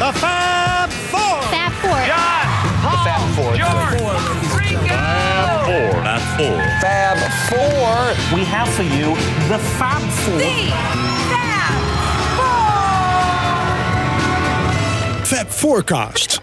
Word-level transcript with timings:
The 0.00 0.12
Fab 0.14 0.90
Four. 0.90 1.42
Fab 1.52 1.72
Four. 1.72 2.00
John, 2.06 2.46
Paul, 2.80 3.04
Fab 3.04 3.20
Four. 3.36 3.52
George, 3.54 4.00
Ringo. 4.56 4.96
Four. 5.68 5.92
Fab 6.00 6.22
Four. 6.38 6.56
Fab 6.80 7.18
Four. 7.50 7.92
We 8.34 8.42
have 8.46 8.70
for 8.70 8.82
you 8.82 9.14
the 9.50 9.58
Fab 9.76 10.00
Four. 10.00 10.38
The 10.38 10.72
Fab 11.28 11.74
Four. 15.20 15.26
Fab 15.26 15.48
Forecast. 15.48 16.40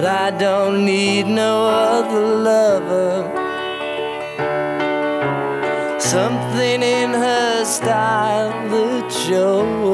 That 0.00 0.32
I 0.32 0.38
don't 0.38 0.84
need 0.84 1.26
no 1.26 1.66
other 1.66 2.24
lover. 2.48 3.34
Something 5.98 6.82
in 6.84 7.10
her 7.10 7.64
style 7.64 8.52
that 8.70 9.10
shows 9.10 9.87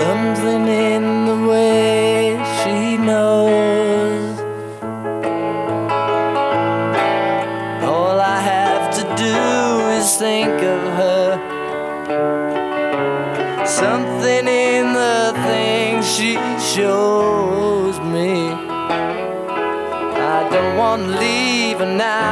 Something 0.00 0.66
in 0.66 1.04
the 1.26 1.38
way 1.46 2.38
she 2.58 2.96
knows. 2.96 4.40
All 7.84 8.18
I 8.18 8.38
have 8.52 8.84
to 8.98 9.02
do 9.26 9.38
is 9.98 10.06
think 10.16 10.56
of 10.76 10.82
her. 11.00 11.26
Something 13.66 14.44
in 14.48 14.84
the 14.94 15.34
things 15.48 16.02
she 16.16 16.32
shows 16.74 18.00
me. 18.14 18.32
I 20.34 20.48
don't 20.50 20.74
want 20.78 21.00
to 21.02 21.08
leave 21.26 21.78
her 21.78 21.94
now. 22.08 22.29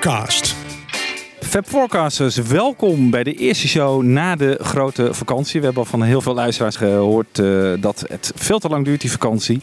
Forecast. 0.00 0.54
Welkom 2.48 3.10
bij 3.10 3.24
de 3.24 3.34
eerste 3.34 3.68
show 3.68 4.02
na 4.02 4.36
de 4.36 4.58
grote 4.62 5.14
vakantie. 5.14 5.60
We 5.60 5.64
hebben 5.66 5.82
al 5.82 5.88
van 5.90 6.02
heel 6.02 6.20
veel 6.20 6.34
luisteraars 6.34 6.76
gehoord 6.76 7.38
eh, 7.38 7.72
dat 7.80 8.04
het 8.08 8.32
veel 8.34 8.58
te 8.58 8.68
lang 8.68 8.84
duurt, 8.84 9.00
die 9.00 9.10
vakantie. 9.10 9.60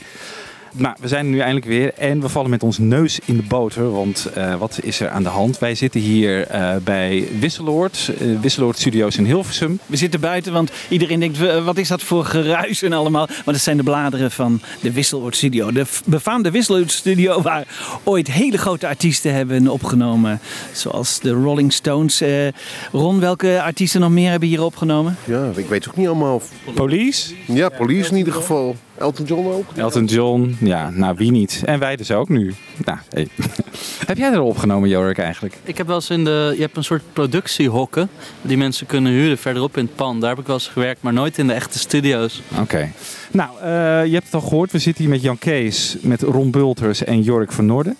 Nou, 0.80 0.96
we 1.00 1.08
zijn 1.08 1.26
er 1.26 1.32
nu 1.32 1.38
eindelijk 1.40 1.66
weer 1.66 1.94
en 1.94 2.22
we 2.22 2.30
vallen 2.30 2.50
met 2.50 2.64
ons 2.64 2.78
neus 2.78 3.20
in 3.26 3.36
de 3.38 3.44
boter. 3.44 3.92
Want 3.92 4.30
eh, 4.34 4.56
wat 4.56 4.80
is 4.82 5.00
er 5.00 5.10
aan 5.10 5.24
de 5.24 5.30
hand? 5.30 5.60
Wij 5.60 5.76
zitten 5.76 6.02
hier 6.02 6.48
eh, 6.48 6.76
bij 6.84 7.28
Wisseloord, 7.40 8.12
eh, 8.20 8.28
Wisseloord 8.42 8.78
Studios 8.80 9.18
in 9.18 9.26
Hilversum. 9.26 9.80
We 9.86 9.96
zitten 9.96 10.20
buiten, 10.20 10.54
want 10.54 10.72
iedereen 10.90 11.20
denkt, 11.20 11.38
"W- 11.38 11.64
wat 11.66 11.78
is 11.78 11.88
dat 11.88 12.02
voor 12.04 12.26
geruis 12.26 12.82
en 12.82 12.94
allemaal. 12.94 13.26
Maar 13.46 13.54
dat 13.54 13.64
zijn 13.64 13.78
de 13.78 13.84
bladeren 13.84 14.32
van 14.32 14.62
de 14.82 14.92
Wisseloord 14.92 15.36
Studio. 15.36 15.72
De 15.72 15.86
befaamde 16.06 16.52
Wisseloord 16.52 16.92
Studio 16.92 17.42
waar 17.42 17.68
ooit 18.04 18.32
hele 18.32 18.58
grote 18.58 18.88
artiesten 18.88 19.34
hebben 19.34 19.68
opgenomen. 19.68 20.40
Zoals 20.74 21.20
de 21.20 21.32
Rolling 21.32 21.74
Stones. 21.74 22.22
Eh, 22.22 22.48
Ron, 22.92 23.20
welke 23.20 23.62
artiesten 23.62 24.02
nog 24.02 24.10
meer 24.12 24.30
hebben 24.30 24.50
hier 24.50 24.64
opgenomen? 24.64 25.18
Ja, 25.24 25.52
ik 25.56 25.68
weet 25.68 25.88
ook 25.88 25.96
niet 25.96 26.08
allemaal. 26.08 26.42
Police, 26.74 27.34
Ja, 27.46 27.70
Police 27.70 28.10
in 28.12 28.18
ieder 28.18 28.34
geval. 28.34 28.76
Elton 28.98 29.26
John 29.26 29.48
ook. 29.48 29.66
Elton 29.76 30.06
John, 30.06 30.58
ja, 30.60 30.90
nou 30.90 31.16
wie 31.18 31.32
niet. 31.32 31.62
En 31.66 31.80
wij 31.80 31.96
dus 31.96 32.12
ook 32.12 32.30
nu. 32.30 32.54
Nou, 32.86 32.98
hey. 33.10 33.28
Heb 34.08 34.18
jij 34.18 34.32
er 34.32 34.42
opgenomen, 34.42 34.90
Jorik, 34.90 35.18
eigenlijk? 35.18 35.58
Ik 35.64 35.78
heb 35.78 35.88
wel 35.88 35.96
eens 35.96 36.10
in 36.10 36.24
de. 36.24 36.54
Je 36.56 36.62
hebt 36.62 36.78
een 36.78 36.84
soort 36.84 37.04
productiehokken 37.14 38.10
die 38.42 38.58
mensen 38.58 38.86
kunnen 38.88 39.12
huren 39.12 39.38
verderop 39.38 39.78
in 39.78 39.86
het 39.86 39.96
pand. 39.96 40.22
Daar 40.22 40.30
heb 40.30 40.40
ik 40.40 40.46
wel 40.46 40.56
eens 40.56 40.68
gewerkt, 40.68 41.02
maar 41.02 41.14
nooit 41.14 41.38
in 41.38 41.48
de 41.48 41.54
echte 41.54 41.80
studio's. 41.80 42.42
Oké. 42.60 42.92
Nou, 43.32 43.50
eh, 43.62 43.68
je 44.06 44.14
hebt 44.14 44.26
het 44.26 44.34
al 44.34 44.42
gehoord. 44.42 44.72
We 44.72 44.80
zitten 44.80 45.04
hier 45.04 45.14
met 45.14 45.22
Jan 45.22 45.38
Kees, 45.38 45.98
met 46.02 46.22
Ron 46.22 46.52
Bulters 46.52 47.04
en 47.04 47.22
Jorik 47.22 47.52
van 47.52 47.66
Noorden. 47.66 47.98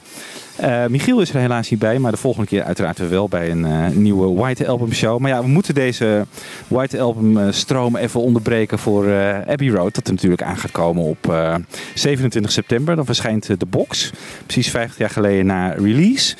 Eh, 0.58 0.86
Michiel 0.86 1.22
is 1.22 1.34
er 1.34 1.40
helaas 1.40 1.70
niet 1.70 1.80
bij, 1.80 2.00
maar 2.00 2.12
de 2.12 2.18
volgende 2.18 2.48
keer 2.48 2.64
uiteraard 2.64 3.10
wel 3.10 3.28
bij 3.28 3.52
een 3.52 3.66
eh, 3.66 3.88
nieuwe 3.88 4.40
White 4.40 4.68
Album 4.68 4.94
show. 4.94 5.20
Maar 5.20 5.30
ja, 5.30 5.42
we 5.42 5.48
moeten 5.48 5.74
deze 5.74 6.26
White 6.68 7.00
Album 7.00 7.38
eh, 7.38 7.48
stroom 7.52 7.96
even 7.96 8.20
onderbreken 8.20 8.80
voor 8.80 9.06
Abbey 9.48 9.70
Road. 9.70 9.96
Dat 9.96 10.08
er 10.08 10.14
natuurlijk 10.14 10.42
aan 10.42 10.58
gaat 10.58 10.72
komen 10.72 11.04
op 11.04 11.30
eh, 11.30 11.56
27 11.94 12.52
september. 12.52 12.96
Dan 12.96 13.06
verschijnt 13.06 13.60
de 13.60 13.66
box, 13.66 14.12
precies 14.46 14.70
50 14.70 14.98
jaar 14.98 15.10
geleden 15.10 15.46
na 15.46 15.70
release. 15.70 16.36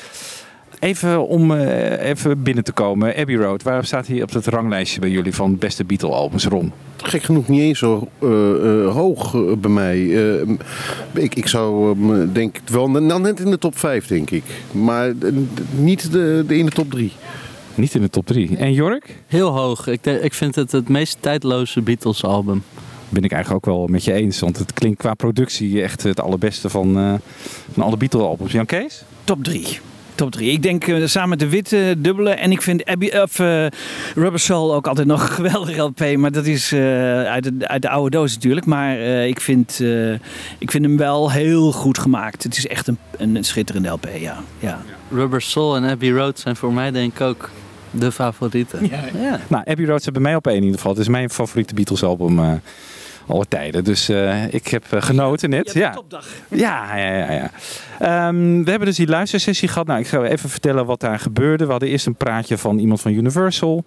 Even 0.80 1.26
om 1.26 1.52
eh, 1.52 2.08
even 2.08 2.42
binnen 2.42 2.64
te 2.64 2.72
komen, 2.72 3.16
Abbey 3.16 3.36
Road, 3.36 3.62
waar 3.62 3.84
staat 3.84 4.06
hij 4.06 4.22
op 4.22 4.32
het 4.32 4.46
ranglijstje 4.46 5.00
bij 5.00 5.10
jullie 5.10 5.34
van 5.34 5.58
beste 5.58 5.84
Beatle 5.84 6.10
albums, 6.10 6.44
Ron? 6.44 6.72
Gek 6.96 7.22
genoeg 7.22 7.48
niet 7.48 7.60
eens 7.60 7.78
zo 7.78 8.08
eh, 8.18 8.84
eh, 8.84 8.92
hoog 8.92 9.32
bij 9.58 9.70
mij. 9.70 9.96
Eh, 9.96 10.48
ik, 11.12 11.34
ik 11.34 11.48
zou 11.48 11.88
hem, 11.88 12.32
denk 12.32 12.56
ik 12.56 12.68
wel 12.68 12.90
nou, 12.90 13.20
net 13.20 13.40
in 13.40 13.50
de 13.50 13.58
top 13.58 13.78
5, 13.78 14.06
denk 14.06 14.30
ik. 14.30 14.44
Maar 14.72 15.12
niet 15.76 16.12
de, 16.12 16.44
de 16.46 16.58
in 16.58 16.64
de 16.64 16.70
top 16.70 16.90
3. 16.90 17.12
Niet 17.74 17.94
in 17.94 18.00
de 18.00 18.10
top 18.10 18.26
3. 18.26 18.56
En 18.56 18.72
Jork? 18.72 19.14
Heel 19.26 19.50
hoog. 19.50 19.86
Ik, 19.86 20.06
ik 20.06 20.34
vind 20.34 20.54
het 20.54 20.72
het 20.72 20.88
meest 20.88 21.16
tijdloze 21.20 21.80
Beatles 21.80 22.24
album. 22.24 22.62
Ben 23.08 23.22
ik 23.22 23.32
eigenlijk 23.32 23.66
ook 23.66 23.74
wel 23.74 23.86
met 23.86 24.04
je 24.04 24.12
eens, 24.12 24.40
want 24.40 24.58
het 24.58 24.72
klinkt 24.72 24.98
qua 24.98 25.14
productie 25.14 25.82
echt 25.82 26.02
het 26.02 26.20
allerbeste 26.20 26.68
van, 26.68 26.98
eh, 26.98 27.14
van 27.72 27.82
alle 27.82 27.96
Beatle 27.96 28.22
albums. 28.22 28.52
Jan 28.52 28.66
Kees? 28.66 29.02
Top 29.24 29.44
3. 29.44 29.80
Top 30.18 30.30
3. 30.30 30.50
Ik 30.50 30.62
denk 30.62 30.86
eh, 30.86 31.06
samen 31.06 31.28
met 31.28 31.38
de 31.38 31.48
witte 31.48 31.94
dubbele. 31.98 32.30
En 32.30 32.50
ik 32.50 32.62
vind 32.62 32.84
Abbey, 32.84 33.22
of, 33.22 33.38
eh, 33.38 33.66
Rubber 34.14 34.40
Soul 34.40 34.74
ook 34.74 34.86
altijd 34.86 35.06
nog 35.06 35.22
een 35.28 35.28
geweldige 35.28 35.80
LP. 35.80 36.16
Maar 36.16 36.32
dat 36.32 36.46
is 36.46 36.72
eh, 36.72 36.80
uit, 37.24 37.44
de, 37.44 37.68
uit 37.68 37.82
de 37.82 37.88
oude 37.88 38.10
doos 38.10 38.34
natuurlijk. 38.34 38.66
Maar 38.66 38.96
eh, 38.96 39.26
ik, 39.26 39.40
vind, 39.40 39.80
eh, 39.80 40.12
ik 40.58 40.70
vind 40.70 40.84
hem 40.84 40.96
wel 40.96 41.30
heel 41.30 41.72
goed 41.72 41.98
gemaakt. 41.98 42.42
Het 42.42 42.56
is 42.56 42.66
echt 42.66 42.86
een, 42.86 42.98
een 43.16 43.44
schitterende 43.44 43.88
LP, 43.88 44.08
ja. 44.18 44.42
ja. 44.58 44.82
Rubber 45.10 45.42
Soul 45.42 45.76
en 45.76 45.84
Abbey 45.84 46.10
Road 46.10 46.38
zijn 46.38 46.56
voor 46.56 46.72
mij 46.72 46.90
denk 46.90 47.12
ik 47.12 47.20
ook 47.20 47.50
de 47.90 48.12
favorieten. 48.12 48.88
Ja. 48.90 49.40
Nou, 49.48 49.64
Abbey 49.66 49.86
Road 49.86 50.00
staat 50.00 50.12
bij 50.12 50.22
mij 50.22 50.34
op 50.34 50.46
één 50.46 50.56
in 50.56 50.62
ieder 50.62 50.76
geval. 50.76 50.92
Het 50.92 51.00
is 51.00 51.08
mijn 51.08 51.30
favoriete 51.30 51.74
Beatles 51.74 52.02
album 52.02 52.60
aller 53.28 53.48
tijden. 53.48 53.84
Dus 53.84 54.08
eh, 54.08 54.54
ik 54.54 54.68
heb 54.68 54.84
eh, 54.90 55.02
genoten 55.02 55.50
net. 55.50 55.72
Ja. 55.72 55.90
topdag. 55.90 56.26
Ja, 56.48 56.96
ja, 56.96 57.16
ja. 57.16 57.32
ja. 57.32 57.50
Ehm, 57.98 58.64
we 58.64 58.70
hebben 58.70 58.88
dus 58.88 58.96
die 58.96 59.08
luistersessie 59.08 59.68
gehad. 59.68 59.86
Nou, 59.86 60.00
ik 60.00 60.06
ga 60.06 60.22
even 60.22 60.50
vertellen 60.50 60.86
wat 60.86 61.00
daar 61.00 61.18
gebeurde. 61.18 61.64
We 61.64 61.70
hadden 61.70 61.88
eerst 61.88 62.06
een 62.06 62.14
praatje 62.14 62.58
van 62.58 62.78
iemand 62.78 63.00
van 63.00 63.12
Universal. 63.12 63.84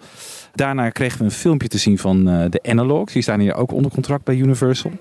Daarna 0.53 0.89
kregen 0.89 1.17
we 1.17 1.23
een 1.23 1.31
filmpje 1.31 1.67
te 1.67 1.77
zien 1.77 1.97
van 1.97 2.29
eh, 2.29 2.45
de 2.49 2.59
Analogs. 2.63 3.13
Die 3.13 3.21
staan 3.21 3.39
hier 3.39 3.55
ook 3.55 3.71
onder 3.71 3.91
contract 3.91 4.23
bij 4.23 4.35
Universal. 4.35 4.91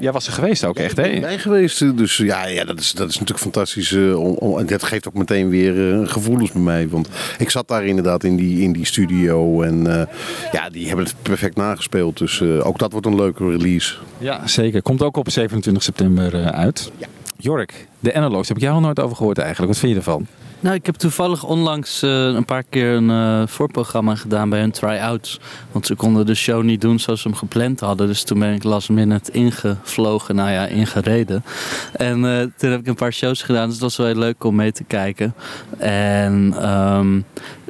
Jij 0.00 0.12
was 0.12 0.26
er 0.26 0.32
geweest 0.32 0.64
ook 0.64 0.76
echt, 0.76 0.96
hè? 0.96 1.20
bij 1.20 1.38
geweest. 1.38 1.82
eh, 1.82 1.88
Dus 1.96 2.16
ja, 2.16 2.46
ja 2.46 2.64
dat, 2.64 2.78
is, 2.80 2.92
dat 2.92 3.08
is 3.08 3.14
natuurlijk 3.14 3.40
fantastisch. 3.40 3.92
eh, 3.92 4.20
om, 4.20 4.34
om- 4.34 4.58
en 4.58 4.66
dat 4.66 4.82
geeft 4.82 5.08
ook 5.08 5.14
meteen 5.14 5.48
weer 5.48 6.00
eh, 6.00 6.08
gevoelens 6.08 6.52
bij 6.52 6.62
mij. 6.62 6.88
Want 6.88 7.08
ik 7.38 7.50
zat 7.50 7.68
daar 7.68 7.84
inderdaad 7.84 8.24
in 8.24 8.36
die, 8.36 8.60
in 8.62 8.72
die 8.72 8.86
studio. 8.86 9.62
En 9.62 9.98
eh, 10.00 10.06
ja, 10.52 10.70
die 10.70 10.86
hebben 10.86 11.04
het 11.04 11.14
perfect 11.22 11.56
nagespeeld. 11.56 12.18
Dus 12.18 12.40
eh, 12.40 12.66
ook 12.66 12.78
dat 12.78 12.92
wordt 12.92 13.06
een 13.06 13.14
leuke 13.16 13.50
release. 13.50 13.94
Ja, 14.18 14.46
zeker. 14.46 14.82
Komt 14.82 15.02
ook 15.02 15.16
op 15.16 15.30
27 15.30 15.82
september 15.82 16.34
eh, 16.34 16.46
uit. 16.46 16.90
Jork, 17.38 17.86
de 18.00 18.14
Analogs, 18.14 18.48
heb 18.48 18.56
ik 18.56 18.62
jou 18.62 18.74
al 18.74 18.80
nooit 18.80 19.00
over 19.00 19.16
gehoord 19.16 19.38
eigenlijk. 19.38 19.72
Wat 19.72 19.80
vind 19.80 19.92
je 19.92 19.98
ervan? 19.98 20.26
Nou, 20.62 20.74
ik 20.74 20.86
heb 20.86 20.94
toevallig 20.94 21.44
onlangs 21.44 22.02
eh, 22.02 22.10
een 22.10 22.44
paar 22.44 22.62
keer 22.68 22.92
een 22.92 23.10
eh, 23.10 23.46
voorprogramma 23.46 24.14
gedaan 24.14 24.48
bij 24.48 24.60
hun 24.60 24.70
try-outs. 24.70 25.40
Want 25.72 25.86
ze 25.86 25.94
konden 25.94 26.26
de 26.26 26.34
show 26.34 26.62
niet 26.62 26.80
doen 26.80 26.98
zoals 26.98 27.20
ze 27.20 27.28
hem 27.28 27.36
gepland 27.36 27.80
hadden. 27.80 28.06
Dus 28.06 28.22
toen 28.22 28.38
ben 28.38 28.54
ik 28.54 28.62
last 28.62 28.88
minute 28.88 29.32
ingevlogen, 29.32 30.34
nou 30.34 30.50
ja, 30.50 30.66
ingereden. 30.66 31.44
En 31.92 32.24
eh, 32.24 32.46
toen 32.56 32.70
heb 32.70 32.80
ik 32.80 32.86
een 32.86 32.94
paar 32.94 33.12
shows 33.12 33.42
gedaan, 33.42 33.68
dus 33.68 33.78
dat 33.78 33.82
was 33.82 33.96
wel 33.96 34.06
heel 34.06 34.16
leuk 34.18 34.44
om 34.44 34.54
mee 34.54 34.72
te 34.72 34.84
kijken. 34.84 35.34
En 35.78 36.54
ehm, 36.58 37.14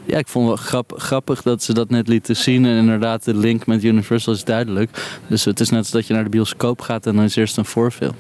ja, 0.05 0.19
ik 0.19 0.29
vond 0.29 0.49
het 0.49 0.59
wel 0.59 0.67
grap- 0.67 0.95
grappig 0.97 1.43
dat 1.43 1.63
ze 1.63 1.75
dat 1.75 1.91
net 1.91 2.09
lieten 2.09 2.37
zien. 2.37 2.65
En 2.65 2.77
inderdaad, 2.77 3.25
de 3.25 3.35
link 3.35 3.67
met 3.67 3.85
Universal 3.85 4.33
is 4.33 4.45
duidelijk. 4.45 5.19
Dus 5.27 5.45
het 5.45 5.61
is 5.61 5.71
net 5.71 5.79
als 5.79 5.91
dat 5.91 6.07
je 6.07 6.15
naar 6.15 6.25
de 6.25 6.31
bioscoop 6.31 6.81
gaat 6.81 7.07
en 7.07 7.15
dan 7.17 7.25
is 7.25 7.37
eerst 7.37 7.57
een 7.57 7.65
voorfilm. 7.65 8.15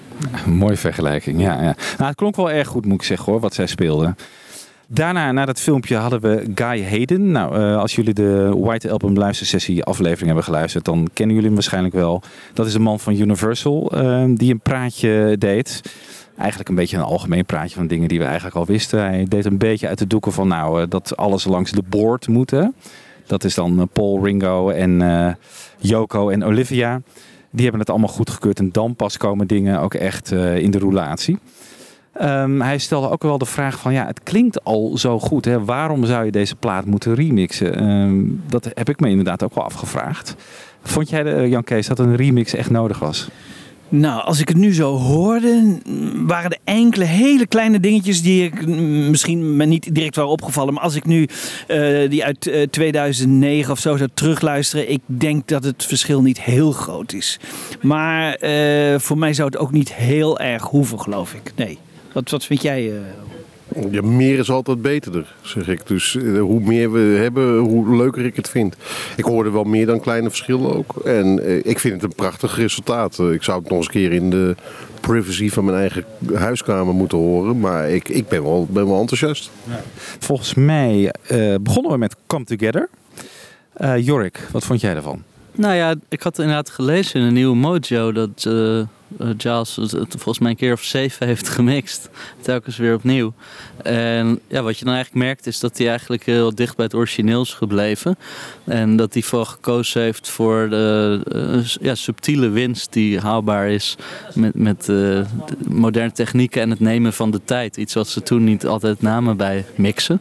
Mooie 0.46 0.76
vergelijking, 0.76 1.40
ja. 1.40 1.52
ja. 1.52 1.74
Nou, 1.98 2.08
het 2.08 2.14
klonk 2.14 2.36
wel 2.36 2.50
erg 2.50 2.68
goed, 2.68 2.86
moet 2.86 3.00
ik 3.00 3.06
zeggen 3.06 3.32
hoor, 3.32 3.40
wat 3.40 3.54
zij 3.54 3.66
speelden. 3.66 4.16
Daarna, 4.94 5.32
na 5.32 5.44
dat 5.44 5.60
filmpje, 5.60 5.96
hadden 5.96 6.20
we 6.20 6.50
Guy 6.54 6.84
Hayden. 6.84 7.30
Nou, 7.30 7.56
eh, 7.56 7.76
als 7.76 7.94
jullie 7.94 8.14
de 8.14 8.54
White 8.58 8.90
Album 8.90 9.16
luistersessie 9.16 9.84
aflevering 9.84 10.26
hebben 10.26 10.44
geluisterd, 10.44 10.84
dan 10.84 11.08
kennen 11.12 11.34
jullie 11.34 11.46
hem 11.46 11.54
waarschijnlijk 11.54 11.94
wel. 11.94 12.22
Dat 12.54 12.66
is 12.66 12.74
een 12.74 12.82
man 12.82 13.00
van 13.00 13.16
Universal 13.16 13.92
eh, 13.92 14.24
die 14.28 14.52
een 14.52 14.60
praatje 14.60 15.36
deed. 15.38 15.80
Eigenlijk 16.36 16.68
een 16.68 16.74
beetje 16.74 16.96
een 16.96 17.02
algemeen 17.02 17.46
praatje 17.46 17.76
van 17.76 17.86
dingen 17.86 18.08
die 18.08 18.18
we 18.18 18.24
eigenlijk 18.24 18.56
al 18.56 18.66
wisten. 18.66 18.98
Hij 18.98 19.26
deed 19.28 19.44
een 19.44 19.58
beetje 19.58 19.88
uit 19.88 19.98
de 19.98 20.06
doeken 20.06 20.32
van 20.32 20.48
nou, 20.48 20.82
eh, 20.82 20.88
dat 20.88 21.16
alles 21.16 21.44
langs 21.44 21.70
de 21.70 21.82
board 21.88 22.28
moet. 22.28 22.52
Dat 23.26 23.44
is 23.44 23.54
dan 23.54 23.88
Paul, 23.92 24.24
Ringo 24.24 24.70
en 24.70 25.36
Yoko 25.78 26.28
en 26.28 26.44
Olivia. 26.44 27.00
Die 27.50 27.62
hebben 27.62 27.80
het 27.80 27.90
allemaal 27.90 28.08
goedgekeurd 28.08 28.58
en 28.58 28.72
dan 28.72 28.96
pas 28.96 29.16
komen 29.16 29.46
dingen 29.46 29.80
ook 29.80 29.94
echt 29.94 30.30
in 30.32 30.70
de 30.70 30.78
roulatie. 30.78 31.38
Ehm, 32.12 32.60
hij 32.60 32.78
stelde 32.78 33.10
ook 33.10 33.22
wel 33.22 33.38
de 33.38 33.46
vraag 33.46 33.78
van, 33.78 33.92
ja, 33.92 34.06
het 34.06 34.22
klinkt 34.22 34.64
al 34.64 34.98
zo 34.98 35.18
goed. 35.18 35.44
Hè? 35.44 35.64
Waarom 35.64 36.04
zou 36.04 36.24
je 36.24 36.30
deze 36.30 36.56
plaat 36.56 36.84
moeten 36.84 37.14
remixen? 37.14 37.76
Ehm, 37.76 38.20
dat 38.46 38.70
heb 38.74 38.88
ik 38.88 39.00
me 39.00 39.08
inderdaad 39.08 39.42
ook 39.42 39.54
wel 39.54 39.64
afgevraagd. 39.64 40.36
Vond 40.82 41.10
jij, 41.10 41.22
de, 41.22 41.48
Jan 41.48 41.64
Kees, 41.64 41.86
dat 41.86 41.98
een 41.98 42.16
remix 42.16 42.54
echt 42.54 42.70
nodig 42.70 42.98
was? 42.98 43.28
Nou, 43.88 44.24
als 44.24 44.40
ik 44.40 44.48
het 44.48 44.56
nu 44.56 44.74
zo 44.74 44.96
hoorde, 44.96 45.78
waren 46.14 46.50
er 46.50 46.58
enkele 46.64 47.04
hele 47.04 47.46
kleine 47.46 47.80
dingetjes 47.80 48.22
die 48.22 48.44
ik 48.44 48.66
misschien 49.08 49.56
me 49.56 49.64
niet 49.64 49.94
direct 49.94 50.16
waren 50.16 50.30
opgevallen. 50.30 50.74
Maar 50.74 50.82
als 50.82 50.94
ik 50.94 51.04
nu 51.04 51.28
eh, 51.66 52.10
die 52.10 52.24
uit 52.24 52.46
eh, 52.46 52.62
2009 52.62 53.72
of 53.72 53.78
zo 53.78 53.96
zou 53.96 54.10
terugluisteren, 54.14 54.90
ik 54.90 55.00
denk 55.06 55.48
dat 55.48 55.64
het 55.64 55.84
verschil 55.84 56.22
niet 56.22 56.40
heel 56.40 56.72
groot 56.72 57.12
is. 57.12 57.38
Maar 57.82 58.34
eh, 58.34 58.98
voor 58.98 59.18
mij 59.18 59.34
zou 59.34 59.48
het 59.48 59.58
ook 59.58 59.72
niet 59.72 59.94
heel 59.94 60.38
erg 60.38 60.62
hoeven, 60.62 61.00
geloof 61.00 61.34
ik. 61.34 61.52
Nee. 61.56 61.78
Wat, 62.12 62.30
wat 62.30 62.44
vind 62.44 62.62
jij? 62.62 62.90
eh? 62.92 62.96
Ja, 63.90 64.02
meer 64.02 64.38
is 64.38 64.50
altijd 64.50 64.82
beter, 64.82 65.34
zeg 65.42 65.68
ik. 65.68 65.86
Dus 65.86 66.16
eh, 66.16 66.40
hoe 66.40 66.60
meer 66.60 66.92
we 66.92 66.98
hebben, 66.98 67.58
hoe 67.58 67.96
leuker 67.96 68.24
ik 68.24 68.36
het 68.36 68.48
vind. 68.48 68.76
Ik 69.16 69.24
hoorde 69.24 69.50
wel 69.50 69.64
meer 69.64 69.86
dan 69.86 70.00
kleine 70.00 70.28
verschillen 70.28 70.74
ook. 70.76 70.96
En 71.04 71.44
eh, 71.46 71.56
ik 71.56 71.78
vind 71.78 71.94
het 71.94 72.02
een 72.02 72.14
prachtig 72.16 72.56
resultaat. 72.56 73.18
Ik 73.18 73.42
zou 73.42 73.60
het 73.60 73.68
nog 73.68 73.78
eens 73.78 73.86
een 73.86 73.92
keer 73.92 74.12
in 74.12 74.30
de 74.30 74.54
privacy 75.00 75.50
van 75.50 75.64
mijn 75.64 75.78
eigen 75.78 76.04
huiskamer 76.34 76.94
moeten 76.94 77.18
horen. 77.18 77.60
Maar 77.60 77.90
ik, 77.90 78.08
ik 78.08 78.28
ben, 78.28 78.42
wel, 78.42 78.66
ben 78.70 78.86
wel 78.86 79.00
enthousiast. 79.00 79.50
Volgens 80.18 80.54
mij 80.54 81.14
eh, 81.26 81.54
begonnen 81.60 81.92
we 81.92 81.98
met 81.98 82.16
Come 82.26 82.44
Together. 82.44 82.88
Eh, 83.72 84.06
Jorik, 84.06 84.48
wat 84.50 84.64
vond 84.64 84.80
jij 84.80 84.94
ervan? 84.94 85.22
Nou 85.54 85.74
ja, 85.74 85.94
ik 86.08 86.22
had 86.22 86.38
inderdaad 86.38 86.70
gelezen 86.70 87.20
in 87.20 87.26
een 87.26 87.34
nieuwe 87.34 87.56
Mojo 87.56 88.12
dat 88.12 88.44
eh, 88.46 88.80
eh, 89.18 89.28
Giles 89.36 89.76
het 89.76 90.08
volgens 90.08 90.38
mij 90.38 90.50
een 90.50 90.56
keer 90.56 90.72
of 90.72 90.82
zeven 90.82 91.26
heeft 91.26 91.48
gemixt. 91.48 92.10
Telkens 92.40 92.76
weer 92.76 92.94
opnieuw. 92.94 93.32
En 93.82 94.40
ja, 94.48 94.62
wat 94.62 94.78
je 94.78 94.84
dan 94.84 94.94
eigenlijk 94.94 95.24
merkt 95.24 95.46
is 95.46 95.60
dat 95.60 95.78
hij 95.78 95.88
eigenlijk 95.88 96.24
heel 96.24 96.54
dicht 96.54 96.76
bij 96.76 96.84
het 96.84 96.94
origineel 96.94 97.42
is 97.42 97.54
gebleven. 97.54 98.18
En 98.64 98.96
dat 98.96 99.12
hij 99.12 99.22
vooral 99.22 99.46
gekozen 99.46 100.02
heeft 100.02 100.28
voor 100.28 100.68
de 100.70 101.20
eh, 101.32 101.84
ja, 101.86 101.94
subtiele 101.94 102.48
winst 102.48 102.92
die 102.92 103.20
haalbaar 103.20 103.68
is 103.68 103.96
met, 104.34 104.54
met 104.54 104.80
eh, 104.80 104.86
de 104.86 105.26
moderne 105.68 106.12
technieken 106.12 106.62
en 106.62 106.70
het 106.70 106.80
nemen 106.80 107.12
van 107.12 107.30
de 107.30 107.40
tijd. 107.44 107.76
Iets 107.76 107.94
wat 107.94 108.08
ze 108.08 108.22
toen 108.22 108.44
niet 108.44 108.66
altijd 108.66 109.02
namen 109.02 109.36
bij 109.36 109.64
mixen. 109.74 110.20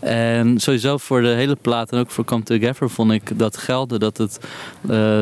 En 0.00 0.60
sowieso 0.60 0.96
voor 0.96 1.22
de 1.22 1.28
hele 1.28 1.56
plaat 1.60 1.92
en 1.92 1.98
ook 1.98 2.10
voor 2.10 2.24
Come 2.24 2.42
Together 2.42 2.90
vond 2.90 3.12
ik 3.12 3.38
dat 3.38 3.56
gelden 3.56 4.00
dat 4.00 4.16
het 4.16 4.38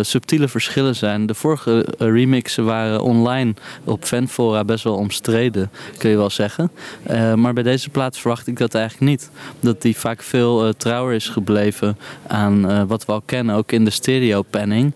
subtiele 0.07 0.49
verschillen 0.49 0.97
zijn. 0.97 1.27
De 1.27 1.35
vorige 1.35 1.87
remixen 1.99 2.65
waren 2.65 3.01
online 3.05 3.55
op 3.85 4.05
fanfora 4.05 4.65
best 4.65 4.85
wel 4.85 4.95
omstreden, 4.95 5.71
kun 5.99 6.11
je 6.11 6.17
wel 6.17 6.31
zeggen. 6.31 6.71
Eh, 7.03 7.35
maar 7.35 7.53
bij 7.53 7.63
deze 7.63 7.91
plaat 7.91 8.19
verwacht 8.19 8.47
ik 8.47 8.59
dat 8.59 8.75
eigenlijk 8.75 9.11
niet. 9.11 9.31
Dat 9.61 9.83
die 9.83 9.97
vaak 9.97 10.23
veel 10.23 10.67
eh, 10.67 10.73
trouwer 10.77 11.15
is 11.15 11.29
gebleven 11.29 11.99
aan 12.27 12.69
eh, 12.69 12.83
wat 12.87 13.05
we 13.07 13.13
al 13.13 13.23
kennen, 13.25 13.55
ook 13.55 13.73
in 13.73 13.85
de 13.85 13.91
stereo 13.91 14.43
panning. 14.43 14.93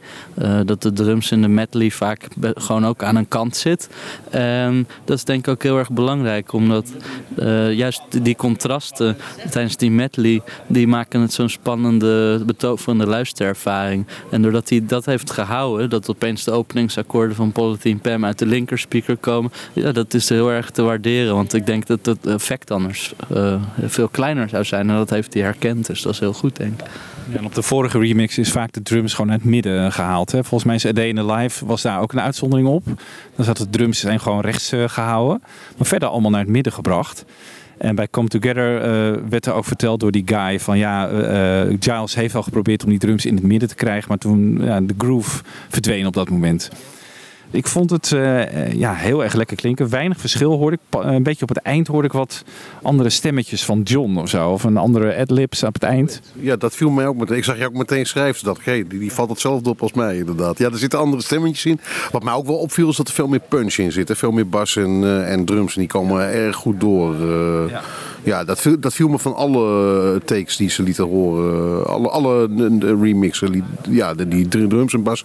Dat 0.64 0.82
de 0.82 0.92
drums 0.92 1.30
in 1.30 1.42
de 1.42 1.48
medley 1.48 1.90
vaak 1.90 2.28
gewoon 2.40 2.86
ook 2.86 3.02
aan 3.02 3.16
een 3.16 3.28
kant 3.28 3.56
zit. 3.56 3.88
En 4.30 4.88
dat 5.04 5.16
is 5.16 5.24
denk 5.24 5.46
ik 5.46 5.52
ook 5.52 5.62
heel 5.62 5.78
erg 5.78 5.90
belangrijk, 5.90 6.52
omdat 6.52 6.92
juist 7.70 8.02
die 8.24 8.36
contrasten 8.36 9.16
tijdens 9.50 9.76
die 9.76 9.90
medley, 9.90 10.42
die 10.66 10.86
maken 10.86 11.20
het 11.20 11.32
zo'n 11.32 11.48
spannende, 11.48 12.42
betoverende 12.46 13.06
luisterervaring. 13.06 14.06
En 14.30 14.42
doordat 14.42 14.68
hij 14.68 14.86
dat 14.86 15.04
heeft 15.04 15.30
gehouden, 15.30 15.90
dat 15.90 16.10
opeens 16.10 16.44
de 16.44 16.50
openingsakkoorden 16.50 17.36
van 17.36 17.52
Politin 17.52 17.97
Pam 17.98 18.24
uit 18.24 18.38
de 18.38 18.46
linkerspeaker 18.46 19.16
komen, 19.16 19.52
ja, 19.72 19.92
dat 19.92 20.14
is 20.14 20.28
heel 20.28 20.50
erg 20.50 20.70
te 20.70 20.82
waarderen. 20.82 21.34
Want 21.34 21.54
ik 21.54 21.66
denk 21.66 21.86
dat 21.86 22.06
het 22.06 22.26
effect 22.26 22.70
anders 22.70 23.12
eh, 23.34 23.62
veel 23.80 24.08
kleiner 24.08 24.48
zou 24.48 24.64
zijn. 24.64 24.90
En 24.90 24.96
dat 24.96 25.10
heeft 25.10 25.34
hij 25.34 25.42
herkend, 25.42 25.86
dus 25.86 26.02
dat 26.02 26.12
is 26.12 26.18
heel 26.18 26.32
goed, 26.32 26.56
denk 26.56 26.80
ik. 26.80 26.86
En 27.36 27.44
op 27.44 27.54
de 27.54 27.62
vorige 27.62 27.98
remix 27.98 28.38
is 28.38 28.50
vaak 28.50 28.72
de 28.72 28.82
drums 28.82 29.14
gewoon 29.14 29.30
uit 29.30 29.40
het 29.40 29.50
midden 29.50 29.92
gehaald. 29.92 30.32
Hè? 30.32 30.44
Volgens 30.44 30.64
mij 30.64 30.74
is 30.74 30.86
A 30.86 31.02
in 31.02 31.14
the 31.14 31.24
Life 31.24 31.66
was 31.66 31.82
daar 31.82 32.00
ook 32.00 32.12
een 32.12 32.20
uitzondering 32.20 32.68
op. 32.68 32.84
Dan 33.36 33.44
zat 33.44 33.56
de 33.56 33.70
drums 33.70 34.00
zijn 34.00 34.20
gewoon 34.20 34.40
rechts 34.40 34.72
eh, 34.72 34.88
gehouden. 34.88 35.42
Maar 35.76 35.86
verder 35.86 36.08
allemaal 36.08 36.30
naar 36.30 36.40
het 36.40 36.48
midden 36.48 36.72
gebracht. 36.72 37.24
En 37.78 37.94
bij 37.94 38.08
Come 38.10 38.28
Together 38.28 38.80
eh, 38.80 39.22
werd 39.28 39.46
er 39.46 39.52
ook 39.52 39.64
verteld 39.64 40.00
door 40.00 40.10
die 40.10 40.22
guy 40.26 40.60
van 40.60 40.78
ja, 40.78 41.08
eh, 41.08 41.60
eh, 41.60 41.76
Giles 41.80 42.14
heeft 42.14 42.34
al 42.34 42.42
geprobeerd 42.42 42.84
om 42.84 42.90
die 42.90 42.98
drums 42.98 43.26
in 43.26 43.34
het 43.34 43.44
midden 43.44 43.68
te 43.68 43.74
krijgen, 43.74 44.08
maar 44.08 44.18
toen 44.18 44.58
ja, 44.62 44.80
de 44.80 44.94
groove 44.98 45.42
verdween 45.68 46.06
op 46.06 46.14
dat 46.14 46.30
moment. 46.30 46.70
Ik 47.50 47.66
vond 47.66 47.90
het 47.90 48.12
eh, 48.12 48.42
eh, 48.66 48.72
ja, 48.72 48.94
heel 48.94 49.22
erg 49.24 49.34
lekker 49.34 49.56
klinken. 49.56 49.88
Weinig 49.90 50.20
verschil 50.20 50.52
hoorde 50.56 50.78
ik. 50.90 51.00
Een 51.04 51.22
beetje 51.22 51.42
op 51.42 51.48
het 51.48 51.58
eind 51.58 51.86
hoorde 51.86 52.06
ik 52.06 52.12
wat 52.12 52.44
andere 52.82 53.10
stemmetjes 53.10 53.64
van 53.64 53.80
John 53.82 54.16
of 54.16 54.28
zo. 54.28 54.50
Of 54.50 54.64
een 54.64 54.76
andere 54.76 55.16
adlibs 55.16 55.62
op 55.62 55.74
het 55.74 55.82
eind. 55.82 56.20
Ja, 56.40 56.56
dat 56.56 56.74
viel 56.74 56.90
mij 56.90 57.06
ook 57.06 57.16
meteen. 57.16 57.36
Ik 57.36 57.44
zag 57.44 57.58
je 57.58 57.66
ook 57.66 57.72
meteen 57.72 58.06
schrijven. 58.06 58.44
Dat, 58.44 58.58
hey, 58.62 58.84
die, 58.88 58.98
die 58.98 59.12
valt 59.12 59.28
hetzelfde 59.30 59.70
op 59.70 59.82
als 59.82 59.92
mij 59.92 60.16
inderdaad. 60.16 60.58
Ja, 60.58 60.70
er 60.70 60.78
zitten 60.78 60.98
andere 60.98 61.22
stemmetjes 61.22 61.64
in. 61.66 61.80
Wat 62.10 62.22
mij 62.22 62.32
ook 62.34 62.46
wel 62.46 62.56
opviel 62.58 62.88
is 62.88 62.96
dat 62.96 63.08
er 63.08 63.14
veel 63.14 63.28
meer 63.28 63.40
punch 63.48 63.74
in 63.74 63.92
zit. 63.92 64.08
hè. 64.08 64.16
Veel 64.16 64.32
meer 64.32 64.48
bas 64.48 64.76
en, 64.76 65.04
eh, 65.04 65.32
en 65.32 65.44
drums. 65.44 65.74
En 65.74 65.80
die 65.80 65.90
komen 65.90 66.20
erg 66.32 66.56
goed 66.56 66.80
door. 66.80 67.14
eh. 67.14 67.78
ja, 68.22 68.44
dat, 68.44 68.60
viel, 68.60 68.80
dat 68.80 68.94
viel 68.94 69.08
me 69.08 69.18
van 69.18 69.34
alle 69.34 70.20
takes 70.24 70.56
die 70.56 70.70
ze 70.70 70.82
lieten 70.82 71.04
horen. 71.04 71.86
Alle, 71.86 72.08
alle 72.08 72.48
remixen. 73.00 73.64
Ja, 73.90 74.14
die 74.14 74.48
dr- 74.48 74.66
drums 74.68 74.92
en 74.94 75.02
bas 75.02 75.24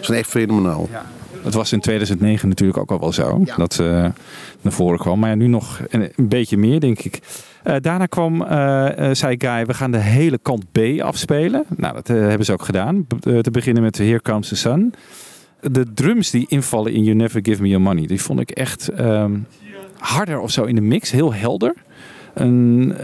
zijn 0.00 0.18
echt 0.18 0.28
fenomenaal. 0.30 0.88
Dat 1.42 1.54
was 1.54 1.72
in 1.72 1.80
2009 1.80 2.48
natuurlijk 2.48 2.78
ook 2.78 2.90
al 2.90 3.00
wel 3.00 3.12
zo. 3.12 3.44
Dat 3.56 3.78
eh, 3.78 3.86
naar 4.60 4.72
voren 4.72 4.98
kwam. 4.98 5.18
Maar 5.18 5.30
ja, 5.30 5.34
nu 5.34 5.46
nog 5.46 5.80
een, 5.88 6.10
een 6.16 6.28
beetje 6.28 6.56
meer, 6.56 6.80
denk 6.80 6.98
ik. 6.98 7.18
Eh, 7.62 7.76
daarna 7.80 8.06
kwam, 8.06 8.42
eh, 8.42 9.10
zei 9.12 9.34
Guy, 9.38 9.66
we 9.66 9.74
gaan 9.74 9.90
de 9.90 9.98
hele 9.98 10.38
kant 10.38 10.72
B 10.72 10.78
afspelen. 11.00 11.64
Nou, 11.76 11.94
dat 11.94 12.08
hebben 12.08 12.44
ze 12.44 12.52
ook 12.52 12.62
gedaan. 12.62 13.06
Te 13.20 13.50
beginnen 13.50 13.82
met 13.82 13.98
Here 13.98 14.22
Comes 14.22 14.48
the 14.48 14.56
Sun. 14.56 14.94
De 15.60 15.92
drums 15.92 16.30
die 16.30 16.46
invallen 16.48 16.92
in 16.92 17.04
You 17.04 17.16
Never 17.16 17.40
Give 17.42 17.62
Me 17.62 17.68
Your 17.68 17.84
Money, 17.84 18.06
die 18.06 18.22
vond 18.22 18.40
ik 18.40 18.50
echt 18.50 18.88
ehm, 18.88 19.38
harder 19.98 20.40
of 20.40 20.50
zo 20.50 20.64
in 20.64 20.74
de 20.74 20.80
mix. 20.80 21.10
Heel 21.10 21.34
helder. 21.34 21.74
Een 22.34 22.94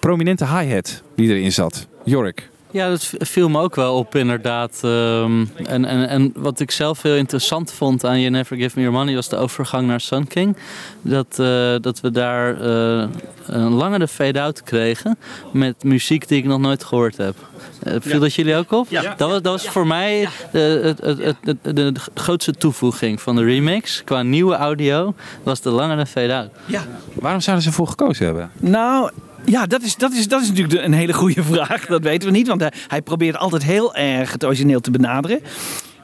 prominente 0.00 0.46
hi-hat 0.46 1.02
die 1.14 1.28
erin 1.28 1.52
zat. 1.52 1.86
Jorik. 2.04 2.50
Ja, 2.72 2.88
dat 2.88 3.10
viel 3.18 3.48
me 3.48 3.60
ook 3.60 3.74
wel 3.74 3.94
op 3.96 4.14
inderdaad. 4.14 4.80
Ehm, 4.84 5.44
en, 5.66 5.84
en, 5.84 6.08
en 6.08 6.32
wat 6.36 6.60
ik 6.60 6.70
zelf 6.70 7.02
heel 7.02 7.14
interessant 7.14 7.72
vond 7.72 8.04
aan 8.04 8.18
You 8.20 8.30
Never 8.30 8.56
Give 8.56 8.70
Me 8.78 8.82
Your 8.82 8.98
Money 8.98 9.14
was 9.14 9.28
de 9.28 9.36
overgang 9.36 9.86
naar 9.86 10.00
Sun 10.00 10.26
King. 10.26 10.56
Dat, 11.02 11.26
eh, 11.38 11.74
dat 11.80 12.00
we 12.00 12.10
daar 12.10 12.60
eh, 12.60 13.08
een 13.46 13.70
langere 13.72 14.08
fade-out 14.08 14.62
kregen 14.62 15.18
met 15.52 15.84
muziek 15.84 16.28
die 16.28 16.38
ik 16.38 16.44
nog 16.44 16.60
nooit 16.60 16.84
gehoord 16.84 17.16
heb. 17.16 17.34
Eh, 17.82 17.94
viel 18.00 18.20
dat 18.20 18.34
jullie 18.34 18.56
ook 18.56 18.72
op? 18.72 18.86
Ja. 18.88 19.14
Dat 19.16 19.30
was, 19.30 19.42
dat 19.42 19.52
was 19.52 19.68
voor 19.68 19.86
mij 19.86 20.28
de, 20.52 20.80
het, 20.84 21.00
het, 21.00 21.18
het, 21.44 21.56
het- 21.62 21.76
de 21.76 21.92
grootste 22.14 22.52
toevoeging 22.52 23.20
van 23.20 23.36
de 23.36 23.44
remix. 23.44 24.02
Qua 24.04 24.22
nieuwe 24.22 24.54
audio 24.54 25.14
was 25.42 25.60
de 25.60 25.70
langere 25.70 26.06
fade-out. 26.06 26.48
Ja. 26.66 26.82
Waarom 27.14 27.40
zouden 27.40 27.64
ze 27.64 27.72
voor 27.72 27.86
gekozen 27.88 28.24
hebben? 28.24 28.50
Nou, 28.58 29.10
ja, 29.44 29.66
dat 29.66 29.82
is, 29.82 29.96
dat 29.96 30.12
is, 30.12 30.28
dat 30.28 30.42
is 30.42 30.48
natuurlijk 30.48 30.84
een 30.84 30.92
hele 30.92 31.12
goede 31.12 31.42
vraag. 31.52 31.86
Dat 31.86 32.02
weten 32.02 32.28
we 32.28 32.36
niet, 32.36 32.48
want 32.48 32.60
hij, 32.60 32.72
hij 32.88 33.02
probeert 33.02 33.36
altijd 33.36 33.62
heel 33.62 33.94
erg 33.94 34.32
het 34.32 34.44
origineel 34.44 34.80
te 34.80 34.90
benaderen. 34.90 35.40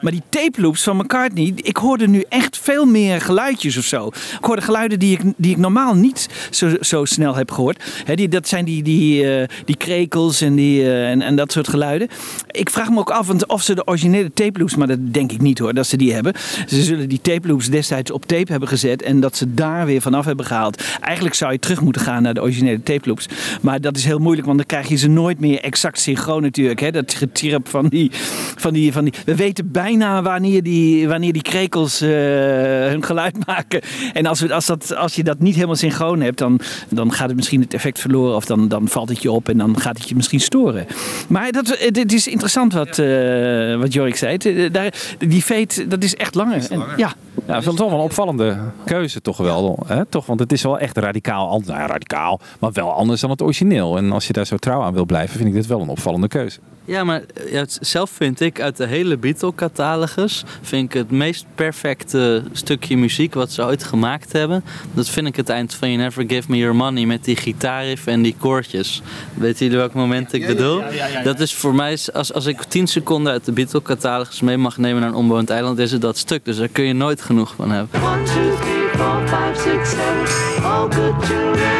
Maar 0.01 0.11
die 0.11 0.21
tape 0.29 0.61
loops 0.61 0.83
van 0.83 0.97
McCartney, 0.97 1.53
ik 1.55 1.77
hoorde 1.77 2.07
nu 2.07 2.23
echt 2.29 2.57
veel 2.57 2.85
meer 2.85 3.21
geluidjes 3.21 3.77
of 3.77 3.83
zo. 3.83 4.07
Ik 4.07 4.45
hoorde 4.45 4.61
geluiden 4.61 4.99
die 4.99 5.17
ik, 5.17 5.33
die 5.37 5.51
ik 5.51 5.57
normaal 5.57 5.93
niet 5.93 6.29
zo, 6.51 6.75
zo 6.81 7.05
snel 7.05 7.35
heb 7.35 7.51
gehoord. 7.51 7.83
Die, 8.15 8.27
dat 8.27 8.47
zijn 8.47 8.65
die, 8.65 8.83
die, 8.83 9.31
eh, 9.31 9.47
die 9.65 9.77
krekels 9.77 10.41
en, 10.41 10.55
die, 10.55 10.83
eh, 10.83 11.09
en, 11.09 11.35
dat 11.35 11.51
soort 11.51 11.67
geluiden. 11.67 12.07
Ik 12.51 12.69
vraag 12.69 12.89
me 12.89 12.99
ook 12.99 13.09
af 13.09 13.29
of 13.47 13.61
ze 13.61 13.75
de 13.75 13.87
originele 13.87 14.33
tape 14.33 14.59
loops, 14.59 14.75
maar 14.75 14.87
dat 14.87 15.13
denk 15.13 15.31
ik 15.31 15.41
niet 15.41 15.59
hoor, 15.59 15.73
dat 15.73 15.87
ze 15.87 15.97
die 15.97 16.13
hebben. 16.13 16.33
Ze 16.67 16.83
zullen 16.83 17.09
die 17.09 17.21
tape 17.21 17.47
loops 17.47 17.69
destijds 17.69 18.11
op 18.11 18.25
tape 18.25 18.51
hebben 18.51 18.69
gezet 18.69 19.01
en 19.01 19.19
dat 19.19 19.37
ze 19.37 19.53
daar 19.53 19.85
weer 19.85 20.01
vanaf 20.01 20.25
hebben 20.25 20.45
gehaald. 20.45 20.83
Eigenlijk 21.01 21.35
zou 21.35 21.51
je 21.51 21.59
terug 21.59 21.81
moeten 21.81 22.01
gaan 22.01 22.23
naar 22.23 22.33
de 22.33 22.41
originele 22.41 22.83
tape 22.83 23.07
loops. 23.07 23.25
Maar 23.61 23.81
dat 23.81 23.97
is 23.97 24.05
heel 24.05 24.19
moeilijk, 24.19 24.45
want 24.45 24.57
dan 24.57 24.67
krijg 24.67 24.87
je 24.87 24.95
ze 24.95 25.07
nooit 25.07 25.39
meer 25.39 25.61
exact 25.61 25.99
synchroon 25.99 26.41
natuurlijk. 26.41 26.93
Dat 26.93 27.13
getirp 27.13 27.69
van 27.69 27.87
die, 27.87 28.11
van 28.55 28.73
die, 28.73 28.93
van 28.93 29.03
die... 29.03 29.13
We 29.25 29.35
weten 29.35 29.71
bijna 29.71 29.86
wanneer 30.23 30.63
die, 30.63 31.07
wanneer 31.07 31.33
die 31.33 31.41
krekels 31.41 32.01
eh, 32.01 32.09
hun 32.89 33.03
geluid 33.03 33.45
maken. 33.47 33.81
En 34.13 34.25
als, 34.25 34.39
we, 34.39 34.53
als, 34.53 34.65
dat, 34.65 34.95
als 34.95 35.15
je 35.15 35.23
dat 35.23 35.39
niet 35.39 35.55
helemaal 35.55 35.75
synchroon 35.75 36.21
hebt, 36.21 36.37
dan, 36.37 36.59
dan 36.89 37.11
gaat 37.13 37.27
het 37.27 37.35
misschien 37.35 37.61
het 37.61 37.73
effect 37.73 37.99
verloren. 37.99 38.35
Of 38.35 38.45
dan, 38.45 38.67
dan 38.67 38.87
valt 38.87 39.09
het 39.09 39.21
je 39.21 39.31
op 39.31 39.49
en 39.49 39.57
dan 39.57 39.79
gaat 39.79 39.97
het 39.97 40.09
je 40.09 40.15
misschien 40.15 40.39
storen. 40.39 40.85
Maar 41.29 41.51
dat, 41.51 41.67
het, 41.67 41.95
het 41.97 42.13
is 42.13 42.27
interessant 42.27 42.73
wat, 42.73 42.99
eh, 42.99 43.75
wat 43.79 43.93
Jorik 43.93 44.15
zei. 44.15 44.33
Het, 44.33 44.45
eh, 44.45 44.71
daar, 44.71 44.93
die 45.17 45.41
fade, 45.41 45.87
dat 45.87 46.03
is 46.03 46.15
echt 46.15 46.35
langer. 46.35 46.71
En, 46.71 46.83
ja. 46.97 47.13
Ja, 47.47 47.55
het 47.55 47.63
toch 47.63 47.89
wel 47.89 47.99
een 47.99 48.05
opvallende 48.05 48.57
keuze 48.85 49.21
toch 49.21 49.37
wel. 49.37 49.79
Hè? 49.87 50.05
Toch, 50.05 50.25
want 50.25 50.39
het 50.39 50.51
is 50.51 50.63
wel 50.63 50.79
echt 50.79 50.97
radicaal, 50.97 51.49
an- 51.49 51.63
nou 51.65 51.79
ja, 51.79 51.87
radicaal, 51.87 52.39
maar 52.59 52.71
wel 52.71 52.91
anders 52.93 53.21
dan 53.21 53.29
het 53.29 53.41
origineel. 53.41 53.97
En 53.97 54.11
als 54.11 54.27
je 54.27 54.33
daar 54.33 54.45
zo 54.45 54.57
trouw 54.57 54.81
aan 54.81 54.93
wil 54.93 55.05
blijven, 55.05 55.35
vind 55.37 55.49
ik 55.49 55.55
dit 55.55 55.65
wel 55.67 55.81
een 55.81 55.87
opvallende 55.89 56.27
keuze. 56.27 56.59
Ja, 56.87 57.03
maar 57.03 57.21
eh, 57.33 57.51
ja, 57.51 57.65
zelf 57.67 58.09
vind 58.09 58.39
ik 58.39 58.61
uit 58.61 58.77
de 58.77 58.85
hele 58.85 59.17
Beatle-catalogus... 59.17 60.43
vind 60.61 60.85
ik 60.85 60.93
het 60.93 61.11
meest 61.11 61.45
perfecte 61.55 62.43
stukje 62.51 62.97
muziek 62.97 63.33
wat 63.33 63.51
ze 63.51 63.63
ooit 63.63 63.83
gemaakt 63.83 64.31
hebben. 64.31 64.63
Dat 64.93 65.09
vind 65.09 65.27
ik 65.27 65.35
het 65.35 65.49
eind 65.49 65.73
van 65.73 65.91
You 65.91 66.01
Never 66.01 66.23
Give 66.27 66.51
Me 66.51 66.57
Your 66.57 66.75
Money... 66.75 67.05
met 67.05 67.23
die 67.23 67.35
gitaarriff 67.35 68.07
en 68.07 68.21
die 68.21 68.35
koortjes. 68.39 69.01
Weet 69.33 69.59
jullie 69.59 69.77
welk 69.77 69.93
moment 69.93 70.33
ik 70.33 70.47
bedoel? 70.47 70.83
Dat 71.23 71.39
is 71.39 71.53
voor 71.53 71.75
mij, 71.75 71.97
als, 72.13 72.33
als 72.33 72.45
ik 72.45 72.63
10 72.63 72.87
seconden 72.87 73.31
uit 73.31 73.45
de 73.45 73.51
Beatle-catalogus 73.51 74.41
mee 74.41 74.57
mag 74.57 74.77
nemen 74.77 75.01
naar 75.01 75.09
een 75.09 75.15
onbewoond 75.15 75.49
eiland... 75.49 75.79
is 75.79 75.91
het 75.91 76.01
dat 76.01 76.17
stuk, 76.17 76.45
dus 76.45 76.57
daar 76.57 76.67
kun 76.67 76.83
je 76.83 76.93
nooit 76.93 77.21
genoeg 77.21 77.53
van 77.55 77.71
hebben. 77.71 78.01
One, 78.03 78.23
two, 78.23 78.33
three, 78.33 78.89
four, 78.93 79.27
five, 79.27 79.69
six, 79.69 79.89
seven. 79.89 80.63
All 80.63 80.87
good 80.89 81.76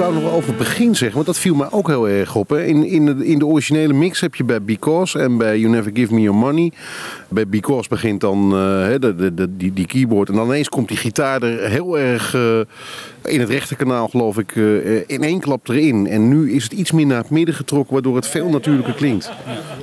wou 0.00 0.14
nog 0.14 0.32
over 0.32 0.48
het 0.48 0.58
begin 0.58 0.94
zeggen, 0.94 1.14
want 1.14 1.26
dat 1.26 1.38
viel 1.38 1.54
mij 1.54 1.70
ook 1.70 1.86
heel 1.88 2.08
erg 2.08 2.34
op. 2.34 2.48
Hè. 2.48 2.64
In, 2.64 2.84
in, 2.84 3.06
de, 3.06 3.26
in 3.26 3.38
de 3.38 3.46
originele 3.46 3.92
mix 3.92 4.20
heb 4.20 4.34
je 4.34 4.44
bij 4.44 4.62
Because 4.62 5.18
en 5.18 5.36
bij 5.36 5.58
You 5.58 5.72
Never 5.72 5.90
Give 5.94 6.14
Me 6.14 6.20
Your 6.20 6.38
Money. 6.38 6.72
Bij 7.28 7.48
Because 7.48 7.88
begint 7.88 8.20
dan 8.20 8.44
eh, 8.44 8.94
de, 8.98 9.34
de, 9.34 9.56
die, 9.56 9.72
die 9.72 9.86
keyboard 9.86 10.28
en 10.28 10.34
dan 10.34 10.46
ineens 10.46 10.68
komt 10.68 10.88
die 10.88 10.96
gitaar 10.96 11.42
er 11.42 11.70
heel 11.70 11.98
erg 11.98 12.34
eh, 12.34 12.60
in 13.24 13.40
het 13.40 13.48
rechterkanaal 13.48 14.08
geloof 14.08 14.38
ik 14.38 14.56
eh, 14.56 14.96
in 15.06 15.22
één 15.22 15.40
klap 15.40 15.68
erin. 15.68 16.06
En 16.06 16.28
nu 16.28 16.52
is 16.52 16.62
het 16.62 16.72
iets 16.72 16.90
meer 16.92 17.06
naar 17.06 17.18
het 17.18 17.30
midden 17.30 17.54
getrokken, 17.54 17.92
waardoor 17.92 18.16
het 18.16 18.26
veel 18.26 18.48
natuurlijker 18.48 18.94
klinkt. 18.94 19.30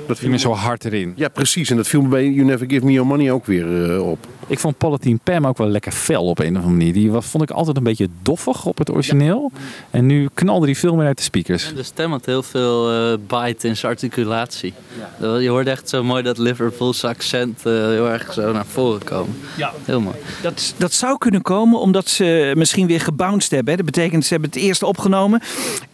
Dat 0.06 0.18
viel 0.18 0.30
me 0.30 0.38
zo 0.38 0.52
hard 0.52 0.84
erin. 0.84 1.12
Ja, 1.16 1.28
precies. 1.28 1.70
En 1.70 1.76
dat 1.76 1.86
viel 1.88 2.02
me 2.02 2.08
bij 2.08 2.28
You 2.28 2.46
Never 2.46 2.66
Give 2.70 2.84
Me 2.84 2.92
Your 2.92 3.08
Money 3.08 3.30
ook 3.32 3.46
weer 3.46 3.92
eh, 3.94 4.08
op. 4.10 4.26
Ik 4.46 4.58
vond 4.58 4.78
Palatine 4.78 5.18
Pam 5.22 5.46
ook 5.46 5.58
wel 5.58 5.68
lekker 5.68 5.92
fel 5.92 6.24
op 6.24 6.38
een 6.38 6.50
of 6.50 6.54
andere 6.56 6.72
manier. 6.76 6.92
Die 6.92 7.10
was, 7.10 7.26
vond 7.26 7.42
ik 7.42 7.50
altijd 7.50 7.76
een 7.76 7.82
beetje 7.82 8.08
doffig 8.22 8.64
op 8.66 8.78
het 8.78 8.90
origineel. 8.90 9.50
En 9.90 10.06
nu 10.06 10.28
knalde 10.34 10.66
die 10.66 10.78
veel 10.78 10.94
meer 10.96 11.06
uit 11.06 11.16
de 11.16 11.22
speakers. 11.22 11.72
De 11.74 11.82
stem 11.82 12.10
had 12.10 12.26
heel 12.26 12.42
veel 12.42 12.90
eh, 12.92 13.18
bite 13.26 13.68
in 13.68 13.76
zijn 13.76 13.92
articulatie. 13.92 14.74
Dat- 15.20 15.42
Je 15.42 15.48
hoorde 15.48 15.70
echt 15.70 15.88
zo 15.88 16.04
mooi 16.04 16.22
dat 16.22 16.38
Liverpoolse 16.38 17.06
accent 17.08 17.66
eh, 17.66 17.72
heel 17.72 18.08
erg 18.08 18.32
zo 18.32 18.52
naar 18.52 18.66
voren 18.66 19.04
komen. 19.04 19.34
Ja. 19.56 19.72
Heel 19.84 20.00
mooi. 20.00 20.16
Dat, 20.42 20.74
dat 20.76 20.92
zou 20.92 21.18
kunnen 21.18 21.42
komen 21.42 21.80
omdat 21.80 22.08
ze 22.08 22.52
misschien 22.56 22.86
weer 22.86 23.00
Dat 23.36 23.84
betekent 23.84 24.24
ze 24.24 24.32
hebben 24.32 24.50
het 24.50 24.58
eerste 24.58 24.86
opgenomen 24.86 25.42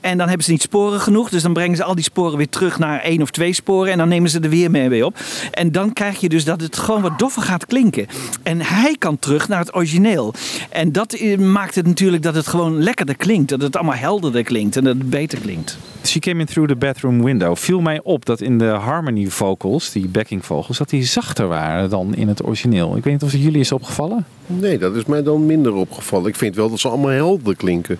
en 0.00 0.18
dan 0.18 0.28
hebben 0.28 0.44
ze 0.44 0.50
niet 0.50 0.62
sporen 0.62 1.00
genoeg. 1.00 1.28
Dus 1.28 1.42
dan 1.42 1.52
brengen 1.52 1.76
ze 1.76 1.84
al 1.84 1.94
die 1.94 2.04
sporen 2.04 2.36
weer 2.36 2.48
terug 2.48 2.78
naar 2.78 3.00
één 3.00 3.22
of 3.22 3.30
twee 3.30 3.52
sporen 3.52 3.92
en 3.92 3.98
dan 3.98 4.08
nemen 4.08 4.30
ze 4.30 4.40
er 4.40 4.48
weer 4.48 4.70
mee 4.70 4.88
mee 4.88 5.06
op. 5.06 5.18
En 5.50 5.72
dan 5.72 5.92
krijg 5.92 6.20
je 6.20 6.28
dus 6.28 6.44
dat 6.44 6.60
het 6.60 6.76
gewoon 6.76 7.02
wat 7.02 7.18
doffer 7.18 7.42
gaat 7.42 7.66
klinken. 7.66 8.06
En 8.42 8.60
hij 8.60 8.96
kan 8.98 9.18
terug 9.18 9.48
naar 9.48 9.58
het 9.58 9.74
origineel. 9.74 10.34
En 10.70 10.92
dat 10.92 11.12
eh, 11.12 11.38
maakt 11.38 11.74
het 11.74 11.86
natuurlijk 11.86 12.22
dat 12.22 12.34
het 12.34 12.46
gewoon 12.46 12.82
lekkerder 12.82 13.16
klinkt. 13.16 13.48
Dat 13.48 13.62
het 13.62 13.76
allemaal 13.76 13.94
helderder 13.94 14.42
klinkt 14.42 14.76
en 14.76 14.84
dat 14.84 14.96
het 14.96 15.10
beter 15.10 15.38
klinkt. 15.38 15.78
She 16.06 16.18
came 16.18 16.40
in 16.40 16.46
through 16.46 16.68
the 16.68 16.76
bedroom 16.76 17.22
window. 17.22 17.56
Viel 17.56 17.80
mij 17.80 18.00
op 18.02 18.24
dat 18.24 18.40
in 18.40 18.58
de 18.58 18.64
harmony 18.64 19.26
vocals, 19.26 19.92
die 19.92 20.08
backing 20.08 20.44
vocals, 20.44 20.78
dat 20.78 20.88
die 20.88 21.04
zachter 21.04 21.48
waren 21.48 21.90
dan 21.90 22.14
in 22.14 22.28
het 22.28 22.44
origineel. 22.44 22.96
Ik 22.96 23.04
weet 23.04 23.12
niet 23.12 23.22
of 23.22 23.32
het 23.32 23.42
jullie 23.42 23.60
is 23.60 23.72
opgevallen. 23.72 24.26
Nee, 24.46 24.78
dat 24.78 24.94
is 24.94 25.04
mij 25.04 25.22
dan 25.22 25.46
minder 25.46 25.72
opgevallen. 25.72 26.28
Ik 26.28 26.36
vind 26.36 26.56
wel 26.56 26.70
dat 26.70 26.78
ze 26.78 26.88
allemaal 26.88 27.10
helder 27.10 27.56
klinken. 27.56 27.98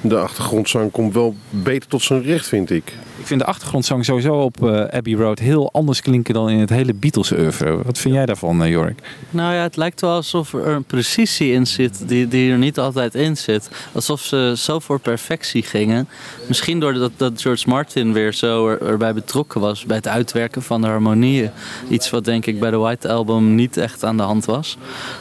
De 0.00 0.18
achtergrondzang 0.18 0.90
komt 0.90 1.14
wel 1.14 1.34
beter 1.50 1.88
tot 1.88 2.02
zijn 2.02 2.22
recht, 2.22 2.46
vind 2.46 2.70
ik. 2.70 2.92
Ik 3.18 3.26
vind 3.26 3.40
de 3.40 3.46
achtergrondzang 3.46 4.04
sowieso 4.04 4.34
op 4.34 4.66
eh, 4.68 4.84
Abbey 4.98 5.14
Road 5.14 5.38
heel 5.38 5.72
anders 5.72 6.00
klinken 6.02 6.34
dan 6.34 6.50
in 6.50 6.58
het 6.58 6.70
hele 6.70 6.94
Beatles 6.94 7.32
oeuvre. 7.32 7.82
Wat 7.82 7.98
vind 7.98 8.14
jij 8.14 8.26
daarvan, 8.26 8.62
eh, 8.62 8.70
Jorik? 8.70 8.98
Nou 9.30 9.54
ja, 9.54 9.62
het 9.62 9.76
lijkt 9.76 10.00
wel 10.00 10.10
alsof 10.14 10.52
er 10.52 10.66
een 10.66 10.84
precisie 10.84 11.52
in 11.52 11.66
zit 11.66 12.08
die, 12.08 12.28
die 12.28 12.52
er 12.52 12.58
niet 12.58 12.78
altijd 12.78 13.14
in 13.14 13.36
zit. 13.36 13.70
Alsof 13.92 14.20
ze 14.20 14.54
zo 14.56 14.78
voor 14.78 15.00
perfectie 15.00 15.62
gingen. 15.62 16.08
Misschien 16.48 16.80
doordat 16.80 17.12
dat 17.16 17.40
George 17.42 17.68
Martin 17.68 18.12
weer 18.12 18.32
zo 18.34 18.68
er- 18.68 18.82
erbij 18.86 19.14
betrokken 19.14 19.60
was 19.60 19.84
bij 19.84 19.96
het 19.96 20.08
uitwerken 20.08 20.62
van 20.62 20.80
de 20.80 20.86
harmonieën. 20.86 21.50
Iets 21.88 22.10
wat 22.10 22.24
denk 22.24 22.46
ik 22.46 22.60
bij 22.60 22.70
de 22.70 22.76
White 22.76 23.08
Album 23.08 23.54
niet 23.54 23.76
echt 23.76 24.04
aan 24.04 24.16
de 24.16 24.22
hand 24.22 24.44
was. 24.44 24.76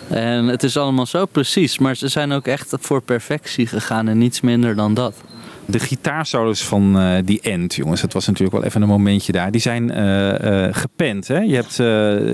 En 0.07 0.45
het 0.47 0.63
is 0.63 0.77
allemaal 0.77 1.05
zo 1.05 1.25
precies, 1.25 1.77
maar 1.79 1.95
ze 1.95 2.07
zijn 2.07 2.31
ook 2.31 2.47
echt 2.47 2.73
voor 2.79 3.01
perfectie 3.01 3.67
gegaan 3.67 4.07
en 4.07 4.17
niets 4.17 4.41
minder 4.41 4.75
dan 4.75 4.93
dat. 4.93 5.15
De 5.67 5.79
gitaarsolos 5.79 6.63
van 6.63 6.99
eh 6.99 7.17
The 7.17 7.39
End, 7.41 7.75
jongens, 7.75 8.01
dat 8.01 8.13
was 8.13 8.25
natuurlijk 8.25 8.57
wel 8.57 8.65
even 8.65 8.81
een 8.81 8.87
momentje 8.87 9.31
daar. 9.31 9.51
Die 9.51 9.61
zijn 9.61 9.91
eh, 9.91 10.65
eh, 10.67 10.73
gepend. 10.75 11.27
Hè? 11.27 11.39
Je 11.39 11.55
hebt 11.55 11.79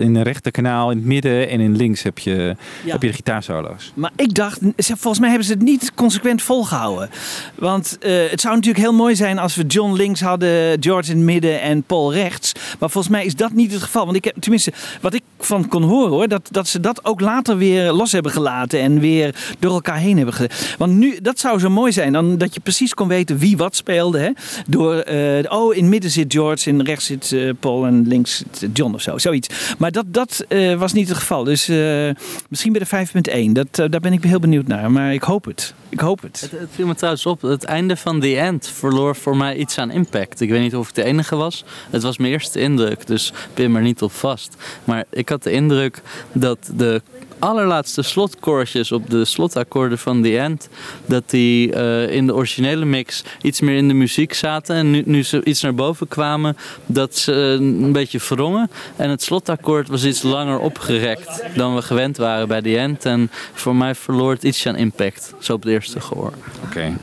in 0.02 0.16
een 0.16 0.24
rechterkanaal, 0.24 0.92
in 0.92 0.98
het 0.98 1.06
midden 1.06 1.50
en 1.50 1.60
in 1.60 1.76
links 1.76 2.04
heb 2.04 2.20
je, 2.20 2.56
Ja. 2.84 2.92
heb 2.92 3.02
je 3.02 3.08
de 3.08 3.14
gitaarsolo's. 3.14 3.92
Maar 3.96 4.12
ik 4.16 4.34
dacht, 4.34 4.60
volgens 4.78 5.20
mij 5.20 5.30
hebben 5.30 5.48
ze 5.48 5.54
het 5.54 5.62
niet 5.62 5.94
consequent 5.94 6.42
volgehouden. 6.42 7.10
Want 7.56 7.98
het 8.30 8.42
zou 8.42 8.56
natuurlijk 8.56 8.84
heel 8.84 8.94
mooi 8.94 9.16
zijn 9.16 9.40
als 9.40 9.56
we 9.56 9.64
John 9.66 9.94
links 9.94 10.22
hadden, 10.22 10.78
George 10.84 11.12
in 11.12 11.18
het 11.18 11.26
midden 11.26 11.62
en 11.62 11.84
Paul 11.84 12.14
rechts. 12.14 12.54
Maar 12.80 12.90
volgens 12.90 13.14
mij 13.14 13.26
is 13.26 13.36
dat 13.36 13.52
niet 13.52 13.72
het 13.72 13.82
geval. 13.82 14.04
Want 14.06 14.18
ik 14.18 14.24
heb, 14.24 14.36
tenminste, 14.40 14.74
wat 15.02 15.14
ik 15.14 15.22
van 15.40 15.68
kon 15.68 15.84
horen 15.84 16.10
hoor, 16.12 16.28
dat, 16.28 16.48
dat 16.52 16.68
ze 16.68 16.80
dat 16.80 17.06
ook 17.06 17.20
later 17.20 17.58
weer 17.58 17.92
los 17.92 18.12
hebben 18.12 18.32
gelaten 18.32 18.80
en 18.80 19.00
weer 19.00 19.56
door 19.60 19.74
elkaar 19.74 19.98
heen 19.98 20.16
hebben 20.18 20.34
gedaan. 20.36 20.58
Want 20.78 20.94
nu, 20.94 21.20
dat 21.22 21.40
zou 21.40 21.60
zo 21.60 21.70
mooi 21.70 21.92
zijn, 21.92 22.14
dan 22.14 22.38
dat 22.38 22.54
je 22.54 22.60
precies 22.60 22.94
kon 22.94 23.08
weten 23.08 23.20
wie 23.30 23.58
wat 23.58 23.76
speelde. 23.76 24.20
Hè? 24.20 24.30
Door, 24.68 24.96
eh, 24.96 25.52
oh, 25.52 25.76
in 25.76 25.90
midden 25.90 26.12
zit 26.12 26.34
George, 26.34 26.70
in 26.70 26.82
rechts 26.82 27.06
zit 27.06 27.32
eh, 27.32 27.50
Paul 27.60 27.86
en 27.86 28.08
links 28.08 28.44
zit 28.52 28.78
John 28.78 28.94
of 28.94 29.02
zo, 29.02 29.18
zoiets. 29.18 29.76
Maar 29.78 29.92
dat, 29.92 30.06
dat 30.08 30.46
eh, 30.48 30.76
was 30.76 30.94
niet 30.94 31.08
het 31.08 31.18
geval. 31.18 31.44
Dus 31.44 31.68
eh, 31.68 32.10
misschien 32.50 32.72
bij 32.74 32.82
de 32.82 33.46
5.1, 33.48 33.52
dat, 33.52 33.80
eh, 33.80 33.90
daar 33.90 34.00
ben 34.00 34.14
ik 34.14 34.24
heel 34.24 34.40
benieuwd 34.40 34.68
naar. 34.68 34.92
Maar 34.92 35.14
ik 35.14 35.24
hoop 35.24 35.46
het. 35.46 35.74
Ik 35.90 36.00
hoop 36.00 36.22
het. 36.22 36.50
Het, 36.52 36.70
viel 36.72 36.88
me 36.88 36.96
trouwens 36.96 37.26
op, 37.26 37.42
het 37.42 37.64
einde 37.64 37.98
van 37.98 38.20
The 38.20 38.38
End 38.38 38.68
verloor 38.68 39.16
voor 39.16 39.38
mij 39.38 39.56
iets 39.56 39.78
aan 39.78 39.92
impact. 39.92 40.42
Ik 40.42 40.50
weet 40.50 40.62
niet 40.62 40.76
of 40.76 40.90
ik 40.90 40.96
de 40.96 41.04
enige 41.04 41.36
was. 41.36 41.66
Het 41.90 42.04
was 42.04 42.18
mijn 42.18 42.32
eerste 42.32 42.60
indruk, 42.60 43.08
dus 43.08 43.34
pin 43.54 43.76
er 43.76 43.82
niet 43.82 44.02
op 44.02 44.12
vast. 44.12 44.56
Maar 44.84 45.06
ik 45.10 45.30
had 45.30 45.44
de 45.44 45.52
indruk 45.52 46.02
dat 46.32 46.72
de 46.76 47.02
allerlaatste 47.42 48.02
slotkoortjes 48.02 48.92
op 48.92 49.10
de 49.10 49.26
slotakkoorden 49.26 49.98
van 49.98 50.22
The 50.22 50.40
End, 50.40 50.70
dat 51.06 51.30
die 51.30 51.74
eh, 51.74 52.16
in 52.16 52.28
de 52.28 52.34
originele 52.34 52.86
mix 52.86 53.24
iets 53.42 53.62
meer 53.62 53.78
in 53.78 53.88
de 53.88 53.94
muziek 53.94 54.34
zaten. 54.34 54.76
En 54.76 54.92
nu, 54.92 55.04
nu 55.06 55.24
ze 55.24 55.44
iets 55.44 55.62
naar 55.62 55.76
boven 55.76 56.08
kwamen, 56.08 56.58
dat 56.86 57.18
ze 57.18 57.34
eh, 57.34 57.66
een 57.66 57.92
beetje 57.92 58.20
verrongen. 58.20 58.70
En 58.96 59.10
het 59.10 59.24
slotakkoord 59.24 59.88
was 59.88 60.06
iets 60.06 60.22
langer 60.22 60.60
opgerekt 60.60 61.44
dan 61.56 61.76
we 61.76 61.82
gewend 61.82 62.18
waren 62.18 62.48
bij 62.48 62.62
The 62.62 62.78
End. 62.78 63.06
En 63.06 63.30
voor 63.54 63.76
mij 63.76 63.96
verloor 63.96 64.32
het 64.32 64.44
iets 64.44 64.68
aan 64.68 64.76
impact, 64.76 65.34
zo 65.40 65.54
op 65.54 65.64
het 65.64 65.72
eerste 65.72 66.02
gehoor. 66.02 66.34
Oké. 66.66 66.94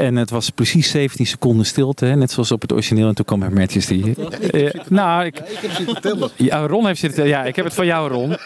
En 0.00 0.16
het 0.16 0.30
was 0.30 0.50
precies 0.50 0.90
17 0.90 1.26
seconden 1.26 1.66
stilte, 1.66 2.04
hè? 2.04 2.16
net 2.16 2.30
zoals 2.30 2.52
op 2.52 2.62
het 2.62 2.72
origineel. 2.72 3.08
En 3.08 3.14
toen 3.14 3.24
kwam 3.24 3.42
Her 3.42 3.52
Majesty. 3.52 4.14
Eh, 4.50 4.70
nou, 4.88 5.24
ik, 5.24 5.38
Ik 5.38 5.58
heb 5.60 5.70
zitten 5.70 6.00
tellen. 6.00 6.30
ja, 6.36 6.66
Ron 6.66 6.86
heeft 6.86 7.00
zitten. 7.00 7.26
Ja, 7.26 7.44
ik 7.44 7.56
heb 7.56 7.64
het 7.64 7.74
van 7.74 7.86
jou, 7.86 8.10
Ron. 8.10 8.36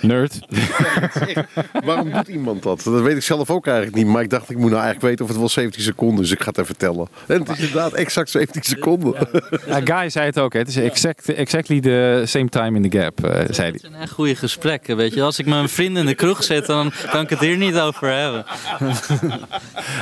Nerd. 0.00 0.38
Waarom 1.84 2.10
doet 2.10 2.28
iemand 2.28 2.62
dat? 2.62 2.82
Dat 2.84 3.00
weet 3.00 3.16
ik 3.16 3.22
zelf 3.22 3.50
ook 3.50 3.66
eigenlijk 3.66 3.96
niet. 3.96 4.06
Maar 4.06 4.22
ik 4.22 4.30
dacht, 4.30 4.50
ik 4.50 4.56
moet 4.56 4.70
nou 4.70 4.82
eigenlijk 4.82 5.02
weten 5.02 5.24
of 5.24 5.30
het 5.30 5.38
wel 5.38 5.48
17 5.48 5.82
seconden 5.82 6.22
is. 6.22 6.28
Dus 6.28 6.38
ik 6.38 6.42
ga 6.44 6.48
het 6.48 6.58
even 6.58 6.76
tellen. 6.76 7.08
En 7.26 7.38
het 7.40 7.48
is 7.48 7.58
inderdaad 7.58 7.92
exact 7.92 8.30
17 8.30 8.62
seconden. 8.62 9.28
Ja, 9.66 9.80
Guy 9.84 10.08
zei 10.08 10.26
het 10.26 10.38
ook. 10.38 10.52
Hè? 10.52 10.58
Het 10.58 10.68
is 10.68 10.76
exact, 10.76 11.34
exactly 11.34 11.80
the 11.80 12.22
same 12.26 12.48
time 12.48 12.80
in 12.80 12.90
the 12.90 12.98
gap, 12.98 13.24
eh, 13.24 13.30
zei 13.30 13.56
hij. 13.56 13.66
Het 13.66 13.80
zijn 13.80 13.94
echt 13.94 14.12
goede 14.12 14.36
gesprekken, 14.36 14.96
weet 14.96 15.14
je. 15.14 15.22
Als 15.22 15.38
ik 15.38 15.44
met 15.46 15.54
mijn 15.54 15.68
vrienden 15.68 16.02
in 16.02 16.08
de 16.08 16.14
kroeg 16.14 16.44
zit, 16.44 16.66
dan 16.66 16.92
kan 17.10 17.22
ik 17.22 17.30
het 17.30 17.40
hier 17.40 17.56
niet 17.56 17.78
over 17.78 18.08
hebben. 18.08 18.44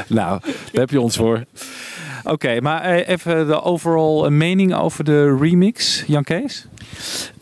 Nou, 0.06 0.40
daar 0.73 0.81
heb 0.81 0.90
je 0.90 1.00
ons 1.00 1.17
voor. 1.17 1.45
Oké, 2.25 2.61
maar 2.61 2.83
eh, 2.83 3.09
even 3.09 3.47
de 3.47 3.62
overall 3.62 4.25
eh, 4.25 4.31
mening 4.31 4.75
over 4.75 5.05
de 5.05 5.37
remix, 5.40 6.05
Jan 6.07 6.25
Kees? 6.25 6.67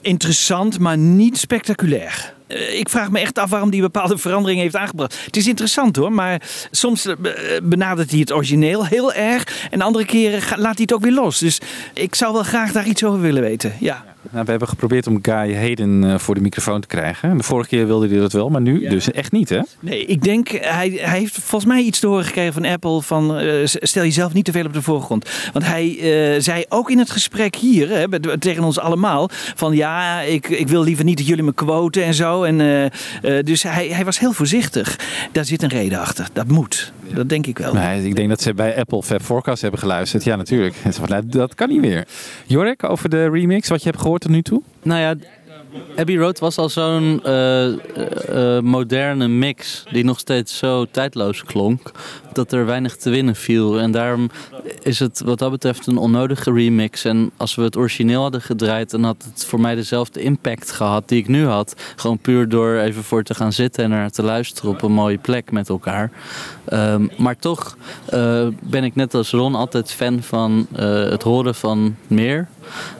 Interessant, 0.08 0.78
maar 0.78 0.98
niet 0.98 1.38
spectaculair. 1.38 2.32
Eh, 2.46 2.78
Ik 2.78 2.88
vraag 2.88 3.10
me 3.10 3.18
echt 3.18 3.38
af 3.38 3.50
waarom 3.50 3.70
die 3.70 3.80
bepaalde 3.80 4.18
verandering 4.18 4.60
heeft 4.60 4.76
aangebracht. 4.76 5.18
Het 5.24 5.36
is 5.36 5.46
interessant 5.46 5.96
hoor, 5.96 6.12
maar 6.12 6.42
soms 6.70 7.06
eh, 7.06 7.14
be- 7.18 7.60
benadert 7.62 8.10
hij 8.10 8.18
het 8.20 8.32
origineel 8.32 8.86
heel 8.86 9.12
erg. 9.12 9.66
En 9.70 9.80
andere 9.80 10.04
keren 10.04 10.40
laat 10.60 10.74
hij 10.74 10.82
het 10.82 10.92
ook 10.92 11.02
weer 11.02 11.12
los. 11.12 11.38
Dus 11.38 11.60
ik 11.94 12.14
zou 12.14 12.32
wel 12.32 12.42
graag 12.42 12.72
daar 12.72 12.86
iets 12.86 13.04
over 13.04 13.20
willen 13.20 13.42
weten. 13.42 13.72
Ja. 13.80 14.04
Nou, 14.30 14.44
we 14.44 14.50
hebben 14.50 14.68
geprobeerd 14.68 15.06
om 15.06 15.18
Guy 15.22 15.54
Hayden 15.54 16.04
eh, 16.04 16.18
voor 16.18 16.34
de 16.34 16.40
microfoon 16.40 16.80
te 16.80 16.86
krijgen. 16.86 17.36
De 17.36 17.42
vorige 17.42 17.68
keer 17.68 17.86
wilde 17.86 18.08
hij 18.08 18.18
dat 18.18 18.32
wel, 18.32 18.48
maar 18.48 18.60
nu 18.60 18.88
dus 18.88 19.10
echt 19.10 19.32
niet, 19.32 19.48
hè? 19.48 19.60
Nee, 19.80 20.04
ik 20.04 20.22
denk, 20.22 20.48
hij, 20.48 20.98
hij 21.00 21.18
heeft 21.18 21.34
volgens 21.34 21.64
mij 21.72 21.82
iets 21.82 21.98
te 21.98 22.06
horen 22.06 22.24
gekregen 22.24 22.52
van 22.52 22.64
Apple 22.64 23.02
van 23.02 23.36
eh, 23.38 23.54
stel 23.64 24.02
jezelf 24.02 24.32
niet 24.32 24.44
te 24.44 24.52
veel 24.52 24.64
op 24.64 24.72
de 24.72 24.82
voorgrond. 24.82 25.30
Want 25.52 25.64
hij 25.66 25.98
eh, 25.98 26.40
zei 26.42 26.64
ook 26.68 26.90
in 26.90 26.98
het 26.98 27.10
gesprek 27.10 27.56
hier, 27.56 27.88
hè, 27.88 28.38
tegen 28.38 28.64
ons 28.64 28.78
allemaal, 28.78 29.28
van 29.54 29.74
ja, 29.74 29.97
ik, 30.26 30.48
ik 30.48 30.68
wil 30.68 30.82
liever 30.82 31.04
niet 31.04 31.16
dat 31.16 31.26
jullie 31.26 31.44
me 31.44 31.52
quoten 31.52 32.04
en 32.04 32.14
zo. 32.14 32.42
En, 32.42 32.60
eh, 32.60 32.84
eh, 32.84 33.44
dus 33.44 33.62
hij, 33.62 33.88
hij 33.88 34.04
was 34.04 34.18
heel 34.18 34.32
voorzichtig. 34.32 34.98
Daar 35.32 35.44
zit 35.44 35.62
een 35.62 35.68
reden 35.68 35.98
achter. 35.98 36.28
Dat 36.32 36.48
moet. 36.48 36.92
Dat 37.14 37.28
denk 37.28 37.46
ik 37.46 37.58
wel. 37.58 37.74
Nee, 37.74 38.06
ik 38.06 38.16
denk 38.16 38.28
dat 38.28 38.42
ze 38.42 38.54
bij 38.54 38.76
Apple 38.76 39.02
Fab 39.02 39.22
Forecast 39.22 39.62
hebben 39.62 39.80
geluisterd. 39.80 40.24
Ja, 40.24 40.36
natuurlijk. 40.36 40.74
En 40.82 40.92
ze 40.92 41.06
van, 41.06 41.22
dat 41.26 41.54
kan 41.54 41.68
niet 41.68 41.80
meer. 41.80 42.06
Jorik, 42.46 42.84
over 42.84 43.08
de 43.08 43.30
remix, 43.30 43.68
wat 43.68 43.82
je 43.82 43.88
hebt 43.88 44.00
gehoord 44.00 44.20
tot 44.20 44.30
nu 44.30 44.42
toe? 44.42 44.62
Nou 44.82 45.00
ja, 45.00 45.14
Abbey 45.96 46.16
Road 46.16 46.38
was 46.38 46.58
al 46.58 46.68
zo'n 46.68 47.20
eh, 47.24 47.66
eh, 47.66 47.76
eh, 48.56 48.62
moderne 48.62 49.28
mix 49.28 49.84
die 49.90 50.04
nog 50.04 50.18
steeds 50.18 50.58
zo 50.58 50.86
tijdloos 50.90 51.44
klonk, 51.44 51.90
dat 52.32 52.52
er 52.52 52.66
weinig 52.66 52.96
te 52.96 53.10
winnen 53.10 53.36
viel. 53.36 53.80
En 53.80 53.90
daarom 53.90 54.30
is 54.82 54.98
het 54.98 55.22
wat 55.24 55.38
dat 55.38 55.50
betreft 55.50 55.86
een 55.86 55.96
onnodige 55.96 56.52
remix. 56.52 57.04
En 57.04 57.30
als 57.36 57.54
we 57.54 57.62
het 57.62 57.76
origineel 57.76 58.22
hadden 58.22 58.42
gedraaid, 58.42 58.90
dan 58.90 59.04
had 59.04 59.24
het 59.32 59.44
voor 59.44 59.60
mij 59.60 59.74
dezelfde 59.74 60.22
impact 60.22 60.70
gehad 60.70 61.08
die 61.08 61.18
ik 61.18 61.28
nu 61.28 61.46
had. 61.46 61.74
Gewoon 61.96 62.18
puur 62.18 62.48
door 62.48 62.76
even 62.76 63.02
voor 63.02 63.22
te 63.22 63.34
gaan 63.34 63.52
zitten 63.52 63.84
en 63.84 63.90
naar 63.90 64.10
te 64.10 64.22
luisteren 64.22 64.70
op 64.70 64.82
een 64.82 64.92
mooie 64.92 65.18
plek 65.18 65.50
met 65.50 65.68
elkaar. 65.68 66.10
Ehm, 66.64 67.06
maar 67.16 67.36
toch 67.36 67.76
ben 68.60 68.84
ik 68.84 68.94
net 68.94 69.14
als 69.14 69.30
Ron 69.30 69.54
altijd 69.54 69.92
fan 69.92 70.22
van 70.22 70.66
het 70.72 71.22
horen 71.22 71.54
van 71.54 71.96
meer 72.06 72.48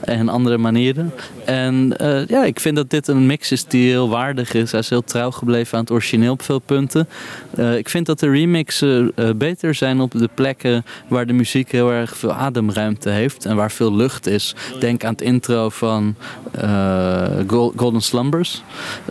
en 0.01 0.29
andere 0.29 0.59
manieren. 0.59 1.13
En 1.45 1.97
eh, 1.97 2.27
ja, 2.27 2.45
ik 2.45 2.61
vind 2.61 2.77
dat 2.77 2.91
dit 2.91 3.09
een 3.09 3.27
mix 3.27 3.53
is 3.53 3.65
die 3.65 3.91
heel 3.91 4.09
waardig 4.09 4.55
is. 4.55 4.71
Hij 4.71 4.81
is 4.81 4.89
heel 4.89 5.05
trouw 5.05 5.31
gebleven 5.31 5.75
aan 5.79 5.85
het 5.85 5.93
origineel 5.93 6.33
op 6.33 6.43
veel 6.43 6.59
punten. 6.59 7.09
Eh, 7.57 7.77
ik 7.77 7.89
vind 7.89 8.07
dat 8.07 8.21
de 8.21 8.31
remixen 8.31 9.13
eh, 9.15 9.31
beter 9.37 9.75
zijn 9.75 10.01
op 10.01 10.11
de 10.11 10.29
plekken 10.35 10.85
waar 11.09 11.27
de 11.27 11.33
muziek 11.33 11.73
heel 11.73 11.91
erg 11.93 12.17
veel 12.17 12.33
ademruimte 12.33 13.11
heeft 13.11 13.45
en 13.45 13.57
waar 13.57 13.71
veel 13.71 13.95
lucht 13.95 14.27
is. 14.27 14.55
Denk 14.81 15.05
aan 15.05 15.13
het 15.13 15.23
intro 15.23 15.69
van 15.69 16.17
Gol- 17.47 17.73
Golden 17.77 18.01
Slumbers. 18.01 18.63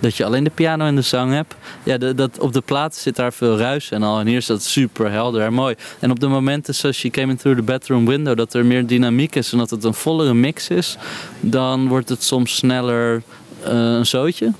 Dat 0.02 0.15
je 0.15 0.26
alleen 0.26 0.43
de 0.43 0.50
piano 0.50 0.86
en 0.86 0.96
de 0.96 1.02
zang 1.02 1.34
hebt. 1.34 1.56
Ja, 1.84 1.98
dat, 1.98 2.39
op 2.39 2.54
de 2.54 2.62
plaat 2.62 2.96
zit 2.96 3.15
daar 3.15 3.34
veel 3.34 3.58
ruis 3.58 3.91
en 3.91 4.04
al. 4.04 4.20
En 4.20 4.28
hier 4.28 4.38
is 4.38 4.46
dat 4.46 4.63
super 4.63 5.12
helder 5.12 5.41
en 5.41 5.54
mooi. 5.54 5.76
En 6.00 6.12
op 6.12 6.20
de 6.20 6.28
momenten 6.28 6.76
zoals 6.76 6.98
She 6.98 7.10
Came 7.10 7.32
In 7.32 7.38
Through 7.38 7.60
the 7.60 7.65
Bedroom 7.65 8.06
Window, 8.06 8.38
dat 8.38 8.54
er 8.54 8.65
meer 8.65 8.88
dynamiek 8.88 9.36
is 9.36 9.52
en 9.52 9.58
dat 9.58 9.70
het 9.70 9.84
een 9.84 9.93
vollere 9.93 10.34
mix 10.34 10.46
is, 10.55 10.97
dan 11.39 11.88
wordt 11.88 12.10
het 12.10 12.23
soms 12.23 12.55
sneller 12.55 13.21
eh, 13.63 13.71
een 13.73 14.05
zootje. 14.05 14.51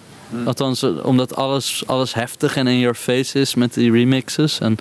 Althans, 0.46 0.84
eh, 0.84 1.06
omdat 1.06 1.36
alles, 1.36 1.84
alles 1.86 2.14
heftig 2.14 2.56
en 2.56 2.68
in 2.68 2.80
your 2.80 2.96
face 2.96 3.40
is 3.40 3.56
met 3.56 3.74
die 3.74 3.92
remixes. 3.92 4.60
En, 4.60 4.78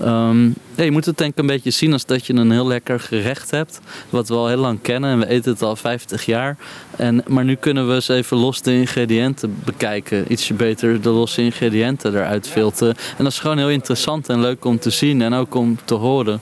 ehm, 0.00 0.50
ja, 0.74 0.84
je 0.84 0.90
moet 0.90 1.04
het 1.04 1.18
denk 1.18 1.32
ik 1.32 1.38
een 1.38 1.46
beetje 1.46 1.70
zien 1.70 1.92
als 1.92 2.06
dat 2.06 2.26
je 2.26 2.34
een 2.34 2.50
heel 2.50 2.66
lekker 2.66 3.00
gerecht 3.00 3.50
hebt. 3.50 3.80
Wat 4.10 4.28
we 4.28 4.34
al 4.34 4.48
heel 4.48 4.56
lang 4.56 4.82
kennen 4.82 5.10
en 5.10 5.18
we 5.18 5.28
eten 5.28 5.52
het 5.52 5.62
al 5.62 5.76
50 5.76 6.24
jaar. 6.24 6.56
En, 6.96 7.22
maar 7.26 7.44
nu 7.44 7.54
kunnen 7.54 7.88
we 7.88 7.94
eens 7.94 8.08
even 8.08 8.36
los 8.36 8.62
de 8.62 8.74
ingrediënten 8.74 9.56
bekijken. 9.64 10.32
Ietsje 10.32 10.54
beter 10.54 11.00
de 11.00 11.08
losse 11.08 11.42
ingrediënten 11.42 12.14
eruit 12.14 12.48
filteren. 12.48 12.94
En 12.96 13.24
dat 13.24 13.32
is 13.32 13.38
gewoon 13.38 13.58
heel 13.58 13.70
interessant 13.70 14.28
en 14.28 14.40
leuk 14.40 14.64
om 14.64 14.78
te 14.78 14.90
zien 14.90 15.22
en 15.22 15.32
ook 15.32 15.54
om 15.54 15.78
te 15.84 15.94
horen. 15.94 16.40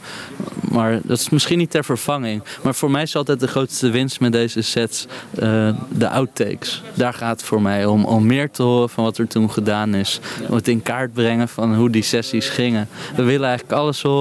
Maar 0.71 1.01
dat 1.03 1.19
is 1.19 1.29
misschien 1.29 1.59
niet 1.59 1.71
ter 1.71 1.85
vervanging. 1.85 2.43
Maar 2.63 2.75
voor 2.75 2.91
mij 2.91 3.03
is 3.03 3.17
altijd 3.17 3.41
de 3.41 3.49
grootste 3.49 3.91
winst 3.91 4.21
met 4.21 4.33
deze 4.33 4.63
sets 4.63 5.07
eh, 5.39 5.69
de 5.89 6.09
outtakes. 6.09 6.83
Daar 6.95 7.15
gaat 7.15 7.41
het 7.41 7.49
voor 7.49 7.63
mij 7.63 7.87
om. 7.87 8.05
Om 8.05 8.27
meer 8.27 8.51
te 8.51 8.63
horen 8.63 8.89
van 8.89 9.05
wat 9.05 9.19
er 9.19 9.27
toen 9.27 9.51
gedaan 9.51 9.95
is. 9.95 10.21
Om 10.49 10.55
het 10.55 10.69
in 10.69 10.83
kaart 10.83 11.13
brengen 11.13 11.49
van 11.49 11.75
hoe 11.75 11.91
die 11.91 12.03
sessies 12.03 12.49
gingen. 12.49 12.89
We 13.17 13.23
willen 13.23 13.49
eigenlijk 13.49 13.79
alles 13.79 14.03
horen. 14.03 14.20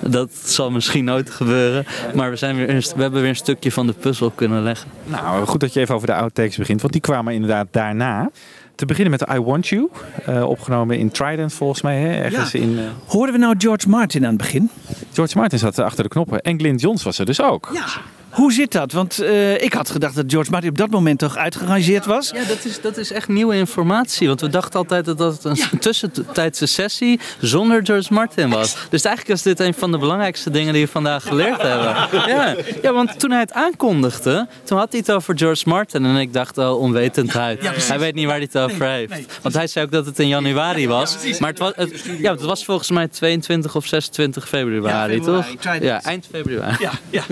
Dat 0.00 0.30
zal 0.44 0.70
misschien 0.70 1.04
nooit 1.04 1.30
gebeuren. 1.30 1.86
Maar 2.14 2.30
we, 2.30 2.36
zijn 2.36 2.56
weer, 2.56 2.70
een- 2.70 2.82
we 2.96 3.02
hebben 3.02 3.20
weer 3.20 3.28
een 3.30 3.36
stukje 3.36 3.72
van 3.72 3.86
de 3.86 3.92
puzzel 3.92 4.30
kunnen 4.30 4.62
leggen. 4.62 4.90
Nou, 5.04 5.46
goed 5.46 5.60
dat 5.60 5.72
je 5.72 5.80
even 5.80 5.94
over 5.94 6.06
de 6.06 6.14
outtakes 6.14 6.56
begint, 6.56 6.80
want 6.80 6.92
die 6.92 7.02
kwamen 7.02 7.34
inderdaad 7.34 7.66
daarna. 7.70 8.30
Te 8.74 8.86
beginnen 8.86 9.10
met 9.10 9.28
I 9.36 9.40
Want 9.40 9.66
You, 9.68 9.88
eh, 10.26 10.44
opgenomen 10.48 10.98
in 10.98 11.10
Trident 11.10 11.52
volgens 11.52 11.82
mij, 11.82 11.98
hè? 12.00 12.22
ergens 12.22 12.52
Ja. 12.52 12.60
in... 12.60 12.78
eh, 12.78 12.84
Hoorden 13.06 13.34
we 13.34 13.40
nou 13.40 13.54
George 13.58 13.88
Martin 13.88 14.22
aan 14.22 14.28
het 14.28 14.38
begin? 14.38 14.70
George 15.12 15.38
Martin 15.38 15.58
zat 15.58 15.78
achter 15.78 16.02
de 16.02 16.08
knoppen 16.10 16.40
en 16.40 16.58
Glyn 16.58 16.76
Johns 16.76 17.02
was 17.02 17.18
er 17.18 17.26
dus 17.26 17.42
ook. 17.42 17.70
Ja. 17.72 17.84
Hoe 18.34 18.52
zit 18.52 18.72
dat? 18.72 18.92
Want 18.92 19.18
eh, 19.18 19.62
ik 19.62 19.72
had 19.72 19.90
gedacht 19.90 20.14
dat 20.14 20.24
George 20.28 20.50
Martin 20.50 20.70
op 20.70 20.78
dat 20.78 20.90
moment 20.90 21.18
toch 21.18 21.36
uitgerangeerd 21.36 22.06
was. 22.06 22.30
Ja, 22.34 22.44
dat 22.44 22.64
is, 22.64 22.80
dat 22.80 22.96
is 22.96 23.12
echt 23.12 23.28
nieuwe 23.28 23.56
informatie. 23.56 24.28
Want 24.28 24.40
we 24.40 24.48
dachten 24.48 24.78
altijd 24.78 25.04
dat 25.04 25.18
dat 25.18 25.44
een 25.44 25.58
tussentijdse 25.80 26.66
sessie 26.66 27.20
zonder 27.40 27.80
George 27.86 28.12
Martin 28.12 28.50
was. 28.50 28.76
Dus 28.90 29.04
eigenlijk 29.04 29.36
is 29.36 29.42
dit 29.42 29.60
een 29.60 29.74
van 29.74 29.92
de 29.92 29.98
belangrijkste 29.98 30.50
dingen 30.50 30.72
die 30.72 30.84
we 30.84 30.90
vandaag 30.90 31.22
geleerd 31.22 31.62
hebben. 31.62 31.94
Ja, 32.26 32.56
ja 32.82 32.92
want 32.92 33.18
toen 33.18 33.30
hij 33.30 33.40
het 33.40 33.52
aankondigde, 33.52 34.48
toen 34.64 34.78
had 34.78 34.90
hij 34.90 35.00
het 35.00 35.12
over 35.12 35.38
George 35.38 35.68
Martin. 35.68 36.04
En 36.04 36.16
ik 36.16 36.32
dacht 36.32 36.58
al, 36.58 36.76
onwetendheid. 36.76 37.88
hij 37.88 37.98
weet 37.98 38.14
niet 38.14 38.26
waar 38.26 38.36
hij 38.36 38.48
het 38.52 38.58
over 38.58 38.88
heeft. 38.88 39.38
Want 39.42 39.54
hij 39.54 39.66
zei 39.66 39.84
ook 39.84 39.92
dat 39.92 40.06
het 40.06 40.18
in 40.18 40.28
januari 40.28 40.88
was. 40.88 41.16
Maar 41.38 41.50
het 41.50 41.58
was, 41.58 41.72
het, 41.76 42.04
ja, 42.18 42.32
het 42.32 42.42
was 42.42 42.64
volgens 42.64 42.90
mij 42.90 43.08
22 43.08 43.76
of 43.76 43.86
26 43.86 44.48
februari, 44.48 45.20
toch? 45.20 45.46
Ja, 45.80 46.02
eind 46.02 46.26
februari. 46.30 46.76
Ja, 46.78 46.92
ja, 47.10 47.24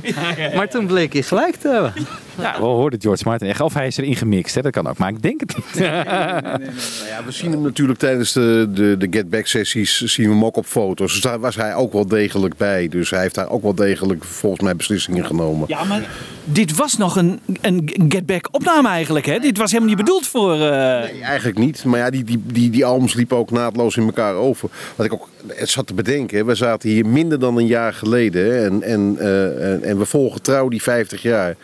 Maar 0.55 0.69
toen 0.69 0.91
bleek 0.93 1.13
hij 1.13 1.23
gelijk 1.23 1.57
te 1.57 1.69
hebben. 1.69 1.93
Ja, 2.39 2.59
we 2.59 2.65
hoorden 2.65 3.01
George 3.01 3.23
Martin 3.25 3.49
echt. 3.49 3.61
Of 3.61 3.75
hij 3.75 3.87
is 3.87 3.97
erin 3.97 4.17
gemixt, 4.17 4.55
hè? 4.55 4.63
dat 4.63 4.73
kan 4.73 4.87
ook. 4.87 4.99
Maar 4.99 5.09
ik 5.09 5.23
denk 5.23 5.41
het 5.41 5.57
niet. 5.57 5.75
Nou 5.75 7.09
ja, 7.09 7.25
we 7.25 7.31
zien 7.31 7.51
hem 7.51 7.63
natuurlijk 7.63 7.99
tijdens 7.99 8.33
de, 8.33 8.69
de, 8.75 8.97
de 8.97 9.07
Get 9.11 9.31
Back 9.31 9.47
sessies 9.47 10.01
zien 10.01 10.27
we 10.27 10.33
hem 10.33 10.45
ook 10.45 10.57
op 10.57 10.67
foto's. 10.67 11.13
Dus 11.13 11.21
daar 11.21 11.41
was 11.41 11.57
hij 11.57 11.75
ook 11.75 11.93
wel 11.93 12.07
degelijk 12.07 12.57
bij. 12.57 12.89
Dus 12.89 13.11
hij 13.11 13.21
heeft 13.21 13.35
daar 13.35 13.49
ook 13.49 13.63
wel 13.63 13.75
degelijk 13.75 14.25
volgens 14.25 14.63
mij 14.63 14.77
beslissingen 14.77 15.27
genomen. 15.27 15.65
Ja, 15.69 15.85
maar 15.85 16.09
dit 16.45 16.77
was 16.77 16.97
nog 16.97 17.17
een, 17.17 17.41
een 17.61 17.91
Get 18.09 18.27
Back 18.27 18.49
opname 18.51 18.89
eigenlijk, 18.89 19.27
hè? 19.27 19.39
Dit 19.39 19.59
was 19.59 19.71
helemaal 19.71 19.95
niet 19.95 20.05
bedoeld 20.05 20.27
voor... 20.27 20.53
eh, 20.53 21.03
Nee, 21.03 21.23
eigenlijk 21.23 21.59
niet. 21.59 21.85
Maar 21.85 21.99
ja, 21.99 22.11
die, 22.11 22.25
die, 22.25 22.43
die, 22.45 22.71
die 22.71 22.85
albums 22.85 23.15
liepen 23.15 23.37
ook 23.37 23.51
naadloos 23.51 23.97
in 23.97 24.05
elkaar 24.05 24.35
over. 24.35 24.69
Wat 24.97 25.07
ik 25.07 25.13
ook 25.13 25.29
het 25.47 25.69
zat 25.69 25.87
te 25.87 25.95
bedenken. 25.95 26.47
We 26.47 26.55
zaten 26.55 26.89
hier 26.89 27.07
minder 27.07 27.39
dan 27.39 27.57
een 27.57 27.67
jaar 27.67 27.93
geleden. 27.95 28.65
En, 28.83 29.19
eh, 29.19 29.73
en, 29.73 29.83
en 29.83 29.99
we 29.99 30.05
volgen 30.05 30.43
trouw 30.43 30.69
die 30.69 30.83
50 30.83 31.23
jaar. 31.23 31.57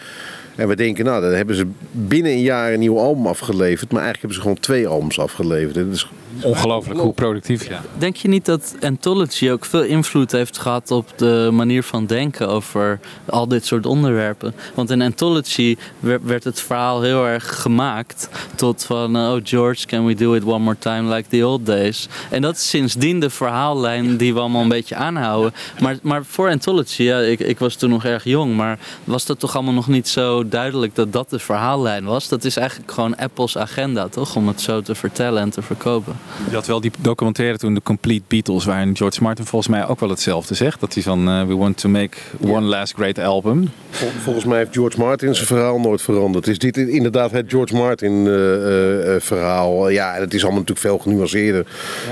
En 0.57 0.69
we 0.69 0.77
denken, 0.77 1.05
nou, 1.05 1.23
dan 1.23 1.33
hebben 1.33 1.57
ze 1.57 1.67
binnen 1.93 2.33
een 2.33 2.43
jaar 2.43 2.73
een 2.73 2.79
nieuw 2.79 2.99
album 2.99 3.27
afgeleverd. 3.27 3.93
Maar 3.93 4.03
eigenlijk 4.03 4.21
hebben 4.21 4.35
ze 4.35 4.41
gewoon 4.41 4.61
twee 4.61 4.87
albums 4.89 5.19
afgeleverd. 5.21 5.77
Is 5.77 6.09
Ongelooflijk 6.43 7.01
hoe 7.01 7.13
productief. 7.13 7.69
Ja. 7.69 7.83
Denk 7.99 8.17
je 8.17 8.29
niet 8.29 8.45
dat 8.45 8.75
Anthology 8.81 9.51
ook 9.51 9.65
veel 9.65 9.83
invloed 9.83 10.33
heeft 10.33 10.59
gehad 10.59 10.91
op 10.91 11.13
de 11.17 11.49
manier 11.53 11.83
van 11.83 12.07
denken 12.07 12.49
over 12.49 13.01
al 13.27 13.49
dit 13.49 13.67
soort 13.67 13.87
onderwerpen? 13.87 14.55
Want 14.75 14.91
in 14.91 15.03
Anthology 15.03 15.77
werd, 16.01 16.45
het 16.45 16.61
verhaal 16.61 17.03
heel 17.03 17.27
erg 17.27 17.61
gemaakt 17.61 18.29
tot 18.55 18.85
van, 18.85 19.17
oh 19.17 19.41
George, 19.43 19.87
can 19.87 20.07
we 20.07 20.15
do 20.15 20.35
it 20.35 20.45
one 20.45 20.59
more 20.59 20.79
time 20.79 21.15
like 21.15 21.29
the 21.29 21.47
old 21.47 21.67
days? 21.67 22.09
En 22.31 22.43
dat 22.43 22.57
is 22.57 22.69
sindsdien 22.69 23.21
de 23.21 23.31
verhaallijn 23.31 24.17
die 24.17 24.35
we 24.35 24.41
allemaal 24.41 24.63
een 24.63 24.69
beetje 24.69 24.97
aanhouden. 24.97 25.53
Maar, 25.81 25.99
maar 26.03 26.25
voor 26.25 26.51
Anthology, 26.51 27.03
ja, 27.03 27.19
ik, 27.19 27.41
ik 27.41 27.59
was 27.59 27.75
toen 27.75 27.91
nog 27.91 28.05
erg 28.05 28.25
jong, 28.25 28.57
maar 28.57 28.79
was 29.05 29.27
dat 29.27 29.39
toch 29.39 29.55
allemaal 29.55 29.75
nog 29.75 29.89
niet 29.89 30.09
zo 30.09 30.49
duidelijk 30.49 30.95
dat 30.95 31.13
dat 31.13 31.31
de 31.31 31.39
verhaallijn 31.39 32.05
was? 32.05 32.29
Dat 32.29 32.45
is 32.45 32.57
eigenlijk 32.57 32.93
gewoon 32.93 33.17
Apple's 33.17 33.57
agenda, 33.57 34.09
toch? 34.09 34.37
Om 34.37 34.49
het 34.49 34.61
zo 34.61 34.81
te 34.81 34.95
vertellen 34.95 35.43
en 35.43 35.51
te 35.51 35.63
verkopen. 35.63 36.18
Je 36.49 36.55
had 36.55 36.67
wel 36.67 36.81
die 36.81 36.91
documentaire 36.99 37.59
toen, 37.59 37.75
de 37.75 37.83
Complete 37.83 38.23
Beatles, 38.29 38.65
waarin 38.65 38.97
George 38.97 39.23
Martin 39.23 39.45
volgens 39.47 39.71
mij 39.71 39.87
ook 39.89 40.01
wel 40.01 40.09
hetzelfde 40.09 40.55
zegt. 40.55 40.81
Dat 40.81 40.95
hij 40.95 41.03
van, 41.03 41.29
eh, 41.29 41.43
we 41.47 41.57
want 41.57 41.77
to 41.77 41.89
make 41.89 42.17
one 42.41 42.67
last 42.67 42.95
great 42.95 43.19
album. 43.19 43.71
Vol- 43.91 44.09
Volgens 44.23 44.45
mij 44.45 44.59
heeft 44.59 44.73
George 44.73 44.99
Martin 44.99 45.35
zijn 45.35 45.47
verhaal 45.47 45.81
nooit 45.81 46.03
veranderd. 46.03 46.47
Is 46.47 46.59
dit 46.59 46.77
inderdaad 46.77 47.31
het 47.31 47.45
George 47.49 47.75
Martin 47.77 48.27
eh, 48.27 49.15
eh, 49.15 49.21
verhaal? 49.21 49.89
Ja, 49.89 50.15
en 50.15 50.21
het 50.21 50.35
is 50.35 50.43
allemaal 50.43 50.61
natuurlijk 50.61 50.87
veel 50.87 50.99
genuanceerder. 50.99 51.67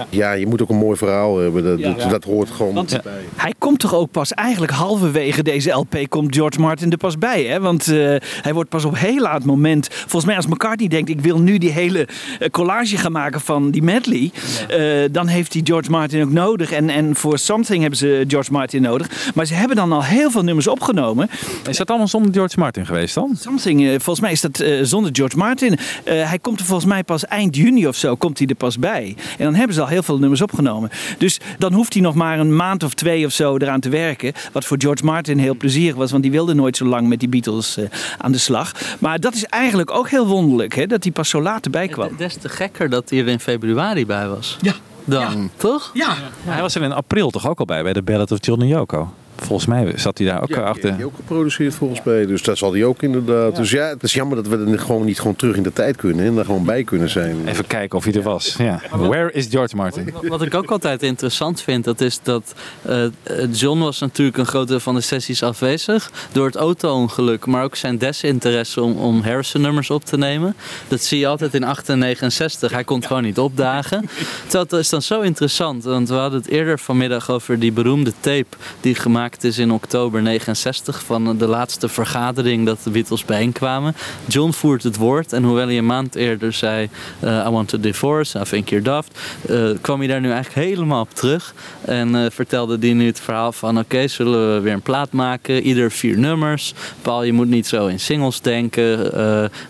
Ja, 0.08 0.32
je 0.32 0.46
moet 0.46 0.62
ook 0.62 0.68
een 0.68 0.76
mooi 0.76 0.96
verhaal 0.96 1.38
hebben. 1.38 1.64
Dat, 1.64 1.82
dat, 1.98 2.10
dat 2.10 2.24
hoort 2.24 2.50
gewoon 2.50 2.74
Want 2.74 3.00
bij. 3.02 3.12
hij 3.36 3.54
komt 3.58 3.78
toch 3.78 3.94
ook 3.94 4.10
pas 4.10 4.32
eigenlijk 4.32 4.72
halverwege 4.72 5.42
deze 5.42 5.70
LP 5.70 5.96
komt 6.08 6.34
George 6.34 6.60
Martin 6.60 6.90
er 6.90 6.96
pas 6.96 7.18
bij. 7.18 7.44
Hè? 7.44 7.60
Want 7.60 7.88
eh, 7.88 7.94
hij 8.42 8.54
wordt 8.54 8.68
pas 8.70 8.84
op 8.84 8.96
heel 8.98 9.20
laat 9.20 9.44
moment. 9.44 9.88
Volgens 9.90 10.24
mij 10.24 10.36
als 10.36 10.46
McCartney 10.46 10.88
denkt 10.88 11.08
ik 11.10 11.20
wil 11.20 11.38
nu 11.40 11.58
die 11.58 11.70
hele 11.70 12.08
collage 12.50 12.96
gaan 12.96 13.12
maken 13.12 13.40
van 13.40 13.70
die 13.70 13.82
medley. 13.96 14.30
eh, 14.68 15.08
dan 15.10 15.26
heeft 15.26 15.52
hij 15.52 15.62
George 15.64 15.90
Martin 15.90 16.22
ook 16.22 16.32
nodig. 16.32 16.72
En, 16.72 16.90
en 16.90 17.16
voor 17.16 17.38
Something 17.38 17.80
hebben 17.80 17.98
ze 17.98 18.24
George 18.28 18.52
Martin 18.52 18.82
nodig. 18.82 19.30
Maar 19.34 19.46
ze 19.46 19.54
hebben 19.54 19.76
dan 19.76 19.92
al 19.92 20.04
heel 20.04 20.30
veel 20.30 20.42
nummers 20.42 20.66
opgenomen. 20.66 21.28
Is 21.68 21.76
dat 21.76 21.88
allemaal 21.88 22.08
zonder 22.08 22.32
George 22.32 22.58
Martin 22.58 22.86
geweest 22.86 23.14
dan? 23.14 23.36
Something, 23.40 23.82
eh, 23.82 23.88
volgens 23.88 24.20
mij 24.20 24.32
is 24.32 24.40
dat 24.40 24.60
eh, 24.60 24.78
zonder 24.82 25.10
George 25.14 25.36
Martin. 25.36 25.78
Eh, 26.04 26.28
hij 26.28 26.38
komt 26.38 26.60
er 26.60 26.66
volgens 26.66 26.88
mij 26.88 27.04
pas 27.04 27.24
eind 27.26 27.56
juni 27.56 27.86
of 27.86 27.96
zo 27.96 28.14
komt 28.14 28.38
hij 28.38 28.46
er 28.46 28.54
pas 28.54 28.78
bij. 28.78 29.14
En 29.38 29.44
dan 29.44 29.54
hebben 29.54 29.74
ze 29.74 29.80
al 29.80 29.86
heel 29.86 30.02
veel 30.02 30.18
nummers 30.18 30.42
opgenomen. 30.42 30.90
Dus 31.18 31.40
dan 31.58 31.72
hoeft 31.72 31.92
hij 31.92 32.02
nog 32.02 32.14
maar 32.14 32.38
een 32.38 32.56
maand 32.56 32.82
of 32.82 32.94
twee 32.94 33.26
of 33.26 33.32
zo 33.32 33.56
eraan 33.56 33.80
te 33.80 33.88
werken. 33.88 34.32
Wat 34.52 34.64
voor 34.64 34.76
George 34.80 35.04
Martin 35.04 35.38
heel 35.38 35.56
plezierig 35.56 35.96
was, 35.96 36.10
want 36.10 36.22
die 36.22 36.32
wilde 36.32 36.54
nooit 36.54 36.76
zo 36.76 36.84
lang 36.84 37.08
met 37.08 37.20
die 37.20 37.28
Beatles 37.28 37.76
eh, 37.76 37.84
aan 38.18 38.32
de 38.32 38.38
slag. 38.38 38.72
Maar 38.98 39.20
dat 39.20 39.34
is 39.34 39.44
eigenlijk 39.44 39.90
ook 39.90 40.08
heel 40.08 40.26
wonderlijk, 40.26 40.74
hè, 40.74 40.86
dat 40.86 41.02
hij 41.02 41.12
pas 41.12 41.28
zo 41.28 41.42
laat 41.42 41.64
erbij 41.64 41.88
kwam. 41.88 42.10
Des 42.16 42.34
te 42.34 42.48
gekker 42.48 42.90
dat 42.90 43.10
hij 43.10 43.18
er 43.18 43.28
in 43.28 43.40
februari 43.40 43.85
bij 44.06 44.28
was. 44.28 44.56
Ja. 44.60 44.72
Dan, 45.04 45.50
toch? 45.56 45.90
Ja. 45.94 46.14
Hij 46.44 46.60
was 46.60 46.74
er 46.74 46.82
in 46.82 46.92
april 46.92 47.30
toch 47.30 47.48
ook 47.48 47.58
al 47.58 47.64
bij, 47.64 47.82
bij 47.82 47.92
de 47.92 48.02
Ballad 48.02 48.32
of 48.32 48.38
John 48.40 48.60
en 48.60 48.66
Yoko. 48.66 49.12
Volgens 49.36 49.66
mij 49.66 49.92
zat 49.96 50.18
hij 50.18 50.26
daar 50.26 50.42
ook 50.42 50.48
Ja, 50.48 50.54
die 50.54 50.64
achter. 50.64 50.82
heeft 50.84 50.96
hij 50.96 51.04
ook 51.04 51.16
geproduceerd 51.16 51.74
volgens 51.74 52.02
mij. 52.02 52.26
Dus 52.26 52.42
dat 52.42 52.58
zal 52.58 52.72
hij 52.72 52.84
ook 52.84 53.02
inderdaad. 53.02 53.56
Dus 53.56 53.70
ja, 53.70 53.86
het 53.88 54.02
is 54.02 54.12
jammer 54.12 54.36
dat 54.36 54.46
we 54.46 54.70
er 54.72 54.78
gewoon 54.78 55.04
niet 55.04 55.18
gewoon 55.18 55.36
terug 55.36 55.56
in 55.56 55.62
de 55.62 55.72
tijd 55.72 55.96
kunnen. 55.96 56.26
En 56.26 56.34
daar 56.34 56.44
gewoon 56.44 56.64
bij 56.64 56.84
kunnen 56.84 57.08
zijn. 57.08 57.48
Even 57.48 57.66
kijken 57.66 57.98
of 57.98 58.04
hij 58.04 58.12
er 58.12 58.22
was. 58.22 58.54
Ja. 58.58 58.80
Where 58.90 59.32
is 59.32 59.46
George 59.50 59.76
Martin? 59.76 60.14
Wat 60.22 60.42
ik 60.42 60.54
ook 60.54 60.70
altijd 60.70 61.02
interessant 61.02 61.60
vind, 61.60 61.84
dat 61.84 62.00
is 62.00 62.20
dat 62.22 62.54
eh, 62.82 63.04
eh, 63.04 63.10
John 63.52 63.78
was 63.78 63.98
natuurlijk 63.98 64.36
een 64.36 64.46
groot 64.46 64.68
deel 64.68 64.80
van 64.80 64.94
de 64.94 65.00
sessies 65.00 65.42
afwezig 65.42 66.10
door 66.32 66.46
het 66.46 66.56
auto-ongeluk, 66.56 67.46
maar 67.46 67.64
ook 67.64 67.76
zijn 67.76 67.98
desinteresse 67.98 68.82
om, 68.82 68.96
om 68.96 69.22
Harrison-nummers 69.22 69.90
op 69.90 70.04
te 70.04 70.16
nemen. 70.16 70.56
Dat 70.88 71.02
zie 71.02 71.18
je 71.18 71.26
altijd 71.26 71.54
in 71.54 71.64
68. 71.64 72.70
Hij 72.70 72.84
kon 72.84 73.04
gewoon 73.04 73.22
niet 73.22 73.38
opdagen. 73.38 74.08
Terwijl 74.42 74.66
dat 74.66 74.80
is 74.80 74.88
dan 74.88 75.02
zo 75.02 75.20
interessant, 75.20 75.84
want 75.84 76.08
we 76.08 76.14
hadden 76.14 76.40
het 76.40 76.48
eerder 76.48 76.78
vanmiddag 76.78 77.30
over 77.30 77.58
die 77.58 77.72
beroemde 77.72 78.12
tape 78.20 78.56
die 78.80 78.94
gemaakt 78.94 79.25
is 79.34 79.58
in 79.58 79.72
oktober 79.72 80.22
69 80.22 81.02
van 81.04 81.38
de 81.38 81.46
laatste 81.46 81.88
vergadering 81.88 82.66
dat 82.66 82.78
de 82.82 82.90
Beatles 82.90 83.24
bijeenkwamen. 83.24 83.94
John 84.26 84.50
voert 84.50 84.82
het 84.82 84.96
woord 84.96 85.32
en 85.32 85.42
hoewel 85.42 85.66
hij 85.66 85.78
een 85.78 85.86
maand 85.86 86.14
eerder 86.14 86.52
zei 86.52 86.88
eh, 87.20 87.46
I 87.46 87.50
want 87.50 87.68
to 87.68 87.80
divorce, 87.80 88.38
I 88.40 88.42
think 88.42 88.68
you're 88.68 88.84
daft, 88.84 89.18
eh, 89.48 89.70
kwam 89.80 89.98
hij 89.98 90.08
daar 90.08 90.20
nu 90.20 90.30
eigenlijk 90.30 90.68
helemaal 90.68 91.00
op 91.00 91.14
terug 91.14 91.54
en 91.80 92.14
eh, 92.14 92.30
vertelde 92.30 92.76
hij 92.80 92.92
nu 92.92 93.06
het 93.06 93.20
verhaal 93.20 93.52
van 93.52 93.78
oké, 93.78 94.08
zullen 94.08 94.54
we 94.54 94.60
weer 94.60 94.72
een 94.72 94.82
plaat 94.82 95.12
maken, 95.12 95.62
ieder 95.62 95.90
vier 95.90 96.18
nummers. 96.18 96.74
Paul, 97.02 97.22
je 97.22 97.32
moet 97.32 97.48
niet 97.48 97.66
zo 97.66 97.86
in 97.86 98.00
singles 98.00 98.40
denken. 98.40 98.84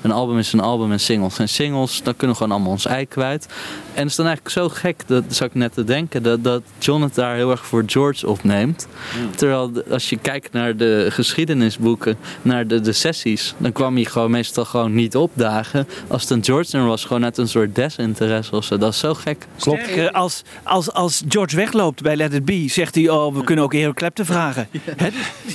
Een 0.02 0.12
album 0.12 0.38
is 0.38 0.52
een 0.52 0.60
album 0.60 0.92
en 0.92 1.00
singles 1.00 1.34
zijn 1.34 1.48
singles. 1.48 2.02
Dan 2.02 2.16
kunnen 2.16 2.36
we 2.36 2.42
gewoon 2.42 2.56
allemaal 2.56 2.72
ons 2.72 2.86
ei 2.86 3.06
kwijt. 3.06 3.46
En 3.94 4.02
het 4.02 4.10
is 4.10 4.16
dan 4.16 4.26
eigenlijk 4.26 4.56
zo 4.56 4.68
gek, 4.68 5.02
dat 5.06 5.24
zou 5.28 5.50
ik 5.50 5.56
net 5.56 5.74
te 5.74 5.84
denken, 5.84 6.22
dat, 6.22 6.44
dat 6.44 6.62
John 6.78 7.02
het 7.02 7.14
daar 7.14 7.34
heel 7.34 7.50
erg 7.50 7.66
voor 7.66 7.82
George 7.86 8.28
opneemt. 8.28 8.86
Terwijl 9.46 9.70
als 9.90 10.08
je 10.08 10.18
kijkt 10.18 10.52
naar 10.52 10.76
de 10.76 11.06
geschiedenisboeken, 11.10 12.16
naar 12.42 12.66
de, 12.66 12.80
de 12.80 12.92
sessies, 12.92 13.54
dan 13.58 13.72
kwam 13.72 13.94
hij 13.94 14.04
gewoon 14.04 14.30
meestal 14.30 14.64
gewoon 14.64 14.94
niet 14.94 15.16
opdagen. 15.16 15.88
Als 16.08 16.22
het 16.22 16.30
een 16.30 16.44
George 16.44 16.68
nummer 16.72 16.90
was, 16.90 17.04
gewoon 17.04 17.24
uit 17.24 17.38
een 17.38 17.48
soort 17.48 17.74
desinteresse 17.74 18.56
of 18.56 18.64
zo. 18.64 18.78
Dat 18.78 18.92
is 18.92 18.98
zo 18.98 19.14
gek. 19.14 19.46
Sterker, 19.56 20.10
als, 20.10 20.42
als, 20.62 20.92
als 20.92 21.22
George 21.28 21.56
wegloopt 21.56 22.02
bij 22.02 22.16
Let 22.16 22.32
It 22.32 22.44
Be, 22.44 22.64
zegt 22.68 22.94
hij, 22.94 23.08
oh, 23.08 23.34
we 23.34 23.44
kunnen 23.44 23.64
ook 23.64 23.74
Eric 23.74 23.94
Clapton 23.94 24.24
vragen. 24.24 24.68
Hè? 24.96 25.08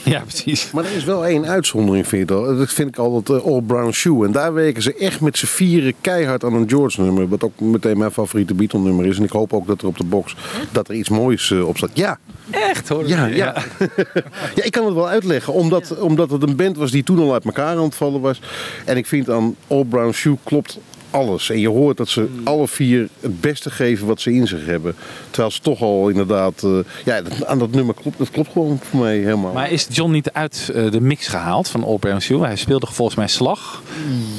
Ja, 0.03 0.19
precies. 0.19 0.71
Maar 0.71 0.85
er 0.85 0.95
is 0.95 1.03
wel 1.03 1.25
één 1.25 1.45
uitzondering, 1.45 2.07
vind 2.07 2.21
ik 2.21 2.29
wel. 2.29 2.57
Dat 2.57 2.73
vind 2.73 2.87
ik 2.87 2.97
altijd 2.97 3.29
eh, 3.29 3.45
All 3.45 3.61
Brown 3.61 3.91
Shoe. 3.91 4.25
En 4.25 4.31
daar 4.31 4.53
werken 4.53 4.81
ze 4.81 4.95
echt 4.95 5.21
met 5.21 5.37
z'n 5.37 5.45
vieren 5.45 5.93
keihard 6.01 6.43
aan 6.43 6.53
een 6.53 6.69
George-nummer. 6.69 7.27
Wat 7.27 7.43
ook 7.43 7.59
meteen 7.59 7.97
mijn 7.97 8.11
favoriete 8.11 8.53
Beatle-nummer 8.53 9.05
is. 9.05 9.17
En 9.17 9.23
ik 9.23 9.31
hoop 9.31 9.53
ook 9.53 9.67
dat 9.67 9.81
er 9.81 9.87
op 9.87 9.97
de 9.97 10.03
box 10.03 10.35
dat 10.71 10.89
er 10.89 10.95
iets 10.95 11.09
moois 11.09 11.51
eh, 11.51 11.67
op 11.67 11.77
staat. 11.77 11.89
Ja, 11.93 12.19
Echt 12.51 12.89
hoor. 12.89 13.07
ja, 13.07 13.25
ja. 13.25 13.35
ja, 13.79 13.80
ik 14.67 14.71
kan 14.71 14.85
het 14.85 14.93
wel 14.93 15.07
uitleggen. 15.07 15.53
Omdat, 15.53 15.97
omdat 15.99 16.31
het 16.31 16.43
een 16.43 16.55
band 16.55 16.77
was 16.77 16.91
die 16.91 17.03
toen 17.03 17.19
al 17.19 17.33
uit 17.33 17.45
elkaar 17.45 17.77
aan 17.77 17.83
het 17.83 17.95
vallen 17.95 18.21
was. 18.21 18.41
En 18.85 18.97
ik 18.97 19.05
vind 19.05 19.29
aan 19.29 19.55
All 19.67 19.83
Brown 19.83 20.11
Shoe 20.11 20.37
klopt 20.43 20.79
alles. 21.11 21.49
En 21.49 21.59
je 21.59 21.69
hoort 21.69 21.97
dat 21.97 22.09
ze 22.09 22.27
alle 22.43 22.67
vier 22.67 23.07
het 23.19 23.41
beste 23.41 23.69
geven 23.69 24.07
wat 24.07 24.21
ze 24.21 24.33
in 24.33 24.47
zich 24.47 24.65
hebben. 24.65 24.95
Terwijl 25.29 25.51
ze 25.51 25.59
toch 25.61 25.81
al 25.81 26.09
inderdaad... 26.09 26.63
eh, 26.63 26.77
ja, 27.05 27.21
dat- 27.21 27.45
aan 27.45 27.59
dat 27.59 27.71
nummer 27.71 27.95
klopt, 27.95 28.17
dat 28.17 28.29
klopt 28.29 28.51
gewoon 28.51 28.79
voor 28.89 28.99
mij 28.99 29.17
helemaal. 29.17 29.53
Maar 29.53 29.71
is 29.71 29.87
John 29.91 30.11
niet 30.11 30.31
uit 30.31 30.71
eh, 30.73 30.91
de 30.91 31.01
mix 31.01 31.27
gehaald 31.27 31.67
van 31.67 31.83
All 31.83 32.19
Shoe? 32.19 32.45
Hij 32.45 32.55
speelde 32.55 32.85
volgens 32.91 33.17
mij 33.17 33.27
slag. 33.27 33.81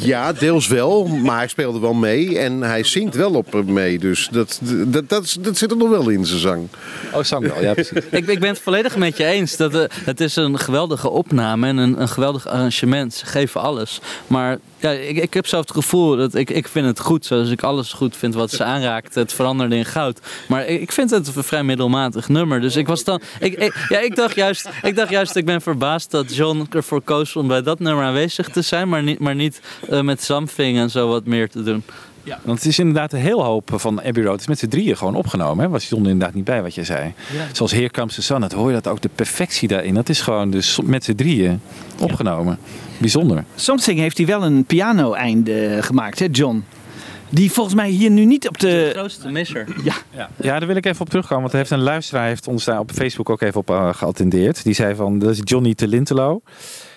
Ja, 0.01 0.33
deels 0.33 0.67
wel, 0.69 1.07
maar 1.07 1.37
hij 1.37 1.49
speelde 1.49 1.79
wel 1.79 1.95
mee 1.95 2.39
en 2.39 2.63
hij 2.63 2.83
zingt 2.85 3.15
wel 3.15 3.33
op 3.35 3.55
eh, 3.55 3.63
mee. 3.63 3.99
Dus 3.99 4.29
dat, 4.33 4.61
dat, 4.87 5.09
dat, 5.09 5.57
zit 5.59 5.71
er 5.71 5.77
nog 5.77 5.89
wel 5.89 6.09
in 6.09 6.27
zijn 6.27 6.41
zang. 6.41 6.69
Oh, 7.15 7.23
zang 7.23 7.47
wel. 7.47 7.63
Ja, 7.63 7.73
precies. 7.83 7.99
Ik, 8.11 8.27
ik 8.27 8.39
ben 8.41 8.49
het 8.49 8.59
volledig 8.61 8.97
met 8.97 9.17
je 9.17 9.25
eens. 9.25 9.57
Dat, 9.57 9.89
het 10.05 10.21
is 10.21 10.37
een 10.37 10.59
geweldige 10.59 11.11
opname 11.11 11.67
en 11.67 11.77
een, 11.77 12.01
een 12.01 12.09
geweldig 12.09 12.47
arrangement. 12.47 13.15
Ze 13.15 13.27
geven 13.27 13.61
alles. 13.61 14.01
Maar 14.27 14.59
ja, 14.83 14.90
ik, 14.90 15.16
ik 15.16 15.35
heb 15.35 15.47
zo 15.47 15.61
het 15.61 15.71
gevoel 15.71 16.16
dat 16.16 16.35
ik, 16.35 16.51
ik 16.51 16.68
vind 16.68 16.87
het 16.87 17.01
goed, 17.01 17.27
zoals 17.27 17.51
ik 17.51 17.62
alles 17.62 17.92
goed 17.92 18.16
vind 18.16 18.35
wat 18.35 18.51
ze 18.51 18.64
aanraakt. 18.75 19.14
Het 19.14 19.33
veranderde 19.33 19.77
in 19.77 19.85
goud. 19.85 20.21
Maar 20.49 20.66
ik, 20.66 20.81
ik 20.81 20.92
vind 20.92 21.11
het 21.11 21.37
een 21.37 21.45
vrij 21.45 21.62
middelmatig 21.64 22.29
nummer. 22.29 22.61
Dus 22.61 22.77
ik 22.77 22.87
was 22.87 23.05
dan. 23.05 23.21
Ik, 23.40 23.55
ik- 23.55 23.87
ja, 23.88 23.99
ik 23.99 24.16
dacht 24.16 24.35
juist, 24.35 24.68
ik 24.83 24.97
dacht 24.97 25.11
juist, 25.11 25.37
ik 25.37 25.45
ben 25.45 25.61
verbaasd 25.62 26.11
dat 26.11 26.35
John 26.35 26.66
ervoor 26.71 27.01
koos 27.03 27.37
om 27.37 27.49
bij 27.49 27.62
dat 27.62 27.79
nummer 27.79 28.05
aanwezig 28.05 28.49
te 28.49 28.62
zijn, 28.62 28.88
maar 28.88 29.03
niet, 29.03 29.18
maar 29.18 29.35
niet 29.35 29.61
eh, 29.88 30.01
met 30.01 30.23
Something 30.23 30.79
en 30.79 30.90
zo 30.90 31.09
wat 31.09 31.25
meer 31.25 31.49
te 31.51 31.62
doen. 31.62 31.83
Ja. 32.25 32.39
Want 32.45 32.59
het 32.59 32.69
is 32.69 32.79
inderdaad 32.79 33.13
een 33.13 33.21
heel 33.21 33.45
hoop 33.45 33.71
van 33.75 34.03
Abbey 34.03 34.23
Road. 34.23 34.33
Het 34.33 34.41
is 34.41 34.47
met 34.47 34.59
z'n 34.59 34.69
drieën 34.69 34.97
gewoon 34.97 35.15
opgenomen. 35.15 35.65
Hè? 35.65 35.71
Was 35.71 35.89
John 35.89 36.03
inderdaad 36.03 36.35
niet 36.35 36.45
bij 36.45 36.63
wat 36.63 36.75
je 36.75 36.85
zei. 36.85 37.13
Zoals 37.53 37.73
Here 37.73 37.91
Comes 37.91 38.15
the 38.15 38.23
Sun. 38.23 38.41
Dat 38.41 38.53
hoor 38.53 38.69
je 38.69 38.75
dat 38.75 38.89
ook 38.89 39.01
de 39.01 39.11
perfectie 39.15 39.69
daarin. 39.69 39.95
Dat 39.95 40.09
is 40.09 40.21
gewoon 40.21 40.51
dus 40.51 40.79
met 40.85 41.05
z'n 41.05 41.15
drieën 41.15 41.61
opgenomen. 41.99 42.59
Bijzonder. 42.99 43.45
Something 43.55 43.99
heeft 43.99 44.17
hij 44.17 44.27
wel 44.27 44.45
een 44.45 44.65
piano-einde 44.65 45.79
gemaakt, 45.81 46.19
hè, 46.19 46.27
John? 46.31 46.65
Die 47.33 47.53
volgens 47.53 47.75
mij 47.75 47.88
hier 47.90 48.11
nu 48.11 48.25
niet 48.25 48.49
op 48.49 48.59
de... 48.59 48.90
grootste 48.92 49.31
misser. 49.31 49.66
Ja. 49.85 49.95
Ja, 50.40 50.59
daar 50.59 50.66
wil 50.66 50.77
ik 50.77 50.87
even 50.87 51.01
op 51.01 51.09
terugkomen. 51.09 51.40
Want 51.40 51.53
er 51.53 51.59
heeft 51.59 51.71
een 51.71 51.83
luisteraar 51.83 52.27
heeft 52.27 52.49
ons 52.49 52.64
daar 52.64 52.79
op 52.79 52.90
Facebook 52.90 53.31
ook 53.31 53.40
even 53.40 53.61
op 53.61 53.71
uh, 53.71 53.95
geattendeerd. 53.95 54.64
Die 54.64 54.75
zei 54.75 54.95
van, 54.95 55.18
dat 55.18 55.31
is 55.31 55.40
Johnny 55.45 55.75
Telintelo. 55.75 56.42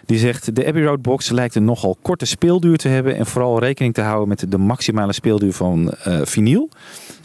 Die 0.05 0.17
zegt, 0.17 0.55
de 0.55 0.65
Abbey 0.65 0.83
Road 0.83 1.01
box 1.01 1.29
lijkt 1.29 1.55
een 1.55 1.65
nogal 1.65 1.97
korte 2.01 2.25
speelduur 2.25 2.77
te 2.77 2.87
hebben. 2.87 3.15
En 3.15 3.25
vooral 3.25 3.59
rekening 3.59 3.93
te 3.93 4.01
houden 4.01 4.27
met 4.27 4.45
de 4.51 4.57
maximale 4.57 5.13
speelduur 5.13 5.53
van 5.53 5.93
uh, 6.07 6.19
vinyl. 6.23 6.69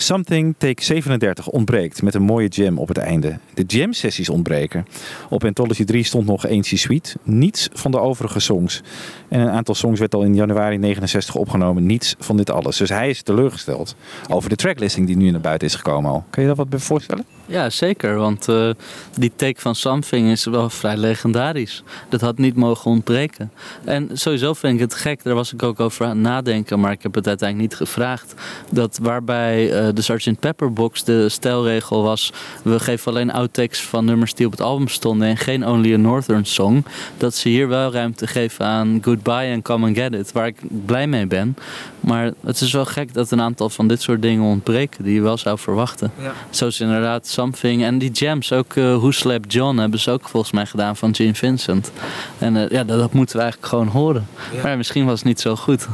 Something 0.02 0.54
Take 0.58 0.82
37 0.84 1.48
ontbreekt 1.48 2.02
met 2.02 2.14
een 2.14 2.22
mooie 2.22 2.48
jam 2.48 2.78
op 2.78 2.88
het 2.88 2.98
einde. 2.98 3.38
De 3.54 3.62
jam 3.62 3.92
sessies 3.92 4.28
ontbreken. 4.28 4.86
Op 5.28 5.44
Anthology 5.44 5.84
3 5.84 6.04
stond 6.04 6.26
nog 6.26 6.48
Ancient 6.48 6.80
Sweet. 6.80 7.16
Niets 7.22 7.68
van 7.72 7.90
de 7.90 8.00
overige 8.00 8.40
songs. 8.40 8.82
En 9.28 9.40
een 9.40 9.50
aantal 9.50 9.74
songs 9.74 10.00
werd 10.00 10.14
al 10.14 10.22
in 10.22 10.34
januari 10.34 10.78
69 10.78 11.34
opgenomen. 11.34 11.86
Niets 11.86 12.14
van 12.18 12.36
dit 12.36 12.50
alles. 12.50 12.76
Dus 12.76 12.88
hij 12.88 13.10
is 13.10 13.22
teleurgesteld 13.22 13.96
over 14.28 14.48
de 14.48 14.56
tracklisting 14.56 15.06
die 15.06 15.16
nu 15.16 15.30
naar 15.30 15.40
buiten 15.40 15.68
is 15.68 15.74
gekomen 15.74 16.10
al. 16.10 16.24
Kun 16.30 16.42
je 16.42 16.48
dat 16.48 16.56
wat 16.56 16.68
bij 16.68 16.78
voorstellen? 16.78 17.24
Ja, 17.50 17.70
zeker. 17.70 18.16
Want 18.16 18.48
uh, 18.48 18.70
die 19.18 19.32
take 19.36 19.60
van 19.60 19.74
Something 19.74 20.30
is 20.30 20.44
wel 20.44 20.70
vrij 20.70 20.96
legendarisch. 20.96 21.82
Dat 22.08 22.20
had 22.20 22.38
niet 22.38 22.56
mogen 22.56 22.90
ontbreken. 22.90 23.52
En 23.84 24.08
sowieso 24.12 24.54
vind 24.54 24.74
ik 24.74 24.80
het 24.80 24.94
gek, 24.94 25.22
daar 25.22 25.34
was 25.34 25.52
ik 25.52 25.62
ook 25.62 25.80
over 25.80 26.04
aan 26.04 26.10
het 26.10 26.18
nadenken, 26.18 26.80
maar 26.80 26.92
ik 26.92 27.02
heb 27.02 27.14
het 27.14 27.26
uiteindelijk 27.26 27.70
niet 27.70 27.78
gevraagd. 27.78 28.34
Dat 28.70 28.98
waarbij 29.02 29.64
uh, 29.64 29.88
de 29.94 30.02
Sgt. 30.02 30.40
Pepper 30.40 30.72
box 30.72 31.04
de 31.04 31.28
stijlregel 31.28 32.02
was, 32.02 32.32
we 32.62 32.80
geven 32.80 33.12
alleen 33.12 33.32
outtakes 33.32 33.80
van 33.80 34.04
nummers 34.04 34.34
die 34.34 34.46
op 34.46 34.52
het 34.52 34.60
album 34.60 34.88
stonden 34.88 35.28
en 35.28 35.36
geen 35.36 35.66
Only 35.66 35.94
a 35.94 35.96
Northern 35.96 36.46
Song. 36.46 36.84
Dat 37.16 37.34
ze 37.34 37.48
hier 37.48 37.68
wel 37.68 37.92
ruimte 37.92 38.26
geven 38.26 38.64
aan 38.64 38.98
Goodbye 39.02 39.46
en 39.46 39.62
Come 39.62 39.86
and 39.86 39.96
Get 39.96 40.14
It, 40.14 40.32
waar 40.32 40.46
ik 40.46 40.56
blij 40.86 41.06
mee 41.06 41.26
ben. 41.26 41.56
Maar 42.00 42.32
het 42.44 42.60
is 42.60 42.72
wel 42.72 42.84
gek 42.84 43.14
dat 43.14 43.30
een 43.30 43.40
aantal 43.40 43.70
van 43.70 43.88
dit 43.88 44.02
soort 44.02 44.22
dingen 44.22 44.44
ontbreken 44.44 45.04
die 45.04 45.14
je 45.14 45.20
wel 45.20 45.38
zou 45.38 45.58
verwachten. 45.58 46.12
Ja. 46.20 46.32
Zoals 46.50 46.80
inderdaad 46.80 47.28
Something 47.40 47.84
en 47.84 47.98
die 47.98 48.10
jams, 48.10 48.52
ook 48.52 48.74
uh, 48.74 48.96
Who 48.96 49.10
Slept 49.10 49.52
John 49.52 49.76
hebben 49.76 50.00
ze 50.00 50.10
ook 50.10 50.28
volgens 50.28 50.52
mij 50.52 50.66
gedaan 50.66 50.96
van 50.96 51.14
Gene 51.14 51.34
Vincent. 51.34 51.90
En 52.38 52.56
uh, 52.56 52.68
ja, 52.68 52.84
dat, 52.84 52.98
dat, 52.98 53.12
moeten 53.12 53.36
we 53.36 53.42
eigenlijk 53.42 53.72
gewoon 53.72 53.86
horen. 53.88 54.26
Ja. 54.52 54.62
Maar 54.62 54.76
misschien 54.76 55.04
was 55.04 55.18
het 55.18 55.28
niet 55.28 55.40
zo 55.40 55.56
goed. 55.56 55.86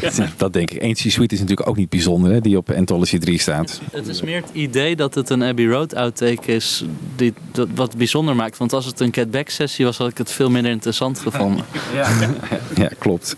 Ja, 0.00 0.10
dat 0.36 0.52
denk 0.52 0.70
ik. 0.70 0.82
Ancient 0.82 1.12
Sweet 1.12 1.32
is 1.32 1.40
natuurlijk 1.40 1.68
ook 1.68 1.76
niet 1.76 1.88
bijzonder, 1.88 2.32
hè, 2.32 2.40
die 2.40 2.56
op 2.56 2.70
Anthology 2.70 3.18
3 3.18 3.38
staat. 3.38 3.80
Het 3.92 4.06
is 4.06 4.22
meer 4.22 4.40
het 4.40 4.50
idee 4.52 4.96
dat 4.96 5.14
het 5.14 5.30
een 5.30 5.42
Abbey 5.42 5.66
Road 5.66 5.94
outtake 5.94 6.52
is, 6.52 6.84
die, 7.16 7.34
dat, 7.52 7.68
wat 7.74 7.96
bijzonder 7.96 8.36
maakt. 8.36 8.56
Want 8.56 8.72
als 8.72 8.84
het 8.86 9.00
een 9.00 9.10
Cat 9.10 9.30
Back 9.30 9.48
sessie 9.48 9.84
was, 9.84 9.96
had 9.96 10.08
ik 10.08 10.18
het 10.18 10.32
veel 10.32 10.50
minder 10.50 10.72
interessant 10.72 11.18
gevonden. 11.18 11.64
Ja, 11.94 12.08
ja 12.82 12.90
klopt. 12.98 13.36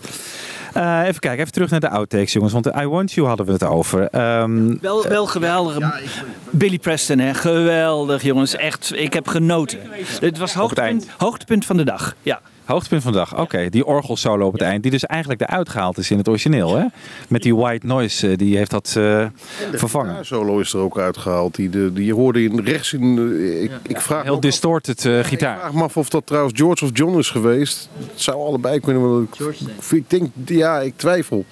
Uh, 0.77 1.01
even 1.07 1.19
kijken, 1.19 1.39
even 1.39 1.51
terug 1.51 1.69
naar 1.69 1.79
de 1.79 1.89
outtakes, 1.89 2.33
jongens. 2.33 2.53
Want 2.53 2.63
de 2.63 2.73
I 2.81 2.87
Want 2.87 3.11
You 3.11 3.27
hadden 3.27 3.45
we 3.45 3.51
het 3.51 3.63
over. 3.63 4.01
Um, 4.41 4.77
wel, 4.81 5.07
wel 5.07 5.25
geweldig. 5.25 5.79
Ja, 5.79 5.97
ik... 5.97 6.09
Billy 6.49 6.79
Preston, 6.79 7.19
hè? 7.19 7.33
geweldig, 7.33 8.21
jongens. 8.21 8.55
Echt, 8.55 8.91
ik 8.95 9.13
heb 9.13 9.27
genoten. 9.27 9.79
Het 10.21 10.37
was 10.37 10.53
hoogtepunt, 10.53 11.07
hoogtepunt 11.17 11.65
van 11.65 11.77
de 11.77 11.83
dag. 11.83 12.15
Ja. 12.21 12.41
Hoogtepunt 12.71 13.03
van 13.03 13.11
de 13.11 13.17
dag, 13.17 13.31
oké. 13.31 13.41
Okay. 13.41 13.69
Die 13.69 13.85
orgelsolo 13.85 14.45
op 14.45 14.53
het 14.53 14.61
eind, 14.61 14.81
die 14.81 14.91
dus 14.91 15.05
eigenlijk 15.05 15.41
eruit 15.41 15.69
gehaald 15.69 15.97
is 15.97 16.11
in 16.11 16.17
het 16.17 16.27
origineel. 16.27 16.75
Hè? 16.75 16.85
Met 17.27 17.41
die 17.41 17.55
white 17.55 17.85
noise, 17.85 18.35
die 18.35 18.57
heeft 18.57 18.71
dat 18.71 18.95
uh, 18.97 19.25
vervangen. 19.73 20.17
De 20.17 20.23
solo 20.23 20.59
is 20.59 20.73
er 20.73 20.79
ook 20.79 20.99
uitgehaald. 20.99 21.55
Die, 21.55 21.69
de, 21.69 21.93
die 21.93 22.05
je 22.05 22.13
hoorde 22.13 22.43
in 22.43 22.59
rechts 22.59 22.93
in... 22.93 23.17
Uh, 23.17 23.63
ik, 23.63 23.69
ja, 23.69 23.79
ik 23.87 24.01
vraag 24.01 24.23
heel 24.23 24.39
distorted 24.39 25.03
uh, 25.03 25.23
gitaar. 25.23 25.55
Ik 25.55 25.61
vraag 25.61 25.73
me 25.73 25.83
af 25.83 25.97
of 25.97 26.09
dat 26.09 26.25
trouwens 26.25 26.53
George 26.57 26.85
of 26.85 26.89
John 26.93 27.17
is 27.17 27.29
geweest. 27.29 27.89
Het 27.97 28.21
zou 28.21 28.37
allebei 28.45 28.79
kunnen. 28.79 29.27
Ik, 29.39 29.59
ik 29.91 30.09
denk, 30.09 30.29
ja, 30.45 30.79
ik 30.79 30.93
twijfel. 30.97 31.45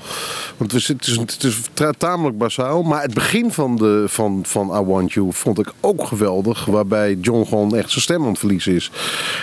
Want 0.57 0.71
het 0.71 0.81
is, 0.81 0.87
het 0.87 1.07
is, 1.07 1.15
het 1.15 1.43
is 1.43 1.61
tamelijk 1.97 2.37
basaal. 2.37 2.83
Maar 2.83 3.01
het 3.01 3.13
begin 3.13 3.51
van, 3.51 3.75
de, 3.75 4.03
van, 4.07 4.39
van 4.45 4.81
I 4.81 4.85
Want 4.85 5.11
You 5.11 5.27
vond 5.31 5.59
ik 5.59 5.73
ook 5.79 6.03
geweldig. 6.03 6.65
Waarbij 6.65 7.17
John 7.21 7.45
gewoon 7.47 7.75
echt 7.75 7.89
zijn 7.89 8.01
stem 8.01 8.21
aan 8.21 8.29
het 8.29 8.39
verliezen 8.39 8.73
is. 8.73 8.91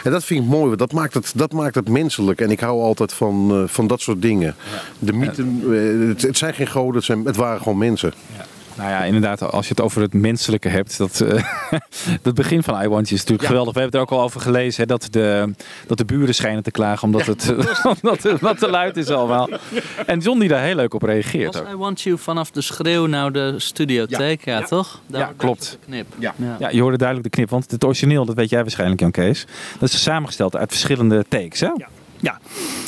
En 0.04 0.10
dat 0.10 0.24
vind 0.24 0.44
ik 0.44 0.50
mooi. 0.50 0.76
Dat 0.76 0.92
maakt 0.92 1.14
het, 1.14 1.32
dat 1.34 1.52
maakt 1.52 1.65
het 1.74 1.88
menselijk. 1.88 2.40
En 2.40 2.50
ik 2.50 2.60
hou 2.60 2.80
altijd 2.82 3.12
van, 3.12 3.48
uh, 3.62 3.68
van 3.68 3.86
dat 3.86 4.00
soort 4.00 4.22
dingen. 4.22 4.54
De 4.98 5.12
mythen, 5.12 5.62
uh, 5.64 6.08
het, 6.08 6.22
het, 6.22 6.38
zijn 6.38 6.54
geen 6.54 6.66
goden, 6.66 6.94
het, 6.94 7.04
zijn, 7.04 7.24
het 7.24 7.36
waren 7.36 7.62
gewoon 7.62 7.78
mensen. 7.78 8.12
Ja. 8.36 8.44
Nou 8.76 8.90
ja, 8.90 9.04
inderdaad, 9.04 9.52
als 9.52 9.68
je 9.68 9.74
het 9.74 9.80
over 9.80 10.02
het 10.02 10.14
menselijke 10.14 10.68
hebt. 10.68 10.98
Dat, 10.98 11.20
uh, 11.20 11.42
het 12.22 12.34
begin 12.34 12.62
van 12.62 12.82
I 12.82 12.88
Want 12.88 12.90
You 12.90 13.02
is 13.02 13.10
natuurlijk 13.10 13.42
ja. 13.42 13.46
geweldig. 13.46 13.74
We 13.74 13.80
hebben 13.80 14.00
het 14.00 14.08
er 14.08 14.14
ook 14.14 14.20
al 14.20 14.26
over 14.26 14.40
gelezen. 14.40 14.80
Hè, 14.80 14.86
dat, 14.86 15.08
de, 15.10 15.54
dat 15.86 15.98
de 15.98 16.04
buren 16.04 16.34
schijnen 16.34 16.62
te 16.62 16.70
klagen 16.70 17.02
omdat, 17.02 17.24
ja. 17.24 17.32
het, 17.32 17.84
omdat 18.02 18.22
het 18.22 18.40
wat 18.40 18.58
te 18.58 18.70
luid 18.70 18.96
is 18.96 19.10
allemaal. 19.10 19.48
En 20.06 20.18
John 20.18 20.38
die 20.38 20.48
daar 20.48 20.62
heel 20.62 20.74
leuk 20.74 20.94
op 20.94 21.02
reageert. 21.02 21.54
Was 21.54 21.62
ook. 21.62 21.72
I 21.72 21.76
Want 21.76 22.00
You 22.00 22.18
vanaf 22.18 22.50
de 22.50 22.60
schreeuw 22.60 23.06
naar 23.06 23.32
de 23.32 23.54
studiotheek, 23.56 24.44
ja, 24.44 24.58
ja, 24.58 24.64
toch? 24.64 25.00
Daar 25.06 25.20
ja, 25.20 25.32
klopt. 25.36 25.78
Knip. 25.84 26.06
Ja. 26.18 26.34
Ja. 26.58 26.70
je 26.70 26.80
hoorde 26.80 26.96
duidelijk 26.96 27.28
de 27.30 27.34
knip. 27.36 27.50
Want 27.50 27.70
het 27.70 27.84
origineel, 27.84 28.24
dat 28.24 28.34
weet 28.34 28.50
jij 28.50 28.62
waarschijnlijk 28.62 29.00
Jan 29.00 29.10
Kees. 29.10 29.46
Dat 29.78 29.88
is 29.88 30.02
samengesteld 30.02 30.56
uit 30.56 30.70
verschillende 30.70 31.24
takes, 31.28 31.60
hè? 31.60 31.66
Ja. 31.66 31.88
Ja, 32.20 32.40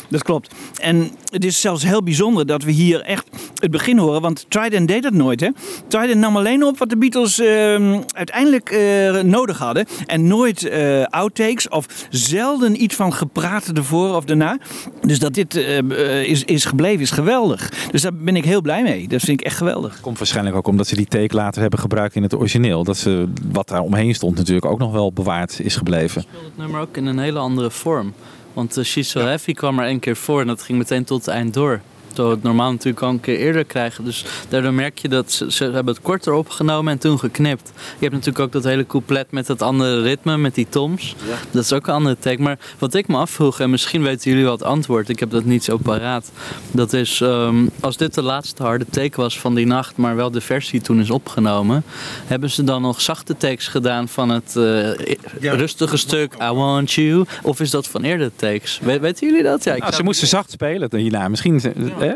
dat 0.08 0.22
klopt. 0.22 0.54
En 0.80 1.10
het 1.24 1.44
is 1.44 1.60
zelfs 1.60 1.82
heel 1.82 2.02
bijzonder 2.02 2.46
dat 2.46 2.62
we 2.62 2.70
hier 2.70 3.00
echt 3.00 3.26
het 3.54 3.70
begin 3.70 3.98
horen. 3.98 4.20
Want 4.20 4.46
Trident 4.48 4.88
deed 4.88 5.02
dat 5.02 5.12
nooit, 5.12 5.40
hè? 5.40 5.48
Trident 5.88 6.20
nam 6.20 6.36
alleen 6.36 6.64
op 6.64 6.78
wat 6.78 6.88
de 6.88 6.96
Beatles 6.96 7.38
uh, 7.38 7.98
uiteindelijk 8.14 8.70
uh, 8.70 9.20
nodig 9.20 9.58
hadden. 9.58 9.86
En 10.06 10.26
nooit 10.26 10.64
uh, 10.64 11.04
outtakes 11.04 11.68
of 11.68 11.86
zelden 12.10 12.82
iets 12.82 12.94
van 12.94 13.12
gepraat 13.12 13.68
ervoor 13.74 14.14
of 14.14 14.24
daarna. 14.24 14.58
Dus 15.00 15.18
dat 15.18 15.34
dit 15.34 15.56
uh, 15.56 16.22
is, 16.22 16.44
is 16.44 16.64
gebleven 16.64 17.00
is 17.00 17.10
geweldig. 17.10 17.72
Dus 17.90 18.02
daar 18.02 18.14
ben 18.14 18.36
ik 18.36 18.44
heel 18.44 18.60
blij 18.60 18.82
mee. 18.82 19.08
Dat 19.08 19.20
vind 19.20 19.40
ik 19.40 19.46
echt 19.46 19.56
geweldig. 19.56 20.00
Komt 20.00 20.18
waarschijnlijk 20.18 20.56
ook 20.56 20.66
omdat 20.66 20.86
ze 20.86 20.96
die 20.96 21.06
take 21.06 21.34
later 21.34 21.60
hebben 21.60 21.78
gebruikt 21.78 22.14
in 22.14 22.22
het 22.22 22.34
origineel. 22.34 22.84
Dat 22.84 22.96
ze 22.96 23.28
wat 23.52 23.68
daar 23.68 23.80
omheen 23.80 24.14
stond 24.14 24.36
natuurlijk 24.36 24.66
ook 24.66 24.78
nog 24.78 24.92
wel 24.92 25.12
bewaard 25.12 25.60
is 25.60 25.76
gebleven. 25.76 26.22
speelt 26.22 26.44
het 26.44 26.56
nummer 26.56 26.80
ook 26.80 26.96
in 26.96 27.06
een 27.06 27.18
hele 27.18 27.38
andere 27.38 27.70
vorm. 27.70 28.14
Want 28.58 28.76
uh, 28.76 28.84
She's 28.84 29.08
So 29.08 29.20
Heavy 29.20 29.52
kwam 29.52 29.78
er 29.78 29.86
één 29.86 29.98
keer 29.98 30.16
voor 30.16 30.40
en 30.40 30.46
dat 30.46 30.62
ging 30.62 30.78
meteen 30.78 31.04
tot 31.04 31.26
het 31.26 31.34
eind 31.34 31.54
door. 31.54 31.80
Terwijl 32.08 32.28
we 32.28 32.34
het 32.34 32.42
normaal 32.42 32.70
natuurlijk 32.70 33.02
al 33.02 33.10
een 33.10 33.20
keer 33.20 33.38
eerder 33.38 33.64
krijgen. 33.64 34.04
Dus 34.04 34.24
daardoor 34.48 34.74
merk 34.74 34.98
je 34.98 35.08
dat 35.08 35.32
ze, 35.32 35.52
ze 35.52 35.64
hebben 35.64 35.94
het 35.94 36.02
korter 36.02 36.32
opgenomen 36.32 36.92
en 36.92 36.98
toen 36.98 37.18
geknipt. 37.18 37.72
Je 37.74 37.82
hebt 38.00 38.12
natuurlijk 38.12 38.38
ook 38.38 38.52
dat 38.52 38.64
hele 38.64 38.86
couplet 38.86 39.30
met 39.30 39.46
dat 39.46 39.62
andere 39.62 40.02
ritme, 40.02 40.36
met 40.36 40.54
die 40.54 40.66
toms. 40.68 41.14
Ja. 41.28 41.34
Dat 41.50 41.64
is 41.64 41.72
ook 41.72 41.86
een 41.86 41.94
andere 41.94 42.16
take. 42.18 42.42
Maar 42.42 42.58
wat 42.78 42.94
ik 42.94 43.08
me 43.08 43.16
afvroeg, 43.16 43.60
en 43.60 43.70
misschien 43.70 44.02
weten 44.02 44.30
jullie 44.30 44.44
wel 44.44 44.52
het 44.52 44.62
antwoord. 44.62 45.08
Ik 45.08 45.20
heb 45.20 45.30
dat 45.30 45.44
niet 45.44 45.64
zo 45.64 45.76
paraat. 45.76 46.30
Dat 46.70 46.92
is, 46.92 47.20
um, 47.20 47.70
als 47.80 47.96
dit 47.96 48.14
de 48.14 48.22
laatste 48.22 48.62
harde 48.62 48.86
take 48.90 49.20
was 49.20 49.38
van 49.38 49.54
die 49.54 49.66
nacht, 49.66 49.96
maar 49.96 50.16
wel 50.16 50.30
de 50.30 50.40
versie 50.40 50.80
toen 50.80 51.00
is 51.00 51.10
opgenomen. 51.10 51.84
Hebben 52.24 52.50
ze 52.50 52.64
dan 52.64 52.82
nog 52.82 53.00
zachte 53.00 53.36
takes 53.36 53.68
gedaan 53.68 54.08
van 54.08 54.28
het 54.28 54.54
uh, 54.56 54.94
ja. 55.40 55.54
rustige 55.54 55.96
stuk 55.96 56.34
I 56.42 56.52
Want 56.52 56.92
You? 56.92 57.24
Of 57.42 57.60
is 57.60 57.70
dat 57.70 57.88
van 57.88 58.02
eerder 58.02 58.30
takes? 58.36 58.80
We, 58.82 59.00
weten 59.00 59.28
jullie 59.28 59.42
dat? 59.42 59.64
Ja, 59.64 59.74
ik 59.74 59.80
nou, 59.80 59.94
ze 59.94 60.02
moesten 60.02 60.28
zacht 60.28 60.50
spelen 60.50 60.96
hierna. 60.96 61.28
Misschien... 61.28 61.62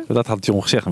Dat 0.08 0.26
had 0.26 0.46
John 0.46 0.60
gezegd. 0.60 0.86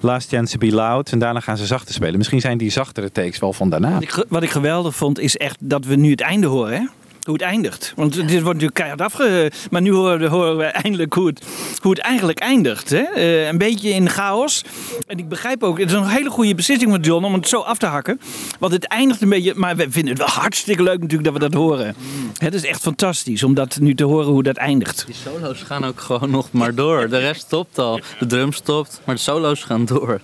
Last 0.00 0.28
chance 0.28 0.52
to 0.52 0.66
be 0.66 0.74
loud. 0.74 1.12
En 1.12 1.18
daarna 1.18 1.40
gaan 1.40 1.56
ze 1.56 1.66
zachter 1.66 1.94
spelen. 1.94 2.16
Misschien 2.16 2.40
zijn 2.40 2.58
die 2.58 2.70
zachtere 2.70 3.12
takes 3.12 3.38
wel 3.38 3.52
van 3.52 3.70
daarna. 3.70 3.92
Wat 3.92 4.02
ik, 4.02 4.24
wat 4.28 4.42
ik 4.42 4.50
geweldig 4.50 4.96
vond 4.96 5.18
is 5.18 5.36
echt 5.36 5.56
dat 5.60 5.84
we 5.84 5.96
nu 5.96 6.10
het 6.10 6.20
einde 6.20 6.46
horen. 6.46 6.72
Hè? 6.72 6.86
Hoe 7.22 7.34
het 7.34 7.42
eindigt. 7.42 7.92
Want 7.96 8.14
dit 8.14 8.30
wordt 8.30 8.44
natuurlijk 8.44 8.74
keihard 8.74 9.00
afge... 9.00 9.52
Maar 9.70 9.80
nu 9.80 9.92
horen, 9.92 10.56
we 10.56 10.64
eindelijk 10.64 11.12
hoe 11.12 11.26
het, 11.26 11.44
hoe 11.80 11.90
het 11.90 12.00
eigenlijk 12.00 12.38
eindigt. 12.38 12.90
Hè? 12.90 13.04
Uh, 13.16 13.46
een 13.46 13.58
beetje 13.58 13.88
in 13.88 14.08
chaos. 14.08 14.64
En 15.06 15.18
ik 15.18 15.28
begrijp 15.28 15.62
ook, 15.62 15.78
het 15.78 15.90
is 15.90 15.96
een 15.96 16.06
hele 16.06 16.30
goede 16.30 16.54
beslissing 16.54 16.90
van 16.90 17.00
John 17.00 17.24
om 17.24 17.32
het 17.34 17.48
zo 17.48 17.60
af 17.60 17.78
te 17.78 17.86
hakken. 17.86 18.20
Want 18.58 18.72
het 18.72 18.86
eindigt 18.86 19.22
een 19.22 19.28
beetje... 19.28 19.54
Maar 19.54 19.76
we 19.76 19.86
vinden 19.90 20.12
het 20.12 20.18
wel 20.18 20.42
hartstikke 20.42 20.82
leuk 20.82 21.00
natuurlijk 21.00 21.24
dat 21.24 21.32
we 21.32 21.48
dat 21.48 21.54
horen. 21.54 21.94
Het 22.36 22.54
is 22.54 22.64
echt 22.64 22.80
fantastisch 22.80 23.42
om 23.42 23.54
dat 23.54 23.78
nu 23.80 23.94
te 23.94 24.04
horen 24.04 24.32
hoe 24.32 24.42
dat 24.42 24.56
eindigt. 24.56 25.06
Die 25.06 25.14
solo's 25.14 25.62
gaan 25.62 25.84
ook 25.84 26.00
gewoon 26.00 26.30
nog 26.30 26.52
maar 26.52 26.74
door. 26.74 27.08
De 27.08 27.18
rest 27.18 27.40
stopt 27.40 27.78
al. 27.78 28.00
De 28.18 28.26
drum 28.26 28.52
stopt, 28.52 29.00
maar 29.04 29.14
de 29.14 29.20
solo's 29.20 29.64
gaan 29.64 29.84
door. 29.84 30.20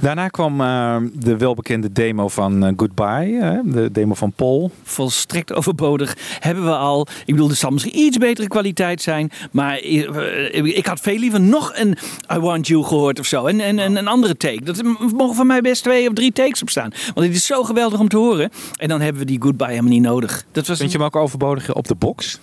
Daarna 0.00 0.28
kwam 0.28 0.60
eh, 0.60 0.96
de 1.12 1.36
welbekende 1.36 1.92
demo 1.92 2.28
van 2.28 2.64
eh, 2.64 2.72
Goodbye, 2.76 3.38
hè, 3.40 3.58
de 3.64 3.90
demo 3.92 4.14
van 4.14 4.32
Paul. 4.32 4.70
Volstrekt 4.82 5.54
overbodig 5.54 6.16
hebben 6.38 6.64
we 6.64 6.76
al. 6.76 7.06
Ik 7.24 7.34
bedoel, 7.34 7.48
er 7.48 7.56
zal 7.56 7.70
misschien 7.70 7.98
iets 7.98 8.16
betere 8.16 8.48
kwaliteit 8.48 9.02
zijn. 9.02 9.30
Maar 9.52 9.76
eh, 9.76 10.64
ik 10.64 10.86
had 10.86 11.00
veel 11.00 11.18
liever 11.18 11.40
nog 11.40 11.72
een 11.74 11.98
I 12.32 12.38
Want 12.38 12.66
You 12.66 12.84
gehoord 12.84 13.18
of 13.18 13.26
zo. 13.26 13.46
En, 13.46 13.60
en, 13.60 13.78
en 13.78 13.96
een 13.96 14.08
andere 14.08 14.36
take. 14.36 14.64
Dat 14.64 14.82
mogen 15.16 15.36
van 15.36 15.46
mij 15.46 15.60
best 15.60 15.82
twee 15.82 16.08
of 16.08 16.14
drie 16.14 16.32
takes 16.32 16.62
op 16.62 16.70
staan. 16.70 16.90
Want 17.14 17.26
het 17.26 17.36
is 17.36 17.46
zo 17.46 17.62
geweldig 17.62 18.00
om 18.00 18.08
te 18.08 18.16
horen. 18.16 18.50
En 18.76 18.88
dan 18.88 19.00
hebben 19.00 19.20
we 19.20 19.26
die 19.26 19.42
Goodbye 19.42 19.68
helemaal 19.68 19.90
niet 19.90 20.02
nodig. 20.02 20.44
Dat 20.52 20.66
was 20.66 20.78
Vind 20.78 20.92
je 20.92 20.98
hem 20.98 21.06
ook 21.06 21.16
overbodig 21.16 21.74
op 21.74 21.88
de 21.88 21.94
box? 21.94 22.40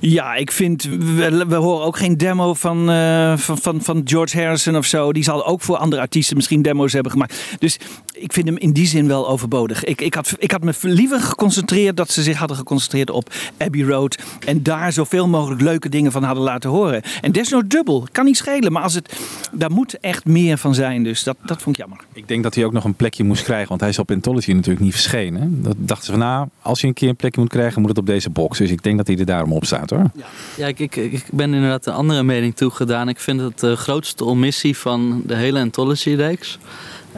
Ja, 0.00 0.34
ik 0.34 0.52
vind, 0.52 0.82
we, 0.82 1.44
we 1.48 1.54
horen 1.54 1.86
ook 1.86 1.96
geen 1.96 2.16
demo 2.16 2.54
van, 2.54 2.90
eh, 2.90 3.36
van, 3.36 3.58
van, 3.58 3.82
van 3.82 4.00
George 4.04 4.40
Harrison 4.40 4.76
of 4.76 4.86
zo. 4.86 5.12
Die 5.12 5.22
zal 5.22 5.46
ook 5.46 5.60
voor 5.62 5.76
andere 5.76 6.02
artiesten 6.02 6.36
misschien 6.36 6.62
demo's 6.62 6.94
hebben 7.02 7.12
gemaakt. 7.12 7.56
Dus 7.58 7.78
ik 8.12 8.32
vind 8.32 8.46
hem 8.46 8.56
in 8.56 8.72
die 8.72 8.86
zin 8.86 9.06
wel 9.06 9.28
overbodig. 9.28 9.84
Ik, 9.84 10.00
ik, 10.00 10.14
had, 10.14 10.34
ik 10.38 10.50
had 10.50 10.62
me 10.62 10.72
liever 10.80 11.20
geconcentreerd 11.20 11.96
dat 11.96 12.10
ze 12.10 12.22
zich 12.22 12.36
hadden 12.36 12.56
geconcentreerd 12.56 13.10
op 13.10 13.34
Abbey 13.58 13.82
Road. 13.82 14.18
En 14.46 14.62
daar 14.62 14.92
zoveel 14.92 15.28
mogelijk 15.28 15.60
leuke 15.60 15.88
dingen 15.88 16.12
van 16.12 16.22
hadden 16.22 16.44
laten 16.44 16.70
horen. 16.70 17.02
En 17.20 17.32
desnoods 17.32 17.68
dubbel. 17.68 18.06
Kan 18.12 18.24
niet 18.24 18.36
schelen. 18.36 18.72
Maar 18.72 18.82
als 18.82 18.94
het, 18.94 19.18
daar 19.52 19.70
moet 19.70 20.00
echt 20.00 20.24
meer 20.24 20.58
van 20.58 20.74
zijn. 20.74 21.02
Dus 21.02 21.22
dat, 21.22 21.36
dat 21.44 21.62
vond 21.62 21.76
ik 21.76 21.82
jammer. 21.82 22.04
Ik 22.12 22.28
denk 22.28 22.42
dat 22.42 22.54
hij 22.54 22.64
ook 22.64 22.72
nog 22.72 22.84
een 22.84 22.94
plekje 22.94 23.24
moest 23.24 23.42
krijgen, 23.42 23.68
want 23.68 23.80
hij 23.80 23.90
is 23.90 23.98
op 23.98 24.10
Anthology 24.10 24.52
natuurlijk 24.52 24.84
niet 24.84 24.92
verschenen. 24.92 25.62
Dat 25.62 25.76
dachten 25.78 26.06
ze 26.06 26.10
van, 26.10 26.20
nou, 26.20 26.48
als 26.62 26.80
je 26.80 26.86
een 26.86 26.94
keer 26.94 27.08
een 27.08 27.16
plekje 27.16 27.40
moet 27.40 27.50
krijgen, 27.50 27.80
moet 27.80 27.90
het 27.90 27.98
op 27.98 28.06
deze 28.06 28.30
box. 28.30 28.58
Dus 28.58 28.70
ik 28.70 28.82
denk 28.82 28.96
dat 28.96 29.06
hij 29.06 29.18
er 29.18 29.26
daarom 29.26 29.52
op 29.52 29.64
staat 29.64 29.90
hoor. 29.90 30.10
Ja, 30.56 30.66
ik, 30.66 30.78
ik, 30.78 30.96
ik 30.96 31.24
ben 31.32 31.54
inderdaad 31.54 31.86
een 31.86 31.92
andere 31.92 32.22
mening 32.22 32.56
toegedaan. 32.56 33.08
Ik 33.08 33.20
vind 33.20 33.40
het 33.40 33.60
de 33.60 33.76
grootste 33.76 34.24
omissie 34.24 34.76
van 34.76 35.22
de 35.26 35.34
hele 35.34 35.60
Anthology-reeks. 35.60 36.58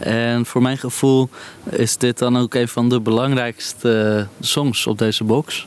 En 0.01 0.47
voor 0.47 0.63
mijn 0.63 0.79
gevoel 0.79 1.29
is 1.71 1.97
dit 1.97 2.19
dan 2.19 2.37
ook 2.37 2.55
een 2.55 2.69
van 2.69 2.89
de 2.89 3.01
belangrijkste 3.01 4.27
songs 4.41 4.87
op 4.87 4.99
deze 4.99 5.25
box. 5.25 5.67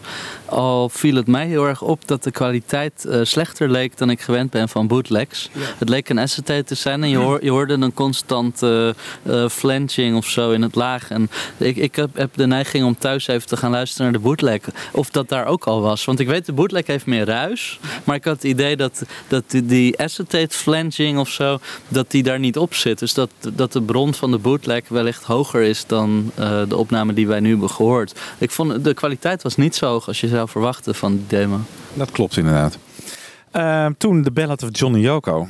Al 0.52 0.90
viel 0.90 1.16
het 1.16 1.28
mij 1.28 1.48
heel 1.48 1.68
erg 1.68 1.82
op 1.82 2.08
dat 2.08 2.24
de 2.24 2.32
kwaliteit 2.32 3.06
uh, 3.08 3.20
slechter 3.24 3.70
leek 3.70 3.98
dan 3.98 4.10
ik 4.10 4.22
gewend 4.22 4.52
ben 4.52 4.70
van 4.70 4.88
bootlegs. 4.88 5.50
Het 5.78 5.90
leek 5.90 6.10
een 6.10 6.20
acetate 6.20 6.64
te 6.64 6.76
zijn 6.76 7.04
en 7.04 7.10
je, 7.10 7.18
hoor, 7.18 7.44
je 7.44 7.50
hoorde 7.50 7.74
een 7.74 7.94
constant 7.94 8.64
uh, 8.64 8.90
uh, 9.24 9.50
flanging 9.50 10.16
of 10.16 10.26
zo 10.26 10.52
in 10.52 10.62
het 10.62 10.76
laag. 10.76 11.10
En 11.10 11.30
ik, 11.58 11.76
ik 11.76 11.96
heb, 11.96 12.10
heb, 12.18 12.30
de 12.36 12.48
neiging 12.48 12.86
om 12.86 12.98
thuis 12.98 13.28
even 13.28 13.48
te 13.48 13.58
gaan 13.58 13.72
luisteren 13.72 14.12
naar 14.12 14.22
de 14.22 14.28
bootleg. 14.28 14.62
Of 14.92 15.10
dat 15.10 15.30
daar 15.30 15.46
ook 15.46 15.66
al 15.66 15.82
was. 15.82 16.06
Want 16.06 16.20
ik 16.20 16.28
weet, 16.28 16.46
de 16.46 16.54
bootleg 16.54 16.88
heeft 16.88 17.06
meer 17.06 17.26
ruis. 17.26 17.80
Maar 18.04 18.16
ik 18.16 18.24
had 18.24 18.36
het 18.36 18.44
idee 18.44 18.76
dat, 18.76 19.04
dat 19.28 19.44
die, 19.48 19.66
die 19.66 20.00
acetate 20.00 20.58
flanging 20.58 21.20
of 21.20 21.30
zo, 21.30 21.60
dat 21.88 22.12
die 22.12 22.24
daar 22.24 22.40
niet 22.40 22.58
op 22.58 22.74
zit. 22.74 23.00
Dus 23.00 23.14
dat, 23.14 23.30
dat 23.54 23.74
de 23.74 23.82
bron 23.82 24.14
van 24.14 24.32
de 24.32 24.38
bootleg 24.38 24.88
wellicht 24.88 25.24
hoger 25.24 25.62
is 25.62 25.86
dan 25.88 26.32
de 26.68 26.78
opname 26.78 27.14
die 27.14 27.28
wij 27.28 27.40
nu 27.40 27.50
hebben 27.50 27.70
gehoord. 27.70 28.20
Ik 28.38 28.52
vond 28.52 28.84
de 28.84 28.94
kwaliteit 28.94 29.44
was 29.44 29.56
niet 29.56 29.76
zo 29.76 29.88
hoog 29.88 30.08
als 30.08 30.22
je 30.22 30.28
zou 30.28 30.41
verwachten 30.48 30.96
van 30.96 31.16
die 31.16 31.26
demo. 31.28 31.60
Dat 31.94 32.12
klopt 32.12 32.38
inderdaad. 32.38 32.78
Uh, 33.56 33.86
toen 33.98 34.22
de 34.22 34.32
Ballad 34.32 34.64
of 34.64 34.70
Johnny 34.72 35.00
Yoko. 35.00 35.48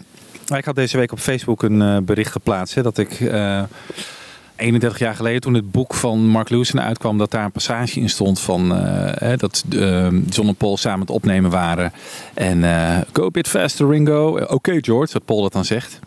Ik 0.56 0.66
had 0.66 0.76
deze 0.76 0.98
week 0.98 1.12
op 1.12 1.20
Facebook 1.20 1.64
een 1.64 1.82
uh, 1.82 1.98
bericht 1.98 2.32
geplaatst 2.32 2.76
hè, 2.76 2.82
dat 2.82 2.98
ik 2.98 3.20
uh, 3.20 3.64
31 4.56 5.00
jaar 5.00 5.16
geleden, 5.16 5.42
toen 5.42 5.54
het 5.54 5.72
boek 5.72 5.94
van 5.94 6.28
Mark 6.28 6.50
Lewison 6.50 6.82
uitkwam, 6.82 7.18
dat 7.18 7.32
daar 7.32 7.46
een 7.46 7.52
passage 7.52 8.00
in 8.00 8.10
stond 8.10 8.40
van 8.40 8.72
hè, 9.16 9.38
dat 9.38 9.64
John 10.30 10.48
en 10.48 10.56
Paul 10.56 10.78
samen 10.78 11.00
het 11.00 11.10
opnemen 11.10 11.52
waren. 11.52 11.94
En 12.34 12.64
go 13.14 13.26
a 13.26 13.30
bit 13.30 13.48
faster 13.48 13.90
Ringo. 13.90 14.38
Oké 14.38 14.78
George, 14.82 15.14
wat 15.14 15.26
Paul 15.26 15.42
dat 15.42 15.54
dan 15.54 15.66
zegt. 15.66 16.00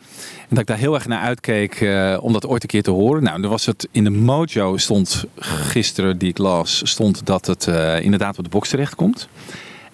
En 0.49 0.51
dat 0.51 0.59
ik 0.59 0.67
daar 0.67 0.79
heel 0.79 0.95
erg 0.95 1.07
naar 1.07 1.21
uitkeek 1.21 1.81
uh, 1.81 2.19
om 2.21 2.33
dat 2.33 2.47
ooit 2.47 2.63
een 2.63 2.69
keer 2.69 2.83
te 2.83 2.91
horen. 2.91 3.23
Nou, 3.23 3.41
dan 3.41 3.51
was 3.51 3.67
het 3.67 3.89
in 3.91 4.05
de 4.05 4.11
Mojo 4.11 4.77
stond 4.77 5.25
gisteren 5.37 6.19
die 6.19 6.29
ik 6.29 6.39
las, 6.39 6.81
stond 6.85 7.27
dat 7.27 7.47
het 7.47 7.67
uh, 7.67 8.01
inderdaad 8.01 8.39
op 8.39 8.45
de 8.45 8.51
box 8.51 8.69
terecht 8.69 8.95
komt. 8.95 9.29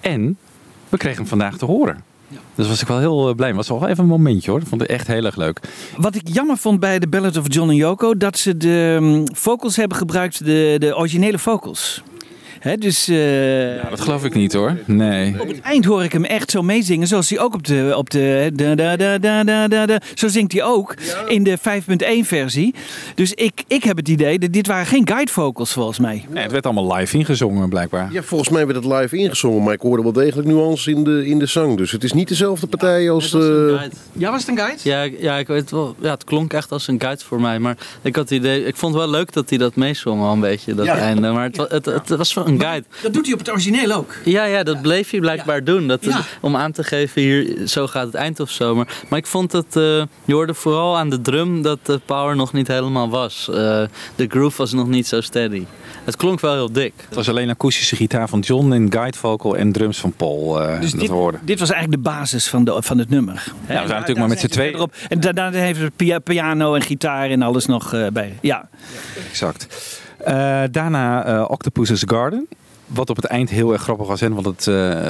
En 0.00 0.38
we 0.88 0.96
kregen 0.96 1.18
hem 1.18 1.26
vandaag 1.26 1.56
te 1.56 1.64
horen. 1.64 2.02
Ja. 2.28 2.38
Dus 2.54 2.68
was 2.68 2.80
ik 2.80 2.88
wel 2.88 2.98
heel 2.98 3.28
uh, 3.28 3.34
blij. 3.34 3.54
Was 3.54 3.68
wel 3.68 3.88
even 3.88 4.02
een 4.02 4.10
momentje 4.10 4.50
hoor. 4.50 4.60
Ik 4.60 4.66
vond 4.66 4.80
het 4.80 4.90
echt 4.90 5.06
heel 5.06 5.24
erg 5.24 5.36
leuk. 5.36 5.60
Wat 5.96 6.14
ik 6.14 6.28
jammer 6.28 6.56
vond 6.56 6.80
bij 6.80 6.98
de 6.98 7.08
Ballad 7.08 7.36
of 7.36 7.44
John 7.46 7.70
en 7.70 7.76
Yoko, 7.76 8.16
dat 8.16 8.38
ze 8.38 8.56
de 8.56 8.98
um, 9.00 9.24
vocals 9.34 9.76
hebben 9.76 9.96
gebruikt, 9.96 10.44
de, 10.44 10.76
de 10.78 10.96
originele 10.96 11.38
vocals. 11.38 12.02
He, 12.61 12.77
dus, 12.77 13.09
uh, 13.09 13.77
ja, 13.77 13.90
dat 13.90 14.01
geloof 14.01 14.25
ik 14.25 14.35
niet 14.35 14.53
hoor. 14.53 14.77
Nee. 14.87 15.40
Op 15.40 15.49
het 15.49 15.61
eind 15.61 15.85
hoor 15.85 16.05
ik 16.05 16.12
hem 16.12 16.25
echt 16.25 16.51
zo 16.51 16.62
meezingen. 16.62 17.07
Zoals 17.07 17.31
hij 17.31 17.38
ook 17.38 17.55
op 17.55 17.66
de. 17.66 17.94
Op 17.96 18.11
de 18.11 18.51
da, 18.55 18.75
da, 18.75 18.96
da, 18.96 19.18
da, 19.18 19.44
da, 19.44 19.68
da, 19.68 19.87
da. 19.87 20.01
Zo 20.14 20.29
zingt 20.29 20.53
hij 20.53 20.64
ook 20.64 20.94
ja. 21.03 21.27
in 21.27 21.42
de 21.42 21.59
5.1 21.59 22.27
versie. 22.27 22.75
Dus 23.14 23.33
ik, 23.33 23.62
ik 23.66 23.85
heb 23.85 23.96
het 23.96 24.09
idee 24.09 24.38
dat 24.38 24.53
dit 24.53 24.66
waren 24.66 24.87
geen 24.87 25.09
guide 25.09 25.33
vocals 25.33 25.73
volgens 25.73 25.99
mij. 25.99 26.25
Nee, 26.29 26.42
het 26.42 26.53
werd 26.53 26.64
allemaal 26.64 26.96
live 26.96 27.16
ingezongen 27.16 27.68
blijkbaar. 27.68 28.12
Ja, 28.12 28.23
volgens 28.23 28.51
mij 28.51 28.66
werd 28.66 28.85
het 28.85 28.92
live 28.92 29.16
ingezongen. 29.16 29.62
Maar 29.62 29.75
ik 29.75 29.81
hoorde 29.81 30.03
wel 30.03 30.12
degelijk 30.12 30.49
nuances 30.49 30.87
in 30.87 31.05
de, 31.05 31.27
in 31.27 31.38
de 31.38 31.46
zang. 31.46 31.77
Dus 31.77 31.92
het 31.92 32.05
is 32.05 32.12
niet 32.12 32.29
dezelfde 32.29 32.66
partij 32.66 33.03
ja, 33.03 33.11
als 33.11 33.31
de. 33.31 33.88
Ja, 34.12 34.31
was 34.31 34.40
het 34.40 34.51
een 34.51 34.59
guide? 34.59 34.81
Ja, 34.83 35.03
ja, 35.03 35.37
ik 35.37 35.46
weet 35.46 35.70
wel. 35.70 35.94
Ja, 36.01 36.11
het 36.11 36.25
klonk 36.25 36.53
echt 36.53 36.73
als 36.73 36.88
een 36.88 37.01
guide 37.01 37.25
voor 37.25 37.40
mij. 37.40 37.59
Maar 37.59 37.77
ik 38.03 38.16
had 38.16 38.29
het 38.29 38.38
idee. 38.38 38.64
Ik 38.64 38.77
vond 38.77 38.94
het 38.94 39.03
wel 39.03 39.11
leuk 39.11 39.33
dat 39.33 39.49
hij 39.49 39.59
dat 39.59 39.77
meezong 39.77 40.23
al 40.23 40.33
een 40.33 40.40
beetje. 40.40 40.75
Dat 40.75 40.87
ja. 40.87 40.96
einde. 40.96 41.31
Maar 41.31 41.44
het, 41.44 41.57
het, 41.57 41.70
het, 41.70 42.09
het 42.09 42.18
was 42.18 42.35
wel 42.35 42.49
een 42.50 42.60
guide. 42.60 42.86
Dat 43.02 43.12
doet 43.12 43.24
hij 43.24 43.32
op 43.32 43.38
het 43.38 43.50
origineel 43.50 43.92
ook. 43.92 44.14
Ja, 44.24 44.44
ja 44.44 44.62
dat 44.62 44.82
bleef 44.82 45.10
hij 45.10 45.20
blijkbaar 45.20 45.56
ja. 45.56 45.64
doen. 45.64 45.88
Dat, 45.88 46.04
ja. 46.04 46.20
Om 46.40 46.56
aan 46.56 46.72
te 46.72 46.84
geven, 46.84 47.22
hier, 47.22 47.68
zo 47.68 47.86
gaat 47.86 48.06
het 48.06 48.14
eind 48.14 48.40
of 48.40 48.50
zo. 48.50 48.74
Maar, 48.74 48.88
maar 49.08 49.18
ik 49.18 49.26
vond 49.26 49.50
dat, 49.50 49.66
uh, 49.76 49.82
je 50.24 50.32
hoorde 50.32 50.54
vooral 50.54 50.98
aan 50.98 51.10
de 51.10 51.20
drum 51.20 51.62
dat 51.62 51.78
de 51.82 52.00
power 52.04 52.36
nog 52.36 52.52
niet 52.52 52.68
helemaal 52.68 53.08
was. 53.08 53.48
Uh, 53.50 53.56
de 54.16 54.26
groove 54.28 54.56
was 54.56 54.72
nog 54.72 54.88
niet 54.88 55.06
zo 55.06 55.20
steady. 55.20 55.64
Het 56.04 56.16
klonk 56.16 56.40
wel 56.40 56.52
heel 56.52 56.72
dik. 56.72 56.92
Het 57.06 57.14
was 57.14 57.28
alleen 57.28 57.50
akoestische 57.50 57.96
gitaar 57.96 58.28
van 58.28 58.40
John 58.40 58.72
en 58.72 58.92
guide 58.92 59.18
vocal 59.18 59.56
en 59.56 59.72
drums 59.72 59.98
van 59.98 60.12
Paul. 60.12 60.62
Uh, 60.62 60.80
dus 60.80 60.90
dat 60.90 61.00
dit, 61.00 61.08
hoorden. 61.08 61.40
dit 61.44 61.58
was 61.58 61.70
eigenlijk 61.70 62.02
de 62.02 62.10
basis 62.10 62.48
van, 62.48 62.64
de, 62.64 62.82
van 62.82 62.98
het 62.98 63.08
nummer. 63.08 63.34
Ja, 63.34 63.52
we 63.66 63.72
zijn 63.74 63.88
natuurlijk 63.88 64.18
maar 64.18 64.28
met 64.28 64.40
z'n 64.40 64.46
tweeën. 64.46 64.74
Erop. 64.74 64.94
En 65.08 65.20
daarna 65.20 65.50
heeft 65.50 65.80
het 65.80 66.24
piano 66.24 66.74
en 66.74 66.82
gitaar 66.82 67.30
en 67.30 67.42
alles 67.42 67.66
nog 67.66 67.94
uh, 67.94 68.06
bij. 68.06 68.38
Ja. 68.40 68.68
ja 69.14 69.22
exact. 69.28 69.66
Uh, 70.28 70.62
daarna 70.70 71.44
Octopus's 71.44 72.02
Garden. 72.06 72.48
Wat 72.87 73.11
op 73.11 73.16
het 73.16 73.24
eind 73.24 73.50
heel 73.50 73.72
erg 73.72 73.83
grappig 73.83 74.06
was, 74.06 74.20
hè, 74.20 74.28
want 74.28 74.46
het 74.46 74.66
uh, 74.66 74.74
uh, 74.76 75.06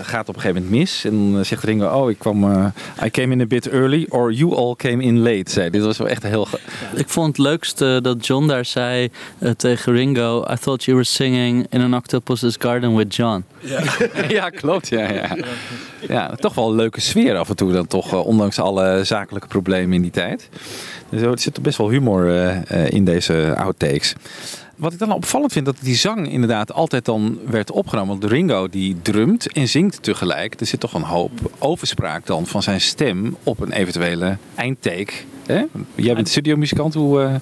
gaat 0.00 0.28
op 0.28 0.34
een 0.34 0.40
gegeven 0.40 0.62
moment 0.62 0.80
mis. 0.80 1.04
En 1.04 1.32
dan 1.32 1.44
zegt 1.44 1.64
Ringo, 1.64 1.86
oh, 1.86 2.10
ik 2.10 2.18
kwam, 2.18 2.44
uh, 2.44 2.66
I 3.04 3.10
came 3.10 3.32
in 3.32 3.40
a 3.40 3.46
bit 3.46 3.68
early, 3.68 4.06
or 4.08 4.32
you 4.32 4.54
all 4.54 4.74
came 4.76 5.02
in 5.02 5.18
late. 5.18 5.50
Zei. 5.50 5.70
Dit 5.70 5.82
was 5.82 5.98
wel 5.98 6.08
echt 6.08 6.22
heel... 6.22 6.48
Ik 6.94 7.08
vond 7.08 7.26
het 7.26 7.38
leukste 7.38 7.98
dat 8.02 8.26
John 8.26 8.46
daar 8.46 8.64
zei 8.64 9.10
tegen 9.56 9.92
Ringo, 9.92 10.44
I 10.50 10.56
thought 10.60 10.84
you 10.84 10.96
were 10.96 11.08
singing 11.08 11.66
in 11.70 11.80
an 11.80 11.94
octopus's 11.94 12.56
garden 12.58 12.96
with 12.96 13.14
John. 13.14 13.44
Ja, 13.58 13.82
ja 14.28 14.50
klopt. 14.50 14.88
Ja, 14.88 15.12
ja. 15.12 15.36
ja, 16.08 16.34
toch 16.34 16.54
wel 16.54 16.68
een 16.68 16.76
leuke 16.76 17.00
sfeer 17.00 17.36
af 17.36 17.48
en 17.48 17.56
toe 17.56 17.72
dan 17.72 17.86
toch, 17.86 18.24
ondanks 18.24 18.58
alle 18.58 19.04
zakelijke 19.04 19.48
problemen 19.48 19.92
in 19.92 20.02
die 20.02 20.10
tijd. 20.10 20.48
Er 21.22 21.38
zit 21.38 21.62
best 21.62 21.78
wel 21.78 21.90
humor 21.90 22.28
in 22.92 23.04
deze 23.04 23.54
outtakes. 23.56 24.14
Wat 24.76 24.92
ik 24.92 24.98
dan 24.98 25.12
opvallend 25.12 25.52
vind, 25.52 25.66
dat 25.66 25.76
die 25.80 25.94
zang 25.94 26.30
inderdaad 26.30 26.72
altijd 26.72 27.04
dan 27.04 27.38
werd 27.46 27.70
opgenomen. 27.70 28.18
Want 28.18 28.32
Ringo 28.32 28.68
die 28.68 28.96
drumt 29.02 29.52
en 29.52 29.68
zingt 29.68 30.02
tegelijk. 30.02 30.60
Er 30.60 30.66
zit 30.66 30.80
toch 30.80 30.94
een 30.94 31.02
hoop 31.02 31.30
overspraak 31.58 32.26
dan 32.26 32.46
van 32.46 32.62
zijn 32.62 32.80
stem 32.80 33.36
op 33.42 33.60
een 33.60 33.72
eventuele 33.72 34.36
eindtake. 34.54 35.12
Hè? 35.46 35.62
Jij 35.94 36.14
bent 36.14 36.28
studiomuzikant, 36.28 36.94
hoe 36.94 37.20
uh, 37.20 37.34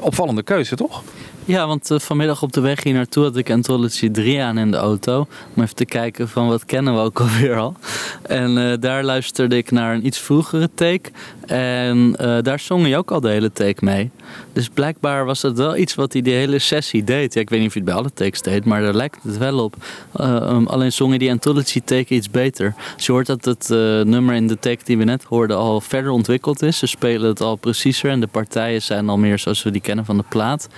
opvallende 0.00 0.42
keuze 0.42 0.76
toch? 0.76 1.02
Ja, 1.46 1.66
want 1.66 1.90
uh, 1.90 1.98
vanmiddag 1.98 2.42
op 2.42 2.52
de 2.52 2.60
weg 2.60 2.82
hier 2.82 2.94
naartoe 2.94 3.22
had 3.24 3.36
ik 3.36 3.50
Anthology 3.50 4.10
3 4.10 4.42
aan 4.42 4.58
in 4.58 4.70
de 4.70 4.76
auto. 4.76 5.26
Om 5.54 5.62
even 5.62 5.74
te 5.74 5.84
kijken 5.84 6.28
van 6.28 6.48
wat 6.48 6.64
kennen 6.64 6.94
we 6.94 7.00
ook 7.00 7.20
alweer 7.26 7.56
al. 7.56 7.74
En 8.22 8.56
uh, 8.56 8.72
daar 8.80 9.04
luisterde 9.04 9.56
ik 9.56 9.70
naar 9.70 9.94
een 9.94 10.06
iets 10.06 10.18
vroegere 10.18 10.70
take. 10.74 11.10
En 11.46 12.16
uh, 12.20 12.38
daar 12.42 12.60
zong 12.60 12.82
hij 12.82 12.96
ook 12.96 13.10
al 13.10 13.20
de 13.20 13.28
hele 13.28 13.52
take 13.52 13.84
mee. 13.84 14.10
Dus 14.52 14.68
blijkbaar 14.68 15.24
was 15.24 15.40
dat 15.40 15.56
wel 15.56 15.76
iets 15.76 15.94
wat 15.94 16.12
hij 16.12 16.22
de 16.22 16.30
hele 16.30 16.58
sessie 16.58 17.04
deed. 17.04 17.34
Ja, 17.34 17.40
ik 17.40 17.50
weet 17.50 17.58
niet 17.58 17.68
of 17.68 17.74
hij 17.74 17.82
het 17.84 17.92
bij 17.92 18.00
alle 18.02 18.12
takes 18.12 18.42
deed, 18.42 18.64
maar 18.64 18.82
daar 18.82 18.94
lijkt 18.94 19.22
het 19.22 19.38
wel 19.38 19.64
op. 19.64 19.76
Um, 20.20 20.66
alleen 20.66 20.92
zong 20.92 21.10
hij 21.10 21.18
die 21.18 21.30
Anthology 21.30 21.80
take 21.84 22.14
iets 22.14 22.30
beter. 22.30 22.74
Dus 22.96 23.06
je 23.06 23.12
hoort 23.12 23.26
dat 23.26 23.44
het 23.44 23.68
nummer 24.06 24.34
in 24.34 24.46
de 24.46 24.58
take 24.58 24.84
die 24.84 24.98
we 24.98 25.04
net 25.04 25.24
hoorden 25.24 25.56
al 25.56 25.80
verder 25.80 26.10
ontwikkeld 26.10 26.62
is. 26.62 26.78
Ze 26.78 26.86
spelen 26.86 27.28
het 27.28 27.40
al 27.46 27.56
preciezer 27.56 28.10
en 28.10 28.20
de 28.20 28.26
partijen 28.26 28.82
zijn 28.82 29.08
al 29.08 29.18
meer 29.18 29.38
zoals 29.38 29.62
we 29.62 29.70
die 29.70 29.80
kennen 29.80 30.04
van 30.04 30.16
de 30.16 30.24
plaat. 30.28 30.68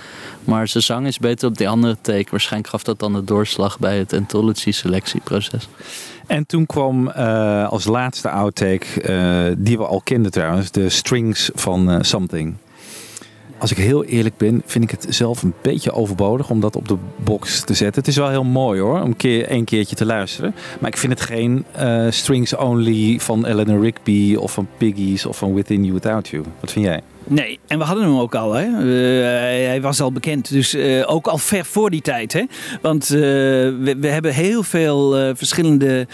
Maar 0.43 0.67
zijn 0.67 0.83
zang 0.83 1.07
is 1.07 1.19
beter 1.19 1.47
op 1.47 1.57
die 1.57 1.69
andere 1.69 1.97
take. 2.01 2.27
Waarschijnlijk 2.29 2.71
gaf 2.71 2.83
dat 2.83 2.99
dan 2.99 3.13
de 3.13 3.23
doorslag 3.23 3.79
bij 3.79 3.97
het 3.97 4.13
Anthology 4.13 4.71
selectieproces. 4.71 5.67
En 6.27 6.45
toen 6.45 6.65
kwam 6.65 7.07
uh, 7.07 7.69
als 7.69 7.85
laatste 7.85 8.29
outtake, 8.29 8.85
uh, 9.01 9.55
die 9.57 9.77
we 9.77 9.85
al 9.85 10.01
kenden 10.03 10.31
trouwens, 10.31 10.71
de 10.71 10.89
strings 10.89 11.49
van 11.53 11.89
uh, 11.89 11.97
Something. 12.01 12.55
Als 13.59 13.71
ik 13.71 13.77
heel 13.77 14.03
eerlijk 14.03 14.37
ben, 14.37 14.61
vind 14.65 14.83
ik 14.83 14.91
het 14.91 15.05
zelf 15.09 15.43
een 15.43 15.53
beetje 15.61 15.91
overbodig 15.91 16.49
om 16.49 16.59
dat 16.59 16.75
op 16.75 16.87
de 16.87 16.97
box 17.23 17.63
te 17.63 17.73
zetten. 17.73 17.99
Het 17.99 18.07
is 18.07 18.17
wel 18.17 18.29
heel 18.29 18.43
mooi 18.43 18.81
hoor, 18.81 19.01
om 19.01 19.15
keer 19.15 19.51
een 19.51 19.63
keertje 19.63 19.95
te 19.95 20.05
luisteren. 20.05 20.55
Maar 20.79 20.89
ik 20.89 20.97
vind 20.97 21.13
het 21.13 21.21
geen 21.21 21.65
strings 22.09 22.55
only 22.55 23.19
van 23.19 23.45
Eleanor 23.45 23.81
Rigby 23.81 24.35
of 24.35 24.51
van 24.51 24.67
Piggies 24.77 25.25
of 25.25 25.37
van 25.37 25.53
Within 25.53 25.81
You 25.81 25.93
Without 25.93 26.27
You. 26.27 26.43
Wat 26.59 26.71
vind 26.71 26.85
jij? 26.85 27.01
Nee, 27.29 27.59
en 27.67 27.77
we 27.77 27.83
hadden 27.83 28.03
hem 28.03 28.17
ook 28.17 28.35
al. 28.35 28.53
Hè? 28.53 28.65
Eh, 28.65 29.67
hij 29.67 29.81
was 29.81 30.01
al 30.01 30.11
bekend, 30.11 30.49
dus 30.49 30.73
eh, 30.73 31.03
ook 31.05 31.27
al 31.27 31.37
ver 31.37 31.65
voor 31.65 31.89
die 31.89 32.01
tijd. 32.01 32.33
Hè? 32.33 32.43
Want 32.81 33.03
eh, 33.03 33.19
we, 33.19 33.97
hebben 34.01 34.33
heel 34.33 34.63
veel 34.63 35.35
verschillende 35.35 36.07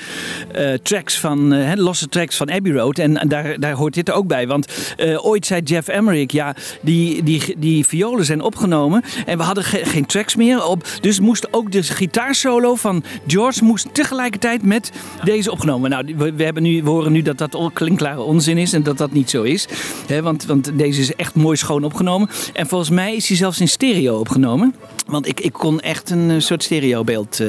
tracks 0.84 1.20
van, 1.20 1.74
losse 1.80 2.10
tracks 2.10 2.38
van 2.38 2.52
Abbey 2.52 2.72
Road. 2.72 2.98
En, 2.98 3.28
daar, 3.28 3.60
daar 3.60 3.74
hoort 3.74 3.94
dit 3.94 4.08
er 4.08 4.14
ook 4.14 4.28
bij. 4.28 4.48
Want 4.48 4.96
ooit 5.18 5.46
zei 5.46 5.62
Jeff 5.62 5.88
Emmerich, 5.88 6.32
ja, 6.32 6.56
die, 6.82 7.24
die, 7.24 7.56
die 7.58 7.86
violen 7.86 8.26
zijn 8.26 8.42
opgenomen. 8.42 9.04
En 9.26 9.38
we 9.38 9.44
hadden 9.44 9.64
ge- 9.64 9.86
geen 9.86 10.06
tracks 10.06 10.36
meer 10.36 10.66
op. 10.66 10.88
Dus 11.02 11.20
moest 11.20 11.54
ook 11.54 11.72
de 11.72 11.84
gitaarsolo 11.84 12.76
van 12.76 13.04
George 13.28 13.64
moest 13.64 13.94
tegelijkertijd 13.94 14.64
met 14.64 14.92
deze 15.24 15.52
opgenomen. 15.52 15.90
Nou, 15.90 16.14
we, 16.18 16.34
we, 16.34 16.44
hebben 16.44 16.64
nu, 16.64 16.84
horen 16.84 17.12
nu 17.12 17.22
dat 17.22 17.38
dat 17.38 17.58
klinkklare 17.74 18.22
onzin 18.22 18.58
is 18.58 18.74
en 18.74 18.84
dat 18.84 18.98
dat 18.98 19.12
niet 19.12 19.30
zo 19.30 19.44
is. 19.44 19.68
Hè, 20.08 20.22
want, 20.22 20.46
want 20.46 20.72
deze 20.78 21.05
is 21.10 21.16
echt 21.16 21.36
mooi 21.36 21.58
schoon 21.58 21.84
opgenomen. 21.84 22.30
En 22.54 22.68
volgens 22.68 22.90
mij 22.90 23.16
is 23.16 23.28
hij 23.28 23.38
zelfs 23.38 23.60
in 23.60 23.68
stereo 23.68 24.20
opgenomen. 24.20 24.76
Want 25.06 25.28
ik, 25.28 25.40
ik 25.40 25.54
kon 25.54 25.80
echt 25.80 26.10
een 26.10 26.30
eh, 26.30 26.40
soort 26.40 26.64
stereobeeld 26.64 27.40
eh 27.40 27.48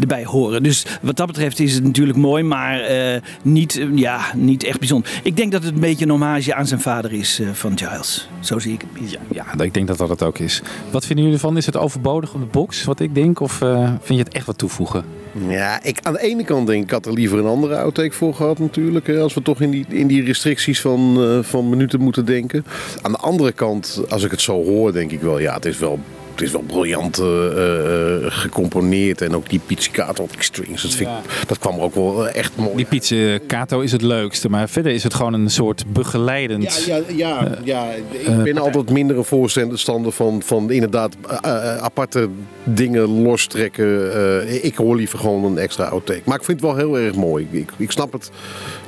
erbij 0.00 0.24
horen. 0.24 0.62
Dus 0.62 0.86
wat 1.02 1.16
dat 1.16 1.26
betreft 1.26 1.58
is 1.58 1.74
het 1.74 1.84
natuurlijk 1.84 2.18
mooi, 2.18 2.42
maar 2.42 2.80
eh, 2.80 3.20
niet, 3.42 3.86
ja, 3.94 4.20
niet 4.34 4.64
echt 4.64 4.78
bijzonder. 4.78 5.10
Ik 5.22 5.36
denk 5.36 5.52
dat 5.52 5.62
het 5.62 5.74
een 5.74 5.80
beetje 5.80 6.04
een 6.04 6.10
hommage 6.10 6.54
aan 6.54 6.66
zijn 6.66 6.80
vader 6.80 7.12
is 7.12 7.40
eh, 7.40 7.48
van 7.52 7.78
Giles. 7.78 8.28
Zo 8.40 8.58
zie 8.58 8.72
ik 8.72 8.80
het. 8.80 9.10
Ja, 9.10 9.18
ja, 9.30 9.64
ik 9.64 9.74
denk 9.74 9.86
dat 9.86 9.98
dat 9.98 10.08
het 10.08 10.22
ook 10.22 10.38
is. 10.38 10.62
Wat 10.90 11.06
vinden 11.06 11.24
jullie 11.24 11.40
ervan? 11.40 11.56
Is 11.56 11.66
het 11.66 11.76
overbodig 11.76 12.34
op 12.34 12.40
de 12.40 12.46
box, 12.46 12.84
wat 12.84 13.00
ik 13.00 13.14
denk? 13.14 13.40
Of 13.40 13.62
eh, 13.62 13.92
vind 14.00 14.18
je 14.18 14.24
het 14.24 14.34
echt 14.34 14.46
wat 14.46 14.58
toevoegen? 14.58 15.04
Ja, 15.48 15.82
ik, 15.82 15.98
aan 16.02 16.12
de 16.12 16.22
ene 16.22 16.44
kant 16.44 16.66
denk 16.66 16.78
ik, 16.78 16.84
ik 16.84 16.90
had 16.90 17.06
er 17.06 17.12
liever 17.12 17.38
een 17.38 17.46
andere 17.46 17.76
outtake 17.76 18.12
voor 18.12 18.34
gehad 18.34 18.58
natuurlijk. 18.58 19.06
Hè, 19.06 19.20
als 19.20 19.34
we 19.34 19.42
toch 19.42 19.60
in 19.60 19.70
die, 19.70 19.86
in 19.88 20.06
die 20.06 20.24
restricties 20.24 20.80
van, 20.80 21.22
eh, 21.22 21.42
van 21.42 21.68
minuten 21.68 22.00
moeten 22.00 22.24
denken. 22.24 22.64
Aan 23.02 23.12
de 23.12 23.18
andere 23.18 23.52
kant, 23.52 24.02
als 24.08 24.24
ik 24.24 24.30
het 24.30 24.40
zo 24.40 24.64
hoor, 24.64 24.92
denk 24.92 25.10
ik 25.10 25.20
wel, 25.20 25.38
ja, 25.38 25.54
het 25.54 25.64
is 25.64 25.78
wel... 25.78 25.98
Het 26.36 26.44
is 26.44 26.52
wel 26.52 26.62
briljant 26.66 27.18
eh, 27.18 27.24
eh, 27.24 28.24
gecomponeerd 28.28 29.20
en 29.20 29.36
ook 29.36 29.48
die 29.48 29.60
pizzicato 29.66 30.22
op 30.22 30.32
die 30.32 30.42
strings. 30.42 30.82
Dat, 30.82 30.94
vind 30.94 31.10
ik, 31.10 31.46
dat 31.46 31.58
kwam 31.58 31.74
er 31.74 31.82
ook 31.82 31.94
wel 31.94 32.28
echt 32.28 32.56
mooi 32.56 32.76
Die 32.76 32.84
pizzicato 32.84 33.80
is 33.80 33.92
het 33.92 34.02
leukste, 34.02 34.48
maar 34.48 34.68
verder 34.68 34.92
is 34.92 35.02
het 35.02 35.14
gewoon 35.14 35.32
een 35.32 35.50
soort 35.50 35.84
begeleidend... 35.92 36.84
Ja, 36.86 36.96
ja, 36.96 37.02
ja, 37.16 37.58
ja. 37.64 37.90
ik 38.10 38.42
ben 38.42 38.58
altijd 38.58 38.90
minder 38.90 39.16
een 39.16 39.24
voorstander 39.24 40.12
van, 40.12 40.42
van 40.42 40.70
inderdaad 40.70 41.16
eh, 41.28 41.38
eh, 41.42 41.82
aparte 41.82 42.28
dingen 42.64 43.22
lostrekken. 43.22 44.12
Eh, 44.12 44.64
ik 44.64 44.76
hoor 44.76 44.96
liever 44.96 45.18
gewoon 45.18 45.44
een 45.44 45.58
extra 45.58 45.84
outtake. 45.84 46.22
Maar 46.24 46.38
ik 46.38 46.44
vind 46.44 46.60
het 46.60 46.70
wel 46.70 46.76
heel 46.76 46.98
erg 46.98 47.14
mooi. 47.14 47.48
Ik, 47.50 47.70
ik, 47.76 47.90
snap, 47.90 48.12
het, 48.12 48.30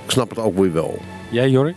ik 0.05 0.11
snap 0.11 0.31
het 0.31 0.39
ook 0.39 0.59
weer 0.59 0.73
wel. 0.73 0.99
Jij, 1.31 1.51
Jorik? 1.51 1.77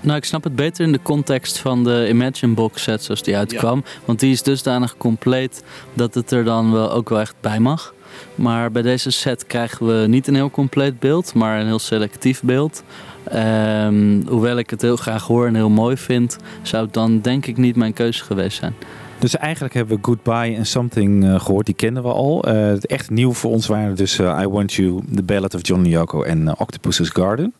Nou, 0.00 0.16
ik 0.16 0.24
snap 0.24 0.44
het 0.44 0.56
beter 0.56 0.84
in 0.84 0.92
de 0.92 1.02
context 1.02 1.58
van 1.58 1.84
de 1.84 2.06
Imagine 2.08 2.54
box 2.54 2.82
set 2.82 3.02
zoals 3.02 3.22
die 3.22 3.36
uitkwam. 3.36 3.84
Want 4.04 4.20
die 4.20 4.32
is 4.32 4.42
dusdanig 4.42 4.96
compleet 4.96 5.62
dat 5.94 6.14
het 6.14 6.30
er 6.30 6.44
dan 6.44 6.72
wel 6.72 6.92
ook 6.92 7.08
wel 7.08 7.20
echt 7.20 7.34
bij 7.40 7.60
mag. 7.60 7.94
Maar 8.34 8.70
bij 8.70 8.82
deze 8.82 9.10
set 9.10 9.46
krijgen 9.46 9.86
we 9.86 10.06
niet 10.06 10.26
een 10.26 10.34
heel 10.34 10.50
compleet 10.50 10.98
beeld, 10.98 11.34
maar 11.34 11.60
een 11.60 11.66
heel 11.66 11.78
selectief 11.78 12.42
beeld. 12.42 12.82
Ehm, 13.24 14.20
hoewel 14.26 14.56
ik 14.56 14.70
het 14.70 14.82
heel 14.82 14.96
graag 14.96 15.26
hoor 15.26 15.46
en 15.46 15.54
heel 15.54 15.70
mooi 15.70 15.96
vind, 15.96 16.36
zou 16.62 16.84
het 16.84 16.94
dan 16.94 17.20
denk 17.20 17.46
ik 17.46 17.56
niet 17.56 17.76
mijn 17.76 17.92
keuze 17.92 18.24
geweest 18.24 18.58
zijn. 18.58 18.74
Dus 19.18 19.36
eigenlijk 19.36 19.74
hebben 19.74 19.96
we 19.96 20.04
Goodbye 20.04 20.54
en 20.54 20.66
Something 20.66 21.24
eh, 21.24 21.40
gehoord. 21.40 21.66
Die 21.66 21.74
kenden 21.74 22.02
we 22.02 22.08
al. 22.08 22.44
Eh, 22.44 22.82
echt 22.82 23.10
nieuw 23.10 23.32
voor 23.32 23.50
ons 23.50 23.66
waren 23.66 23.96
dus 23.96 24.18
eh, 24.18 24.40
I 24.42 24.48
Want 24.48 24.72
You, 24.72 25.00
The 25.14 25.22
Ballad 25.22 25.54
of 25.54 25.66
John 25.66 25.84
Yoko 25.84 26.22
en 26.22 26.58
Octopus's 26.58 27.08
Garden. 27.08 27.54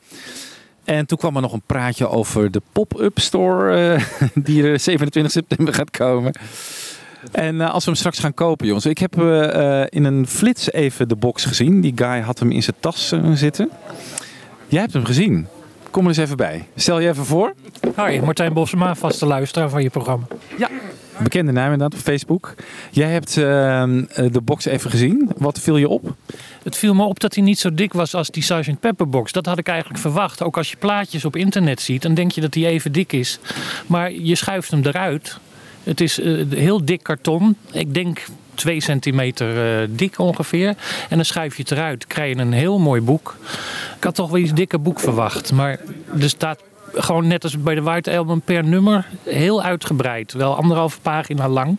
En 0.89 1.07
toen 1.07 1.19
kwam 1.19 1.37
er 1.37 1.43
nog 1.43 1.53
een 1.53 1.63
praatje 1.67 2.09
over 2.09 2.51
de 2.51 2.63
pop-up 2.73 3.19
store 3.19 3.95
eh, 3.95 4.05
die 4.45 4.63
er 4.63 4.81
27 4.81 5.33
september 5.33 5.75
gaat 5.75 5.91
komen. 5.91 6.33
En 7.33 7.61
eh, 7.61 7.71
als 7.71 7.85
we 7.85 7.91
hem 7.91 7.99
straks 7.99 8.19
gaan 8.19 8.35
kopen, 8.35 8.67
jongens. 8.67 8.87
Ik 8.87 8.99
heb 8.99 9.23
eh, 9.23 9.83
in 9.89 10.05
een 10.05 10.27
flits 10.27 10.73
even 10.73 11.09
de 11.09 11.17
box 11.17 11.45
gezien. 11.45 11.81
Die 11.81 11.93
guy 11.95 12.21
had 12.21 12.39
hem 12.39 12.51
in 12.51 12.63
zijn 12.63 12.77
tas 12.81 13.15
zitten. 13.35 13.71
Jij 14.67 14.81
hebt 14.81 14.93
hem 14.93 15.05
gezien. 15.05 15.47
Kom 15.91 16.03
er 16.03 16.09
eens 16.09 16.19
even 16.19 16.37
bij. 16.37 16.67
Stel 16.75 17.01
je 17.01 17.09
even 17.09 17.25
voor. 17.25 17.55
Hoi, 17.95 18.21
Martijn 18.21 18.53
Bosma, 18.53 18.95
vaste 18.95 19.27
luisteraar 19.27 19.71
van 19.71 19.83
je 19.83 19.91
programma. 19.91 20.27
Ja. 20.59 20.69
Bekende 21.23 21.53
naam 21.53 21.73
inderdaad 21.73 21.99
op 21.99 22.05
Facebook. 22.05 22.55
Jij 22.91 23.11
hebt 23.11 23.37
eh, 23.37 23.43
de 24.33 24.41
box 24.45 24.65
even 24.65 24.91
gezien. 24.91 25.31
Wat 25.37 25.61
viel 25.61 25.77
je 25.77 25.89
op? 25.89 26.15
Het 26.63 26.77
viel 26.77 26.95
me 26.95 27.03
op 27.03 27.21
dat 27.21 27.35
hij 27.35 27.45
niet 27.45 27.59
zo 27.59 27.75
dik 27.75 27.93
was 27.93 28.15
als 28.15 28.31
die 28.31 28.43
Sgt. 28.43 28.81
Pepper 28.81 29.09
box. 29.09 29.33
Dat 29.33 29.47
had 29.47 29.59
ik 29.59 29.69
eigenlijk 29.69 30.01
verwacht. 30.01 30.43
Ook 30.43 30.57
als 30.57 30.71
je 30.71 30.77
plaatjes 30.77 31.25
op 31.25 31.37
internet 31.37 31.81
ziet, 31.81 32.03
dan 32.03 32.15
denk 32.15 32.33
je 32.33 32.41
dat 32.41 32.55
hij 32.55 32.67
even 32.67 32.93
dik 32.93 33.13
is. 33.13 33.39
Maar 33.87 34.13
je 34.13 34.35
schuift 34.35 34.71
hem 34.71 34.83
eruit. 34.85 35.39
Het 35.83 36.01
is 36.01 36.21
eh, 36.21 36.45
heel 36.51 36.85
dik 36.85 37.03
karton. 37.03 37.57
Ik 37.73 37.95
denk 37.95 38.25
2 38.59 38.81
centimeter 38.81 39.81
eh, 39.81 39.89
dik 39.91 40.19
ongeveer. 40.19 40.69
En 41.09 41.17
dan 41.17 41.25
schuif 41.25 41.57
je 41.57 41.63
het 41.63 41.71
eruit. 41.71 42.07
krijg 42.07 42.35
je 42.35 42.41
een 42.41 42.53
heel 42.53 42.79
mooi 42.79 43.01
boek. 43.01 43.37
Ik 43.97 44.05
had 44.05 44.15
toch 44.15 44.31
wel 44.31 44.41
iets 44.41 44.53
dikker 44.53 44.83
boek 44.83 45.01
verwacht. 45.01 45.53
Maar 45.53 45.79
er 46.21 46.29
staat 46.29 46.61
gewoon 46.95 47.27
net 47.27 47.45
als 47.45 47.59
bij 47.59 47.75
de 47.75 47.83
White 47.83 48.17
Album 48.17 48.41
per 48.41 48.65
nummer 48.65 49.07
heel 49.23 49.63
uitgebreid. 49.63 50.33
Wel 50.33 50.57
anderhalve 50.57 51.01
pagina 51.01 51.49
lang. 51.49 51.79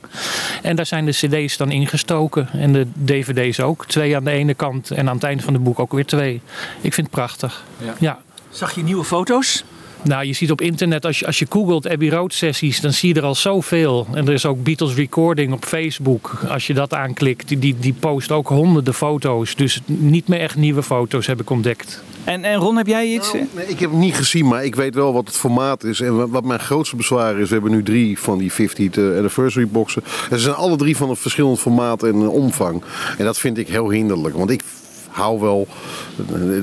En 0.61 0.75
daar 0.75 0.85
zijn 0.85 1.05
de 1.05 1.11
cd's 1.11 1.57
dan 1.57 1.71
ingestoken. 1.71 2.49
En 2.51 2.73
de 2.73 2.87
dvd's 3.05 3.59
ook. 3.59 3.85
Twee 3.85 4.15
aan 4.15 4.23
de 4.23 4.31
ene 4.31 4.53
kant 4.53 4.91
en 4.91 5.09
aan 5.09 5.15
het 5.15 5.23
einde 5.23 5.43
van 5.43 5.53
het 5.53 5.63
boek 5.63 5.79
ook 5.79 5.91
weer 5.91 6.05
twee. 6.05 6.41
Ik 6.81 6.93
vind 6.93 7.07
het 7.07 7.15
prachtig. 7.15 7.63
Ja. 7.99 8.19
Zag 8.49 8.75
je 8.75 8.83
nieuwe 8.83 9.03
foto's? 9.03 9.63
Nou, 10.03 10.25
je 10.25 10.33
ziet 10.33 10.51
op 10.51 10.61
internet, 10.61 11.05
als 11.05 11.19
je, 11.19 11.25
als 11.25 11.39
je 11.39 11.45
googelt 11.49 11.89
Abbey 11.89 12.09
Road 12.09 12.33
sessies, 12.33 12.81
dan 12.81 12.93
zie 12.93 13.13
je 13.13 13.19
er 13.19 13.25
al 13.25 13.35
zoveel. 13.35 14.07
En 14.13 14.27
er 14.27 14.33
is 14.33 14.45
ook 14.45 14.63
Beatles 14.63 14.93
Recording 14.93 15.53
op 15.53 15.65
Facebook. 15.65 16.31
Als 16.49 16.67
je 16.67 16.73
dat 16.73 16.93
aanklikt, 16.93 17.47
die, 17.47 17.59
die, 17.59 17.75
die 17.79 17.93
post 17.99 18.31
ook 18.31 18.47
honderden 18.47 18.93
foto's. 18.93 19.55
Dus 19.55 19.81
niet 19.85 20.27
meer 20.27 20.39
echt 20.39 20.55
nieuwe 20.55 20.83
foto's 20.83 21.27
heb 21.27 21.41
ik 21.41 21.49
ontdekt. 21.49 22.03
En, 22.23 22.43
en 22.43 22.55
Ron, 22.55 22.77
heb 22.77 22.87
jij 22.87 23.07
iets? 23.07 23.33
Nee, 23.33 23.43
ik 23.67 23.79
heb 23.79 23.89
hem 23.91 23.99
niet 23.99 24.15
gezien, 24.15 24.47
maar 24.47 24.65
ik 24.65 24.75
weet 24.75 24.95
wel 24.95 25.13
wat 25.13 25.27
het 25.27 25.35
formaat 25.37 25.83
is. 25.83 26.01
En 26.01 26.15
wa- 26.17 26.27
wat 26.27 26.43
mijn 26.43 26.59
grootste 26.59 26.95
bezwaar 26.95 27.39
is, 27.39 27.47
we 27.47 27.53
hebben 27.53 27.71
nu 27.71 27.83
drie 27.83 28.19
van 28.19 28.37
die 28.37 28.51
50th 28.51 28.95
anniversary 29.17 29.67
boxen. 29.67 30.03
En 30.29 30.37
ze 30.37 30.43
zijn 30.43 30.55
alle 30.55 30.75
drie 30.75 30.97
van 30.97 31.09
een 31.09 31.15
verschillend 31.15 31.59
formaat 31.59 32.03
en 32.03 32.13
eh, 32.15 32.33
omvang. 32.33 32.83
En 33.17 33.25
dat 33.25 33.39
vind 33.39 33.57
ik 33.57 33.67
heel 33.67 33.89
hinderlijk. 33.89 34.35
Want 34.35 34.49
ik 34.49 34.61
hou 35.09 35.39
wel, 35.39 35.67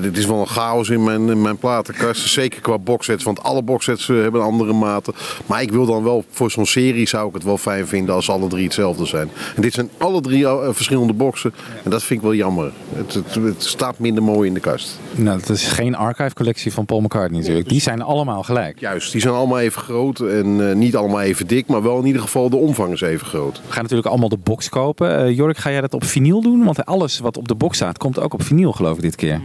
het 0.02 0.16
is 0.16 0.26
wel 0.26 0.40
een 0.40 0.46
chaos 0.46 0.88
in 0.88 1.04
mijn, 1.04 1.28
in 1.28 1.42
mijn 1.42 1.56
platenkast. 1.56 2.28
Zeker 2.28 2.60
qua 2.60 2.78
boxsets, 2.78 3.24
want 3.24 3.42
alle 3.42 3.62
boxsets 3.62 4.08
eh, 4.08 4.16
hebben 4.16 4.42
andere 4.42 4.72
maten. 4.72 5.14
Maar 5.46 5.62
ik 5.62 5.70
wil 5.70 5.86
dan 5.86 6.04
wel, 6.04 6.24
voor 6.30 6.50
zo'n 6.50 6.66
serie 6.66 7.08
zou 7.08 7.28
ik 7.28 7.34
het 7.34 7.44
wel 7.44 7.58
fijn 7.58 7.86
vinden 7.86 8.14
als 8.14 8.30
alle 8.30 8.48
drie 8.48 8.64
hetzelfde 8.64 9.06
zijn. 9.06 9.30
En 9.56 9.62
dit 9.62 9.72
zijn 9.72 9.90
alle 9.98 10.20
drie 10.20 10.46
eh, 10.46 10.68
verschillende 10.70 11.12
boxen. 11.12 11.52
En 11.84 11.90
dat 11.90 12.02
vind 12.02 12.20
ik 12.20 12.26
wel 12.26 12.34
jammer. 12.34 12.72
Het, 12.94 13.14
het, 13.14 13.34
het 13.34 13.64
staat 13.64 13.98
minder 13.98 14.22
mooi 14.22 14.48
in 14.48 14.54
de 14.54 14.60
kast. 14.60 14.98
Nou, 15.14 15.38
dat 15.38 15.48
is 15.48 15.66
geen 15.66 15.94
archive 15.94 16.34
collectie 16.34 16.72
van 16.72 16.84
Paul 16.84 17.00
McCartney 17.00 17.40
natuurlijk. 17.40 17.68
Die 17.68 17.80
zijn 17.80 18.02
allemaal 18.02 18.42
gelijk. 18.42 18.80
Juist, 18.80 19.12
die 19.12 19.20
zijn 19.20 19.34
allemaal 19.34 19.60
even 19.60 19.82
groot 19.82 20.20
en 20.20 20.68
eh, 20.68 20.74
niet 20.74 20.96
allemaal 20.96 21.20
even 21.20 21.46
dik, 21.46 21.66
maar 21.66 21.82
wel 21.82 21.98
in 21.98 22.06
ieder 22.06 22.22
geval 22.22 22.50
de 22.50 22.56
omvang 22.56 22.92
is 22.92 23.00
even 23.00 23.26
groot. 23.26 23.60
We 23.66 23.72
gaan 23.72 23.82
natuurlijk 23.82 24.08
allemaal 24.08 24.28
de 24.28 24.38
box 24.42 24.68
kopen. 24.68 25.18
Eh 25.18 25.36
Jorik, 25.36 25.56
ga 25.56 25.70
jij 25.70 25.80
dat 25.80 25.94
op 25.94 26.04
vinyl 26.04 26.42
doen? 26.42 26.64
Want 26.64 26.84
alles 26.84 27.18
wat 27.18 27.36
op 27.36 27.48
de 27.48 27.54
box 27.54 27.76
staat, 27.76 27.98
komt 27.98 28.20
ook 28.20 28.34
op 28.36 28.42
vinyl 28.42 28.72
geloof 28.72 28.96
ik 28.96 29.02
dit 29.02 29.14
keer. 29.14 29.40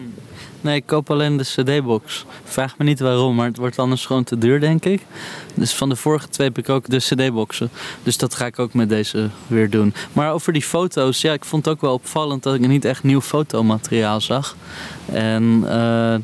Nee, 0.61 0.75
ik 0.75 0.85
koop 0.85 1.11
alleen 1.11 1.37
de 1.37 1.43
CD-box. 1.43 2.25
Vraag 2.43 2.77
me 2.77 2.83
niet 2.83 2.99
waarom, 2.99 3.35
maar 3.35 3.47
het 3.47 3.57
wordt 3.57 3.79
anders 3.79 4.05
gewoon 4.05 4.23
te 4.23 4.37
duur, 4.37 4.59
denk 4.59 4.85
ik. 4.85 5.05
Dus 5.53 5.73
van 5.73 5.89
de 5.89 5.95
vorige 5.95 6.29
twee 6.29 6.47
heb 6.47 6.57
ik 6.57 6.69
ook 6.69 6.89
de 6.89 6.97
CD-boxen. 6.97 7.69
Dus 8.03 8.17
dat 8.17 8.35
ga 8.35 8.45
ik 8.45 8.59
ook 8.59 8.73
met 8.73 8.89
deze 8.89 9.29
weer 9.47 9.69
doen. 9.69 9.93
Maar 10.13 10.31
over 10.31 10.53
die 10.53 10.61
foto's, 10.61 11.21
ja, 11.21 11.33
ik 11.33 11.45
vond 11.45 11.65
het 11.65 11.73
ook 11.73 11.81
wel 11.81 11.93
opvallend 11.93 12.43
dat 12.43 12.53
ik 12.53 12.67
niet 12.67 12.85
echt 12.85 13.03
nieuw 13.03 13.21
fotomateriaal 13.21 14.21
zag. 14.21 14.55
En 15.05 15.63
eh, 15.67 16.15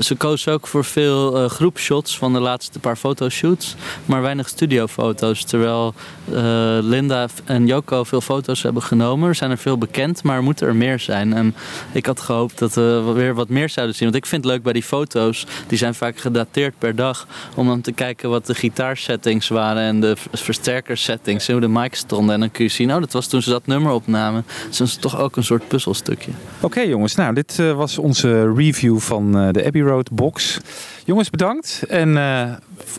ze 0.00 0.14
kozen 0.14 0.52
ook 0.52 0.66
voor 0.66 0.84
veel 0.84 1.36
eh 1.36 1.50
groepshots 1.50 2.18
van 2.18 2.32
de 2.32 2.40
laatste 2.40 2.78
paar 2.78 2.96
fotoshoots, 2.96 3.74
maar 4.04 4.22
weinig 4.22 4.48
studiofoto's. 4.48 5.44
Terwijl 5.44 5.94
eh, 6.32 6.78
Linda 6.80 7.26
en 7.44 7.66
Joko 7.66 8.04
veel 8.04 8.20
foto's 8.20 8.62
hebben 8.62 8.82
genomen. 8.82 9.28
Er 9.28 9.34
zijn 9.34 9.50
er 9.50 9.58
veel 9.58 9.78
bekend, 9.78 10.22
maar 10.22 10.36
er 10.36 10.42
moeten 10.42 10.66
er 10.66 10.76
meer 10.76 10.98
zijn. 10.98 11.32
En 11.32 11.54
ik 11.92 12.06
had 12.06 12.20
gehoopt 12.20 12.58
dat 12.58 12.74
we 12.74 13.12
weer 13.14 13.34
wat 13.34 13.48
meer 13.48 13.68
zouden 13.78 13.96
zien. 13.96 14.08
Want 14.10 14.24
ik 14.24 14.30
vind 14.30 14.44
het 14.44 14.52
leuk 14.52 14.62
bij 14.62 14.72
die 14.72 14.82
foto's, 14.82 15.46
die 15.66 15.78
zijn 15.78 15.94
vaak 15.94 16.18
gedateerd 16.18 16.74
per 16.78 16.96
dag, 16.96 17.26
om 17.54 17.66
dan 17.66 17.80
te 17.80 17.92
kijken 17.92 18.30
wat 18.30 18.46
de 18.46 18.54
gitaarsettings 18.54 19.48
waren 19.48 19.82
en 19.82 20.00
de 20.00 20.16
versterkersettings 20.32 21.46
en 21.46 21.52
hoe 21.52 21.62
de 21.62 21.68
mics 21.68 21.98
stonden. 21.98 22.34
En 22.34 22.40
dan 22.40 22.50
kun 22.50 22.64
je 22.64 22.70
zien, 22.70 22.94
oh, 22.94 23.00
dat 23.00 23.12
was 23.12 23.26
toen 23.26 23.42
ze 23.42 23.50
dat 23.50 23.66
nummer 23.66 23.92
opnamen. 23.92 24.44
Dus 24.68 24.78
dat 24.78 25.00
toch 25.00 25.18
ook 25.18 25.36
een 25.36 25.44
soort 25.44 25.68
puzzelstukje. 25.68 26.30
Oké 26.60 26.80
jongens, 26.80 27.14
nou 27.14 27.34
dit 27.34 27.58
eh, 27.58 27.72
was 27.72 27.98
onze 27.98 28.52
review 28.52 28.98
van 28.98 29.38
eh, 29.38 29.48
de 29.50 29.64
Abbey 29.64 29.82
Road 29.82 30.10
box. 30.10 30.60
Jongens, 31.08 31.30
bedankt. 31.30 31.82
En 31.88 32.16
eh, 32.16 32.42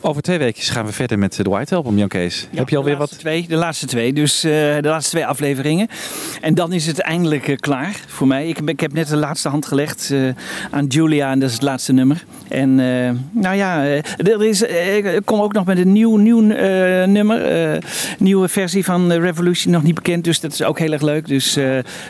over 0.01 0.21
twee 0.21 0.37
weken 0.37 0.63
gaan 0.63 0.85
we 0.85 0.91
verder 0.91 1.19
met 1.19 1.35
de 1.35 1.43
White 1.43 1.75
Album, 1.75 1.97
Jan 1.97 2.07
Kees. 2.07 2.47
Heb 2.55 2.69
je 2.69 2.77
alweer 2.77 2.93
de 2.93 2.99
wat? 2.99 3.07
laatste 3.09 3.17
Twee, 3.27 3.45
de 3.47 3.55
laatste 3.55 3.85
twee, 3.85 4.13
dus 4.13 4.43
eh, 4.43 4.51
de 4.51 4.79
laatste 4.81 5.11
twee 5.11 5.25
afleveringen. 5.25 5.87
En 6.41 6.55
dan 6.55 6.73
is 6.73 6.85
het 6.85 6.99
eindelijk 6.99 7.47
eh, 7.47 7.55
klaar 7.57 7.99
voor 8.07 8.27
mij. 8.27 8.47
Ik, 8.47 8.55
heb- 8.55 8.69
ik 8.69 8.79
heb 8.79 8.93
net 8.93 9.07
de 9.07 9.15
laatste 9.17 9.49
hand 9.49 9.65
gelegd 9.65 10.09
eh, 10.11 10.19
aan 10.71 10.85
Julia 10.85 11.31
en 11.31 11.39
dat 11.39 11.47
is 11.49 11.55
het 11.55 11.63
laatste 11.63 11.93
nummer. 11.93 12.23
En 12.47 12.79
eh, 12.79 13.11
nou 13.41 13.55
ja, 13.55 13.83
eh, 13.85 13.97
er, 14.17 14.43
is, 14.45 14.65
eh, 14.65 14.95
ik 14.97 15.21
kom 15.25 15.39
ook 15.41 15.53
nog 15.53 15.65
met 15.65 15.77
een 15.77 15.91
nieuw, 15.91 16.15
nieuw 16.15 16.49
eh, 16.51 17.07
nummer. 17.07 17.45
eh, 17.73 17.81
nieuwe 18.19 18.47
versie 18.47 18.85
van 18.85 19.11
eh, 19.11 19.17
Revolution, 19.19 19.73
nog 19.73 19.83
niet 19.83 19.95
bekend. 19.95 20.23
Dus 20.23 20.39
dat 20.39 20.53
is 20.53 20.63
ook 20.63 20.79
heel 20.79 20.91
erg 20.91 21.01
leuk. 21.01 21.27
Dus 21.27 21.55
eh, 21.55 21.63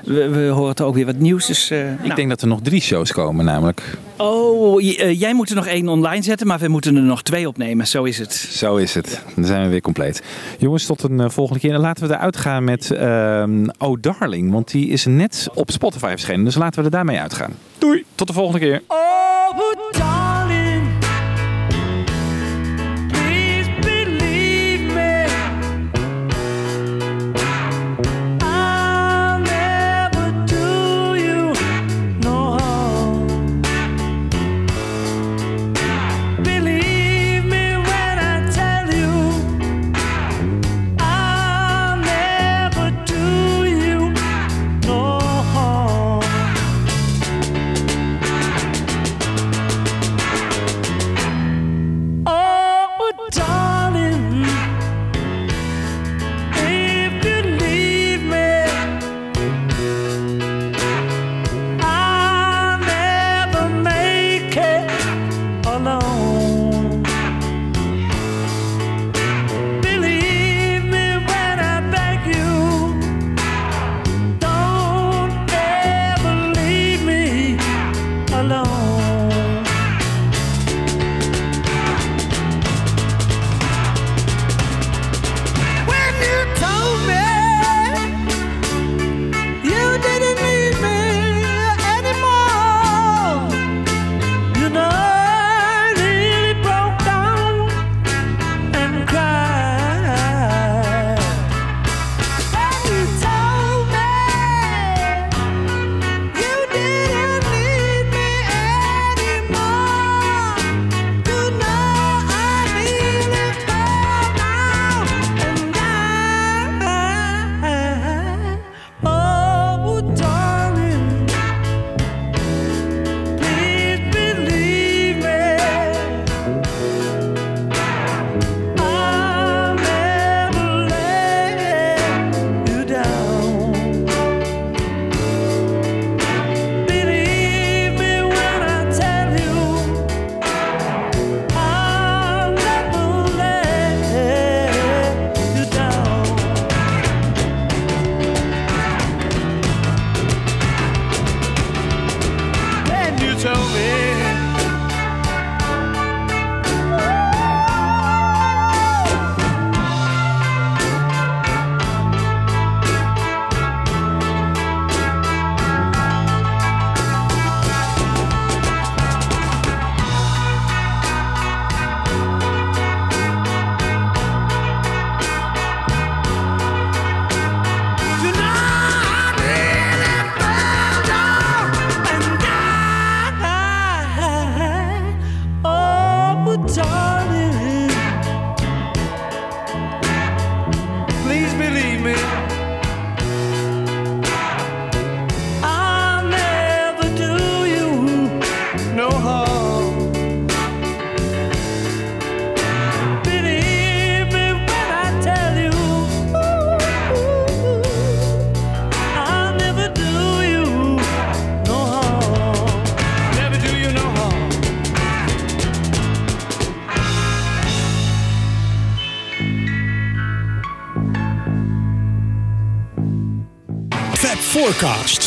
we, 0.04 0.30
we 0.30 0.48
horen 0.48 0.76
er 0.76 0.84
ook 0.86 0.96
weer 0.96 1.06
wat 1.06 1.18
nieuws. 1.18 1.46
Dus, 1.46 1.70
eh, 1.70 1.92
Ik 1.92 2.00
nou. 2.04 2.16
denk 2.16 2.30
dat 2.30 2.42
er 2.42 2.48
nog 2.48 2.60
drie 2.62 2.82
shows 2.82 3.12
komen 3.12 3.46
namelijk. 3.46 3.84
Oh, 4.18 4.84
eh, 4.84 5.20
jij 5.20 5.34
moet 5.34 5.50
er 5.50 5.56
nog 5.56 5.68
één 5.68 5.89
online 5.90 6.24
zetten, 6.24 6.48
maar 6.48 6.60
we 6.60 6.68
moeten 6.68 6.96
er 6.96 7.02
nog 7.02 7.22
twee 7.22 7.48
opnemen. 7.48 7.88
Zo 7.88 8.04
is 8.04 8.18
het. 8.18 8.34
Zo 8.34 8.76
is 8.76 8.94
het. 8.94 9.24
Dan 9.36 9.46
zijn 9.46 9.64
we 9.64 9.70
weer 9.70 9.82
compleet. 9.82 10.24
Jongens, 10.58 10.86
tot 10.86 11.04
een 11.04 11.20
eh, 11.20 11.30
volgende 11.30 11.60
keer. 11.60 11.74
En 11.74 11.80
laten 11.80 12.08
we 12.08 12.14
eruit 12.14 12.38
gaan 12.38 12.64
met 12.64 12.92
ehm 12.92 13.68
Oh 13.78 13.98
Darling. 14.02 14.52
Want 14.52 14.72
die 14.72 14.88
is 14.90 15.06
net 15.06 15.48
op 15.54 15.72
Spotify 15.72 16.10
verschenen. 16.10 16.46
Dus 16.46 16.56
laten 16.56 16.80
we 16.80 16.86
er 16.86 16.92
daarmee 16.92 17.20
uitgaan. 17.20 17.54
Doei. 17.78 18.04
Tot 18.16 18.28
de 18.28 18.34
volgende 18.34 18.60
keer. 18.60 18.82
Oh, 18.88 19.19